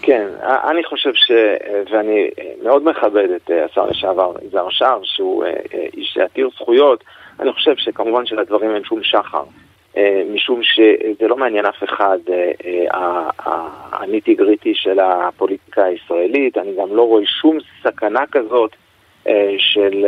כן, 0.03 0.27
אני 0.71 0.85
חושב 0.85 1.11
ש... 1.15 1.33
ואני 1.93 2.31
מאוד 2.63 2.85
מכבד 2.85 3.29
את 3.37 3.51
השר 3.71 3.87
לשעבר 3.87 4.33
יזהר 4.49 4.71
שר, 4.71 4.99
שהוא 5.03 5.45
איש 5.97 6.19
עתיר 6.25 6.49
זכויות. 6.61 7.05
אני 7.41 7.53
חושב 7.53 7.77
שכמובן 7.77 8.27
שלדברים 8.27 8.75
אין 8.75 8.85
שום 8.85 9.03
שחר, 9.03 9.45
אה, 9.97 10.23
משום 10.35 10.63
שזה 10.63 11.29
לא 11.29 11.37
מעניין 11.37 11.67
אף 11.67 11.85
אחד, 11.85 12.19
אה, 12.31 13.31
הניטי 13.93 14.35
גריטי 14.35 14.75
של 14.75 15.01
הפוליטיקה 15.01 15.85
הישראלית, 15.85 16.59
אני 16.59 16.75
גם 16.81 16.97
לא 16.97 17.03
רואה 17.03 17.27
שום 17.27 17.59
סכנה 17.83 18.27
כזאת 18.33 18.77
אה, 19.29 19.55
של 19.59 20.07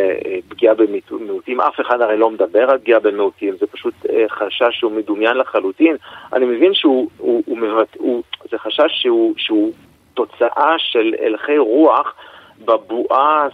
פגיעה 0.49 0.75
במיעוטים, 0.75 1.61
אף 1.61 1.81
אחד 1.81 2.01
הרי 2.01 2.17
לא 2.17 2.31
מדבר 2.31 2.71
על 2.71 2.79
פגיעה 2.79 3.01
במיעוטים, 3.01 3.57
זה 3.61 3.67
פשוט 3.67 3.95
חשש 4.29 4.79
שהוא 4.79 4.93
מדומיין 4.93 5.37
לחלוטין. 5.37 5.97
אני 6.33 6.45
מבין 6.47 6.75
שהוא, 6.75 7.09
הוא, 7.19 7.43
הוא 7.47 7.59
מבט... 7.59 7.97
הוא, 7.97 8.23
זה 8.51 8.59
חשש 8.59 9.03
שהוא, 9.03 9.35
שהוא 9.37 9.73
תוצאה 10.15 10.75
של 10.79 11.15
הלכי 11.21 11.59
רוח 11.59 12.15
בבועה, 12.65 13.49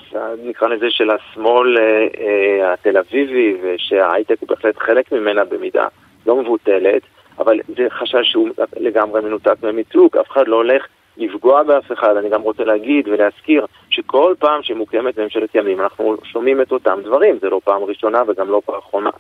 נקרא 0.45 0.69
לזה, 0.69 0.87
של 0.91 1.11
השמאל 1.11 1.79
אה, 1.79 2.07
אה, 2.21 2.73
התל 2.73 2.99
אביבי, 2.99 3.57
ושההייטק 3.63 4.37
הוא 4.41 4.49
בהחלט 4.49 4.79
חלק 4.79 5.13
ממנה 5.13 5.45
במידה 5.45 5.87
לא 6.27 6.37
מבוטלת, 6.37 7.03
אבל 7.39 7.61
זה 7.77 7.87
חשש 7.91 8.31
שהוא 8.31 8.49
לגמרי 8.77 9.21
מנותק 9.21 9.55
ממיתוג, 9.63 10.17
אף 10.17 10.31
אחד 10.31 10.49
לא 10.49 10.57
הולך 10.57 10.87
לפגוע 11.17 11.63
באף 11.63 11.93
אחד. 11.93 12.17
אני 12.17 12.29
גם 12.31 12.43
רוצה 12.43 12.65
להגיד 12.65 13.09
ולהזכיר 13.09 13.67
שכל 13.91 14.35
פעם 14.39 14.63
שמוקמת 14.63 15.19
ממשלת 15.19 15.55
ימים 15.55 15.81
אנחנו 15.81 16.17
שומעים 16.25 16.61
את 16.61 16.73
אותם 16.73 16.99
דברים, 17.05 17.39
זה 17.41 17.51
לא 17.51 17.61
פעם 17.65 17.83
ראשונה 17.85 18.23
וגם 18.29 18.49
לא 18.49 18.61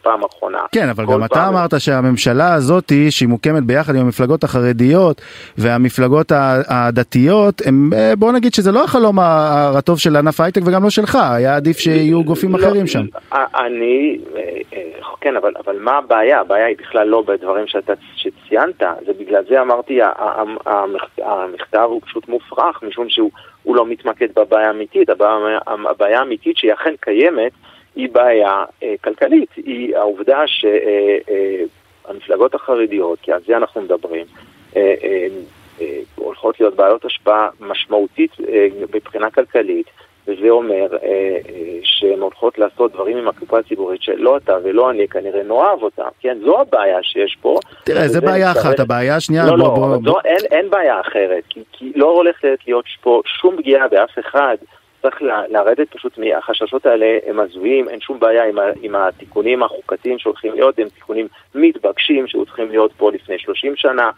פעם 0.02 0.24
אחרונה. 0.24 0.58
כן, 0.72 0.88
אבל 0.88 1.04
גם 1.06 1.24
אתה 1.24 1.48
אמרת 1.48 1.70
שהממשלה 1.78 2.54
הזאת 2.54 2.92
שהיא 3.10 3.28
מוקמת 3.28 3.62
ביחד 3.62 3.94
עם 3.94 4.00
המפלגות 4.00 4.44
החרדיות 4.44 5.20
והמפלגות 5.58 6.32
הדתיות, 6.68 7.62
הם, 7.66 7.90
אה, 7.94 8.16
בוא 8.16 8.32
נגיד 8.32 8.54
שזה 8.54 8.72
לא 8.72 8.84
החלום 8.84 9.18
הרטוב 9.18 9.98
של 9.98 10.16
ענף 10.16 10.40
ההייטק 10.40 10.60
וגם 10.64 10.82
לא 10.82 10.90
שלך, 10.90 11.18
היה 11.36 11.56
עדיף 11.56 11.78
שיהיו 11.78 12.24
גופים 12.24 12.52
לא, 12.52 12.56
אחרים 12.56 12.86
שם. 12.86 13.04
אני, 13.32 14.18
אה, 14.36 14.40
אה, 14.72 14.82
כן, 15.20 15.36
אבל, 15.36 15.52
אבל 15.64 15.76
מה 15.80 15.98
הבעיה? 15.98 16.40
הבעיה 16.40 16.66
היא 16.66 16.76
בכלל 16.78 17.08
לא 17.08 17.22
בדברים 17.26 17.66
שאתה 17.66 17.92
ציינת, 18.48 18.82
זה 19.06 19.12
בגלל 19.20 19.42
זה 19.48 19.60
אמרתי, 19.60 20.00
המכתב 21.22 21.85
הוא 21.86 22.00
פשוט 22.04 22.28
מופרך, 22.28 22.82
משום 22.82 23.08
שהוא 23.08 23.30
לא 23.66 23.86
מתמקד 23.86 24.28
בבעיה 24.36 24.68
האמיתית, 24.68 25.08
הבעיה, 25.08 25.58
הבעיה 25.66 26.18
האמיתית 26.18 26.56
שהיא 26.56 26.72
אכן 26.72 26.94
קיימת 27.00 27.52
היא 27.96 28.08
בעיה 28.12 28.64
אה, 28.82 28.94
כלכלית, 29.04 29.48
היא 29.56 29.96
העובדה 29.96 30.42
שהמפלגות 32.06 32.54
אה, 32.54 32.58
אה, 32.58 32.64
החרדיות, 32.64 33.18
כי 33.22 33.32
על 33.32 33.40
זה 33.46 33.56
אנחנו 33.56 33.82
מדברים, 33.82 34.26
אה, 34.76 34.94
אה, 35.02 35.26
אה, 35.80 36.00
הולכות 36.16 36.60
להיות 36.60 36.76
בעיות 36.76 37.04
השפעה 37.04 37.48
משמעותית 37.60 38.30
אה, 38.48 38.66
מבחינה 38.94 39.30
כלכלית, 39.30 39.86
וזה 40.28 40.50
אומר 40.50 40.86
אה, 40.92 41.08
אה, 41.48 41.78
שהן 41.82 42.20
הולכות 42.20 42.58
לעשות 42.58 42.92
דברים 42.92 43.16
עם 43.16 43.28
הקופה 43.28 43.58
הציבורית 43.58 44.02
שלא 44.02 44.36
אתה 44.36 44.56
ולא 44.64 44.90
אני 44.90 45.08
כנראה 45.08 45.42
נאהב 45.42 45.82
אותם, 45.82 46.08
כן? 46.20 46.38
זו 46.44 46.60
הבעיה 46.60 46.98
שיש 47.02 47.36
פה. 47.40 47.58
תראה, 47.84 48.08
זה 48.08 48.20
בעיה 48.20 48.52
אחת, 48.52 48.60
אחת, 48.60 48.80
הבעיה 48.80 49.16
השנייה... 49.16 49.44
לא, 49.44 49.50
בוא, 49.50 49.58
לא, 49.58 49.74
בוא, 49.74 49.96
בוא. 49.96 50.20
אין, 50.24 50.44
אין 50.50 50.70
בעיה 50.70 51.00
אחרת, 51.00 51.44
כי, 51.48 51.60
כי 51.72 51.92
לא 51.96 52.06
הולכת 52.06 52.58
להיות 52.66 52.84
פה 53.00 53.22
שום 53.26 53.56
פגיעה 53.56 53.88
באף 53.88 54.18
אחד. 54.18 54.56
צריך 55.02 55.22
לרדת 55.48 55.88
פשוט 55.90 56.18
מהחששות 56.18 56.86
האלה, 56.86 57.18
הם 57.26 57.40
הזויים, 57.40 57.88
אין 57.88 58.00
שום 58.00 58.20
בעיה 58.20 58.44
עם, 58.48 58.58
עם 58.82 58.94
התיקונים 58.94 59.62
החוקתיים 59.62 60.18
שהולכים 60.18 60.54
להיות, 60.54 60.78
הם 60.78 60.88
תיקונים 60.88 61.28
מתבקשים 61.54 62.26
שהולכים 62.26 62.70
להיות 62.70 62.92
פה 62.96 63.10
לפני 63.12 63.38
30 63.38 63.76
שנה, 63.76 64.10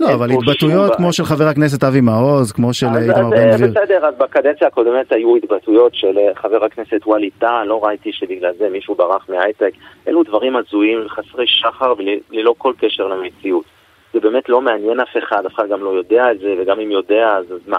לא, 0.00 0.14
אבל 0.14 0.30
התבטאויות 0.30 0.94
כמו 0.96 1.12
של 1.12 1.24
חבר 1.24 1.44
הכנסת 1.44 1.84
אבי 1.84 2.00
מעוז, 2.00 2.52
כמו 2.52 2.74
של 2.74 2.86
איתמר 2.86 3.30
בן 3.30 3.50
גביר. 3.52 3.70
בסדר, 3.70 4.06
אז 4.06 4.14
בקדנציה 4.18 4.68
הקודמת 4.68 5.12
היו 5.12 5.36
התבטאויות 5.36 5.94
של 5.94 6.18
אה, 6.18 6.34
חבר 6.34 6.64
הכנסת 6.64 7.06
ווליד 7.06 7.32
טאה, 7.38 7.64
לא 7.64 7.84
ראיתי 7.84 8.12
שבגלל 8.12 8.52
זה 8.58 8.68
מישהו 8.68 8.94
ברח 8.94 9.26
מהייטק. 9.28 9.70
אלו 10.08 10.22
דברים 10.22 10.56
הזויים 10.56 11.06
וחסרי 11.06 11.46
שחר 11.46 11.94
וללא 11.98 12.54
כל 12.58 12.72
קשר 12.78 13.06
למציאות. 13.06 13.64
זה 14.12 14.20
באמת 14.20 14.48
לא 14.48 14.60
מעניין 14.60 15.00
אף 15.00 15.16
אחד, 15.18 15.46
אף 15.46 15.54
אחד 15.54 15.68
גם 15.68 15.84
לא 15.84 15.90
יודע 15.90 16.32
את 16.32 16.38
זה, 16.38 16.54
וגם 16.58 16.80
אם 16.80 16.90
יודע, 16.90 17.36
אז, 17.36 17.52
אז 17.52 17.60
מה? 17.66 17.78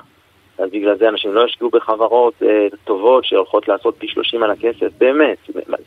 אז 0.58 0.70
בגלל 0.72 0.98
זה 0.98 1.10
אנשים 1.10 1.34
לא 1.34 1.46
ישקיעו 1.46 1.70
בחברות 1.70 2.34
אה, 2.44 2.68
טובות 2.84 3.26
שהולכות 3.26 3.68
לעשות 3.68 3.96
פי 3.98 4.08
30 4.08 4.44
על 4.44 4.52
הכסף, 4.52 4.88
באמת. 4.98 5.38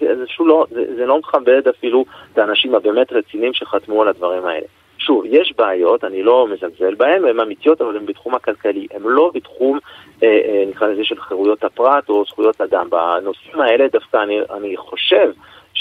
זה, 0.00 0.16
זה, 0.16 0.24
לא, 0.40 0.66
זה, 0.70 0.84
זה 0.96 1.06
לא 1.06 1.18
מכבד 1.18 1.68
אפילו 1.68 2.04
את 2.32 2.38
האנשים 2.38 2.74
הבאמת 2.74 3.12
רציניים 3.12 3.54
שחתמו 3.54 4.02
על 4.02 4.08
הדברים 4.08 4.46
האלה. 4.46 4.66
שוב, 5.00 5.24
יש 5.26 5.52
בעיות, 5.58 6.04
אני 6.04 6.22
לא 6.22 6.46
מזלזל 6.46 6.94
בהן, 6.94 7.24
הן 7.24 7.40
אמיתיות, 7.40 7.80
אבל 7.80 7.96
הן 7.96 8.06
בתחום 8.06 8.34
הכלכלי, 8.34 8.86
הן 8.90 9.02
לא 9.04 9.30
בתחום, 9.34 9.78
אה, 10.22 10.28
אה, 10.28 10.64
נקרא 10.68 10.88
לזה, 10.88 11.04
של 11.04 11.20
חירויות 11.20 11.64
הפרט 11.64 12.08
או 12.08 12.24
זכויות 12.24 12.60
אדם. 12.60 12.86
בנושאים 12.90 13.60
האלה 13.60 13.88
דווקא 13.92 14.16
אני, 14.16 14.40
אני 14.56 14.76
חושב 14.76 15.32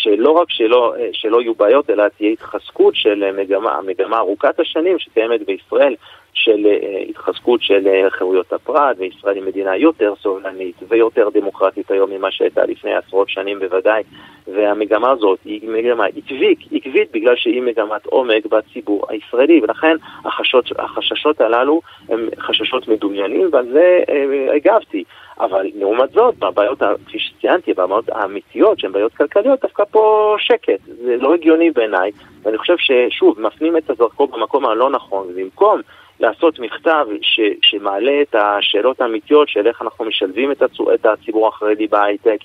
שלא 0.01 0.31
רק 0.31 0.49
שלא, 0.49 0.93
שלא 1.13 1.41
יהיו 1.41 1.53
בעיות, 1.53 1.89
אלא 1.89 2.03
תהיה 2.17 2.31
התחזקות 2.31 2.95
של 2.95 3.31
מגמה, 3.31 3.71
המגמה 3.71 4.17
ארוכת 4.17 4.59
השנים 4.59 4.99
שקיימת 4.99 5.45
בישראל, 5.45 5.95
של 6.33 6.67
התחזקות 7.09 7.61
של 7.61 8.07
חירויות 8.09 8.53
הפרט, 8.53 8.95
וישראל 8.99 9.35
היא 9.35 9.43
מדינה 9.43 9.77
יותר 9.77 10.13
סובלנית 10.21 10.75
ויותר 10.87 11.29
דמוקרטית 11.33 11.91
היום 11.91 12.11
ממה 12.11 12.31
שהייתה 12.31 12.65
לפני 12.65 12.93
עשרות 12.95 13.29
שנים 13.29 13.59
בוודאי, 13.59 14.03
והמגמה 14.47 15.11
הזאת 15.11 15.39
היא 15.45 15.69
מגמה 15.69 16.05
עקבית, 16.05 16.59
עקבית 16.71 17.11
בגלל 17.11 17.35
שהיא 17.35 17.61
מגמת 17.61 18.05
עומק 18.05 18.45
בציבור 18.45 19.05
הישראלי, 19.09 19.59
ולכן 19.63 19.95
החששות, 20.25 20.65
החששות 20.79 21.41
הללו 21.41 21.81
הם 22.09 22.29
חששות 22.39 22.87
מדומיינים, 22.87 23.49
ועל 23.51 23.65
זה 23.71 23.99
אה, 24.09 24.55
הגבתי. 24.55 25.03
אבל 25.39 25.67
לעומת 25.75 26.11
זאת, 26.11 26.35
בבעיות, 26.35 26.79
כפי 27.05 27.19
שציינתי, 27.19 27.73
בבעיות 27.73 28.09
האמיתיות 28.09 28.79
שהן 28.79 28.91
בעיות 28.91 29.13
כלכליות, 29.13 29.61
דווקא 29.61 29.83
פה 29.91 30.35
שקט. 30.39 30.79
זה 30.85 31.17
לא 31.17 31.33
הגיוני 31.33 31.71
בעיניי, 31.71 32.11
ואני 32.43 32.57
חושב 32.57 32.75
ששוב, 32.77 33.41
מפנים 33.41 33.77
את 33.77 33.89
הזרקור 33.89 34.27
במקום 34.27 34.65
הלא 34.65 34.89
נכון, 34.89 35.27
ובמקום 35.29 35.81
לעשות 36.19 36.59
מכתב 36.59 37.05
ש, 37.21 37.39
שמעלה 37.61 38.21
את 38.21 38.35
השאלות 38.35 39.01
האמיתיות 39.01 39.49
של 39.49 39.67
איך 39.67 39.81
אנחנו 39.81 40.05
משלבים 40.05 40.51
את, 40.51 40.61
הצ, 40.61 40.77
את 40.93 41.05
הציבור 41.05 41.47
החרדי 41.47 41.87
בהייטק, 41.87 42.37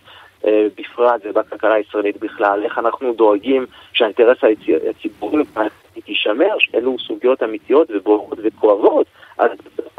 אה, 0.46 0.66
בפרט 0.78 1.20
ובכלכלה 1.24 1.74
הישראלית 1.74 2.16
בכלל, 2.20 2.60
איך 2.64 2.78
אנחנו 2.78 3.14
דואגים 3.14 3.66
שהאינטרס 3.92 4.38
הציבורי 4.90 5.42
יישמר, 6.08 6.56
שאלו 6.58 6.96
סוגיות 7.06 7.42
אמיתיות 7.42 7.90
וברורות 7.90 8.38
וכואבות, 8.44 9.06
אז 9.38 9.50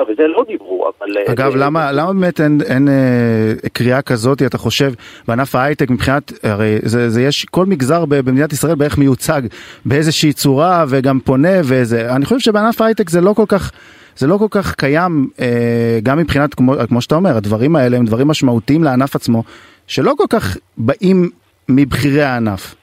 וזה 0.09 0.27
לא 0.27 0.45
דיברו, 0.47 0.89
אבל... 0.99 1.17
אה, 1.17 1.33
אגב, 1.33 1.55
למה, 1.55 1.91
למה 1.91 2.13
באמת 2.13 2.41
אין, 2.41 2.59
אין 2.69 2.87
אה, 2.87 3.69
קריאה 3.73 4.01
כזאת, 4.01 4.41
אתה 4.41 4.57
חושב, 4.57 4.91
בענף 5.27 5.55
ההייטק 5.55 5.89
מבחינת, 5.89 6.31
הרי 6.43 6.79
זה, 6.81 7.09
זה 7.09 7.21
יש, 7.21 7.45
כל 7.45 7.65
מגזר 7.65 8.05
במדינת 8.05 8.53
ישראל 8.53 8.75
בערך 8.75 8.97
מיוצג 8.97 9.41
באיזושהי 9.85 10.33
צורה 10.33 10.85
וגם 10.89 11.19
פונה 11.19 11.59
וזה, 11.63 12.15
אני 12.15 12.25
חושב 12.25 12.39
שבענף 12.39 12.81
ההייטק 12.81 13.09
זה 13.09 13.21
לא 13.21 13.33
כל 13.33 13.45
כך... 13.47 13.71
זה 14.17 14.27
לא 14.27 14.37
כל 14.37 14.47
כך 14.51 14.75
קיים, 14.75 15.27
אה, 15.39 15.99
גם 16.03 16.17
מבחינת, 16.17 16.53
כמו, 16.53 16.73
כמו 16.87 17.01
שאתה 17.01 17.15
אומר, 17.15 17.37
הדברים 17.37 17.75
האלה 17.75 17.97
הם 17.97 18.05
דברים 18.05 18.27
משמעותיים 18.27 18.83
לענף 18.83 19.15
עצמו, 19.15 19.43
שלא 19.87 20.13
כל 20.17 20.25
כך 20.29 20.57
באים 20.77 21.29
מבכירי 21.69 22.23
הענף. 22.23 22.75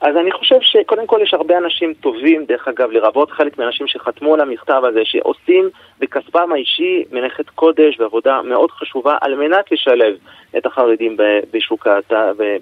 אז 0.00 0.16
אני 0.16 0.32
חושב 0.32 0.58
שקודם 0.60 1.06
כל 1.06 1.20
יש 1.22 1.34
הרבה 1.34 1.58
אנשים 1.58 1.94
טובים, 1.94 2.44
דרך 2.44 2.68
אגב, 2.68 2.90
לרבות 2.90 3.30
חלק 3.30 3.58
מהאנשים 3.58 3.86
שחתמו 3.86 4.34
על 4.34 4.40
המכתב 4.40 4.82
הזה, 4.84 5.00
שעושים 5.04 5.70
בכספם 5.98 6.52
האישי 6.52 7.04
מלאכת 7.12 7.50
קודש 7.50 8.00
ועבודה 8.00 8.42
מאוד 8.42 8.70
חשובה 8.70 9.16
על 9.20 9.34
מנת 9.34 9.72
לשלב 9.72 10.16
את 10.56 10.66
החרדים 10.66 11.16
בשוק, 11.52 11.86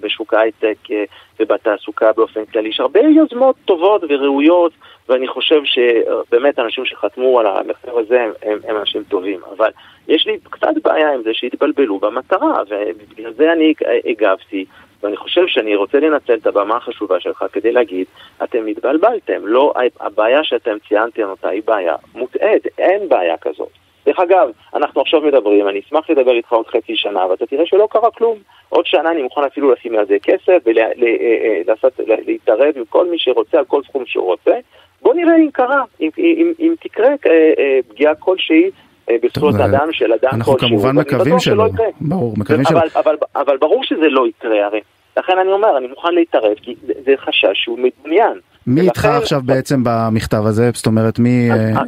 בשוק 0.01 0.33
ההייטק 0.33 0.77
אה, 0.91 1.03
ובתעסוקה 1.39 2.13
באופן 2.13 2.45
כללי. 2.45 2.69
יש 2.69 2.79
הרבה 2.79 2.99
יוזמות 2.99 3.55
טובות 3.65 4.01
וראויות, 4.09 4.71
ואני 5.09 5.27
חושב 5.27 5.61
שבאמת 5.63 6.59
אנשים 6.59 6.85
שחתמו 6.85 7.39
על 7.39 7.47
המכתב 7.47 7.97
הזה 7.97 8.21
הם, 8.41 8.59
הם 8.67 8.77
אנשים 8.77 9.03
טובים. 9.03 9.39
אבל 9.57 9.69
יש 10.07 10.27
לי 10.27 10.37
קצת 10.43 10.73
בעיה 10.83 11.13
עם 11.13 11.23
זה 11.23 11.33
שהתבלבלו 11.33 11.99
במטרה, 11.99 12.63
ובגלל 12.69 13.33
זה 13.33 13.51
אני 13.53 13.73
הגבתי. 14.05 14.65
ואני 15.03 15.17
חושב 15.17 15.47
שאני 15.47 15.75
רוצה 15.75 15.99
לנצל 15.99 16.33
את 16.33 16.47
הבמה 16.47 16.77
החשובה 16.77 17.19
שלך 17.19 17.45
כדי 17.51 17.71
להגיד, 17.71 18.05
אתם 18.43 18.67
התבלבלתם, 18.67 19.41
לא, 19.43 19.73
הבעיה 19.99 20.43
שאתם 20.43 20.77
ציינתם 20.87 21.23
אותה 21.23 21.49
היא 21.49 21.61
בעיה 21.65 21.95
מוטעית, 22.15 22.67
אין 22.77 23.09
בעיה 23.09 23.37
כזאת. 23.37 23.69
דרך 24.05 24.19
אגב, 24.19 24.51
אנחנו 24.73 25.01
עכשיו 25.01 25.21
מדברים, 25.21 25.67
אני 25.67 25.79
אשמח 25.79 26.09
לדבר 26.09 26.31
איתך 26.31 26.53
עוד 26.53 26.67
חצי 26.67 26.95
שנה, 26.95 27.27
ואתה 27.27 27.45
תראה 27.45 27.65
שלא 27.65 27.87
קרה 27.91 28.11
כלום. 28.11 28.37
עוד 28.69 28.85
שנה 28.85 29.11
אני 29.11 29.21
מוכן 29.21 29.43
אפילו 29.43 29.71
לשים 29.71 29.95
על 29.95 30.05
זה 30.05 30.17
כסף 30.23 30.57
ולהתערב 30.65 32.73
עם 32.75 32.83
כל 32.89 33.09
מי 33.09 33.19
שרוצה 33.19 33.57
על 33.57 33.65
כל 33.65 33.81
סכום 33.83 34.03
שהוא 34.05 34.25
רוצה. 34.25 34.53
בוא 35.01 35.13
נראה 35.13 35.35
אם 35.35 35.51
קרה, 35.51 35.83
אם, 36.01 36.09
אם, 36.17 36.53
אם 36.59 36.75
תקרה 36.81 37.07
אה, 37.07 37.53
אה, 37.59 37.79
פגיעה 37.89 38.15
כלשהי 38.15 38.69
אה, 39.09 39.15
בזכויות 39.23 39.55
אדם 39.55 39.87
של 39.91 40.13
אדם 40.13 40.29
אנחנו 40.31 40.53
כלשהו. 40.53 40.67
אנחנו 40.67 40.67
כמובן 40.67 40.95
מקווים 40.95 41.39
שלא. 41.39 41.65
ברור, 42.01 42.33
מקווים 42.37 42.63
שלא. 42.65 42.79
אבל, 42.79 42.87
אבל, 42.95 43.15
אבל 43.35 43.57
ברור 43.57 43.83
שזה 43.83 44.09
לא 44.09 44.27
יקרה 44.27 44.65
הרי. 44.65 44.79
לכן 45.17 45.33
אני 45.41 45.51
אומר, 45.51 45.77
אני 45.77 45.87
מוכן 45.87 46.13
להתערב, 46.15 46.53
כי 46.61 46.75
זה 47.05 47.13
חשש 47.17 47.63
שהוא 47.63 47.79
מדומיין. 47.79 48.39
מי 48.67 48.81
איתך 48.81 49.05
עכשיו 49.05 49.41
בעצם 49.45 49.81
במכתב 49.83 50.45
הזה? 50.45 50.69
זאת 50.73 50.85
אומרת, 50.85 51.19
מי... 51.19 51.51
אה, 51.51 51.81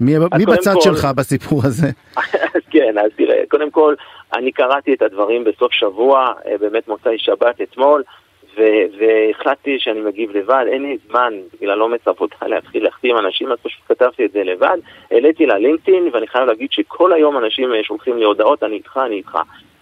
מי, 0.00 0.14
מי 0.38 0.46
בצד 0.46 0.74
כל, 0.74 0.80
שלך 0.80 1.08
בסיפור 1.16 1.60
הזה? 1.64 1.90
כן, 2.72 2.94
אז 3.04 3.10
תראה, 3.16 3.36
קודם 3.48 3.70
כל, 3.70 3.94
אני 4.34 4.52
קראתי 4.52 4.94
את 4.94 5.02
הדברים 5.02 5.44
בסוף 5.44 5.72
שבוע, 5.72 6.26
אה, 6.46 6.58
באמת 6.60 6.88
מוצאי 6.88 7.18
שבת 7.18 7.60
אתמול, 7.62 8.02
והחלטתי 8.98 9.78
שאני 9.78 10.00
מגיב 10.00 10.36
לבד, 10.36 10.64
אין 10.68 10.82
לי 10.82 10.98
זמן 11.08 11.34
בגלל 11.60 11.80
עומס 11.80 12.08
עבודה 12.08 12.36
להתחיל 12.46 12.84
להחתים 12.84 13.18
אנשים, 13.18 13.52
אז 13.52 13.58
פשוט 13.62 13.82
כתבתי 13.88 14.24
את 14.24 14.32
זה 14.32 14.44
לבד, 14.44 14.78
העליתי 15.10 15.46
ללינקדאין, 15.46 16.08
ואני 16.12 16.26
חייב 16.26 16.44
להגיד 16.44 16.72
שכל 16.72 17.12
היום 17.12 17.38
אנשים 17.38 17.74
אה, 17.74 17.84
שולחים 17.84 18.18
לי 18.18 18.24
הודעות, 18.24 18.62
אני 18.62 18.76
איתך, 18.76 19.00
אני 19.06 19.16
איתך. 19.16 19.38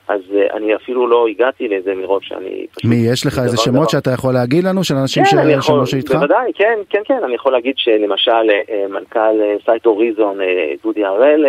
אז 0.08 0.20
uh, 0.30 0.56
אני 0.56 0.74
אפילו 0.74 1.06
לא 1.06 1.26
הגעתי 1.28 1.68
לזה 1.68 1.94
מרוב 1.94 2.22
שאני 2.22 2.66
פשוט... 2.70 2.84
מי, 2.84 2.96
יש 2.96 3.26
לך 3.26 3.38
איזה 3.38 3.56
שמות 3.56 3.76
דבר. 3.76 3.88
שאתה 3.88 4.10
יכול 4.10 4.34
להגיד 4.34 4.64
לנו 4.64 4.84
של 4.84 4.94
אנשים 4.94 5.22
כן, 5.24 5.60
ששמעו 5.60 5.86
שאיתך? 5.86 6.12
בוודאי, 6.12 6.52
כן, 6.54 6.78
כן, 6.90 7.00
כן, 7.04 7.24
אני 7.24 7.34
יכול 7.34 7.52
להגיד 7.52 7.74
שלמשל 7.76 8.30
uh, 8.30 8.92
מנכ"ל 8.92 9.18
uh, 9.18 9.64
CytoReason, 9.64 10.38
דודי 10.82 11.04
הראל, 11.04 11.46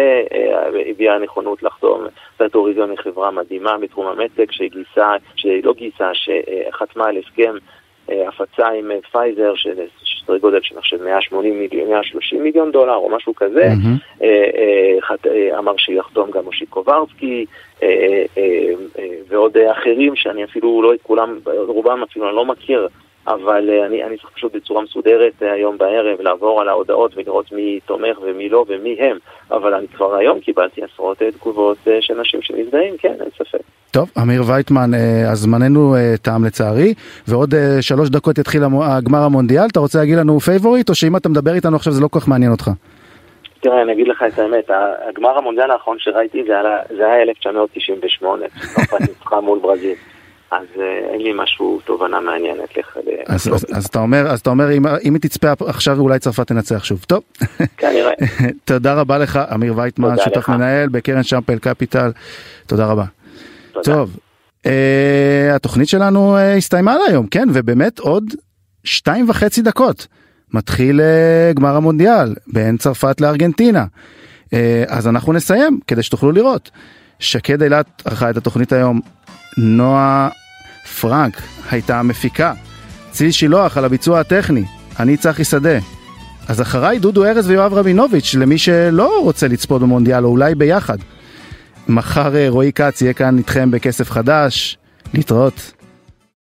הביע 0.90 1.18
נכונות 1.18 1.64
לחתום, 1.64 2.02
CytoReason 2.38 2.90
היא 2.90 2.98
חברה 2.98 3.32
מדהימה 3.32 3.78
בתחום 3.78 4.08
המדטק, 4.08 4.52
שגייסה, 4.52 5.16
שלא 5.36 5.74
גייסה, 5.74 6.10
שחתמה 6.14 7.08
על 7.08 7.18
הסכם 7.18 7.56
הפצה 8.10 8.68
עם 8.68 8.92
פייזר 9.12 9.52
של 9.56 9.80
סדרי 10.26 10.40
גודל 10.40 10.60
של 10.62 10.78
עכשיו 10.78 11.00
180 11.04 11.60
מיליון, 11.60 11.90
130 11.90 12.44
מיליון 12.44 12.72
דולר 12.72 12.96
או 12.96 13.10
משהו 13.10 13.36
כזה, 13.36 13.70
mm-hmm. 13.70 14.28
אמר 15.58 15.74
שיחתום 15.78 16.32
גם 16.32 16.44
מושי 16.44 16.66
קוברסקי 16.66 17.46
ועוד 19.28 19.58
אחרים 19.72 20.16
שאני 20.16 20.44
אפילו 20.44 20.82
לא 20.82 20.94
את 20.94 21.02
כולם, 21.02 21.40
רובם 21.68 22.04
אפילו 22.04 22.28
אני 22.28 22.36
לא 22.36 22.46
מכיר, 22.46 22.88
אבל 23.28 23.70
אני, 23.86 24.04
אני 24.04 24.18
צריך 24.18 24.30
פשוט 24.34 24.56
בצורה 24.56 24.84
מסודרת 24.84 25.34
היום 25.42 25.78
בערב 25.78 26.22
לעבור 26.22 26.62
על 26.62 26.70
ההודעות 26.70 27.12
ולראות 27.18 27.52
מי 27.52 27.80
תומך 27.86 28.18
ומי 28.22 28.50
לא 28.50 28.66
ומי 28.68 28.98
הם, 29.00 29.18
אבל 29.52 29.74
אני 29.74 29.88
כבר 29.88 30.16
היום 30.16 30.40
קיבלתי 30.40 30.82
עשרות 30.84 31.18
תגובות 31.18 31.78
של 32.00 32.20
אנשים 32.20 32.42
שמזדהים, 32.42 32.98
כן, 32.98 33.14
אין 33.20 33.30
ספק. 33.38 33.62
טוב, 33.92 34.12
אמיר 34.22 34.42
וייטמן, 34.48 34.94
אה, 34.94 35.32
אז 35.32 35.40
זמננו 35.40 35.96
אה, 35.96 36.14
תם 36.22 36.46
לצערי, 36.46 36.94
ועוד 37.28 37.54
אה, 37.54 37.82
שלוש 37.82 38.10
דקות 38.10 38.38
יתחיל 38.38 38.62
הגמר 38.64 39.20
המונדיאל, 39.20 39.66
אתה 39.72 39.80
רוצה 39.80 40.00
להגיד 40.00 40.18
לנו 40.18 40.40
favorite, 40.40 40.90
או 40.90 40.96
שאם 40.96 41.16
אתה 41.16 41.30
מדבר 41.30 41.54
איתנו 41.54 41.76
עכשיו 41.76 41.94
זה 41.94 42.02
לא 42.02 42.08
כל 42.08 42.20
כך 42.20 42.28
מעניין 42.28 42.52
אותך? 42.52 42.70
תראה, 43.60 43.82
אני 43.82 43.94
אגיד 43.94 44.08
לך 44.08 44.24
את 44.28 44.40
האמת, 44.40 44.70
הגמר 45.10 45.38
המונדיאל 45.38 45.72
האחרון 45.72 45.98
שראיתי 46.00 46.44
זה 46.98 47.08
היה 47.08 47.22
1998, 47.22 48.46
צרפת 48.50 49.02
ניצחה 49.02 49.42
מול 49.42 49.60
ברזיל. 49.60 49.96
אז 50.56 50.82
אין 51.14 51.22
לי 51.22 51.32
משהו, 51.36 51.80
תובנה 51.86 52.20
מעניינת 52.20 52.78
לך. 52.78 52.98
אז, 53.28 53.48
אז, 53.48 53.66
אז 53.74 53.86
אתה 53.86 54.00
אומר, 54.00 54.28
אז 54.28 54.40
אתה 54.40 54.50
אומר 54.50 54.72
אם, 54.72 54.88
אם 55.04 55.14
היא 55.14 55.22
תצפה 55.22 55.52
עכשיו 55.68 56.00
אולי 56.00 56.20
צרפת 56.20 56.48
תנצח 56.48 56.84
שוב. 56.84 57.06
טוב. 57.08 57.24
כנראה. 57.78 58.14
תודה 58.66 58.94
רבה 58.94 59.18
לך, 59.18 59.40
אמיר 59.54 59.78
וייטמן, 59.78 60.16
שותף. 60.24 60.50
מנהל 60.50 60.90
בקרן 60.90 61.24
שמפל 61.24 61.60
קפיטל. 61.60 62.12
תודה 62.68 62.86
רבה. 62.86 63.06
טוב, 63.84 64.18
uh, 64.64 64.70
התוכנית 65.56 65.90
שלנו 65.90 66.38
uh, 66.38 66.58
הסתיימה 66.58 66.98
להיום, 66.98 67.28
כן, 67.28 67.48
ובאמת 67.54 68.00
עוד 68.00 68.24
שתיים 68.84 69.30
וחצי 69.30 69.62
דקות 69.62 70.08
מתחיל 70.54 71.00
uh, 71.02 71.58
גמר 71.58 71.76
המונדיאל 71.76 72.36
בין 72.48 72.78
צרפת 72.78 73.22
לארגנטינה. 73.22 73.86
Uh, 74.46 74.50
אז 74.88 75.08
אנחנו 75.08 75.34
נסיים 75.34 75.80
כדי 75.88 76.04
שתוכלו 76.04 76.32
לראות. 76.32 76.72
שקד 77.20 77.64
אילת 77.64 78.02
ערכה 78.06 78.30
את 78.30 78.38
התוכנית 78.38 78.74
היום, 78.74 79.02
נועה 79.58 80.30
פרנק 80.86 81.42
הייתה 81.72 82.00
המפיקה, 82.00 82.54
ציל 83.12 83.32
שילוח 83.32 83.78
על 83.78 83.86
הביצוע 83.86 84.20
הטכני, 84.20 84.64
אני 85.00 85.18
צחי 85.18 85.44
שדה. 85.44 85.80
אז 86.48 86.62
אחריי 86.62 87.00
דודו 87.00 87.26
ארז 87.26 87.50
ויואב 87.50 87.74
רבינוביץ' 87.74 88.36
למי 88.36 88.58
שלא 88.58 89.20
רוצה 89.22 89.48
לצפות 89.48 89.82
במונדיאל 89.82 90.26
או 90.26 90.30
אולי 90.30 90.56
ביחד. 90.56 90.98
מחר 91.88 92.36
אה, 92.36 92.46
רועי 92.50 92.72
כץ 92.72 93.02
יהיה 93.02 93.14
כאן 93.14 93.38
איתכם 93.38 93.72
בכסף 93.72 94.12
חדש, 94.12 94.78
להתראות. 95.14 95.75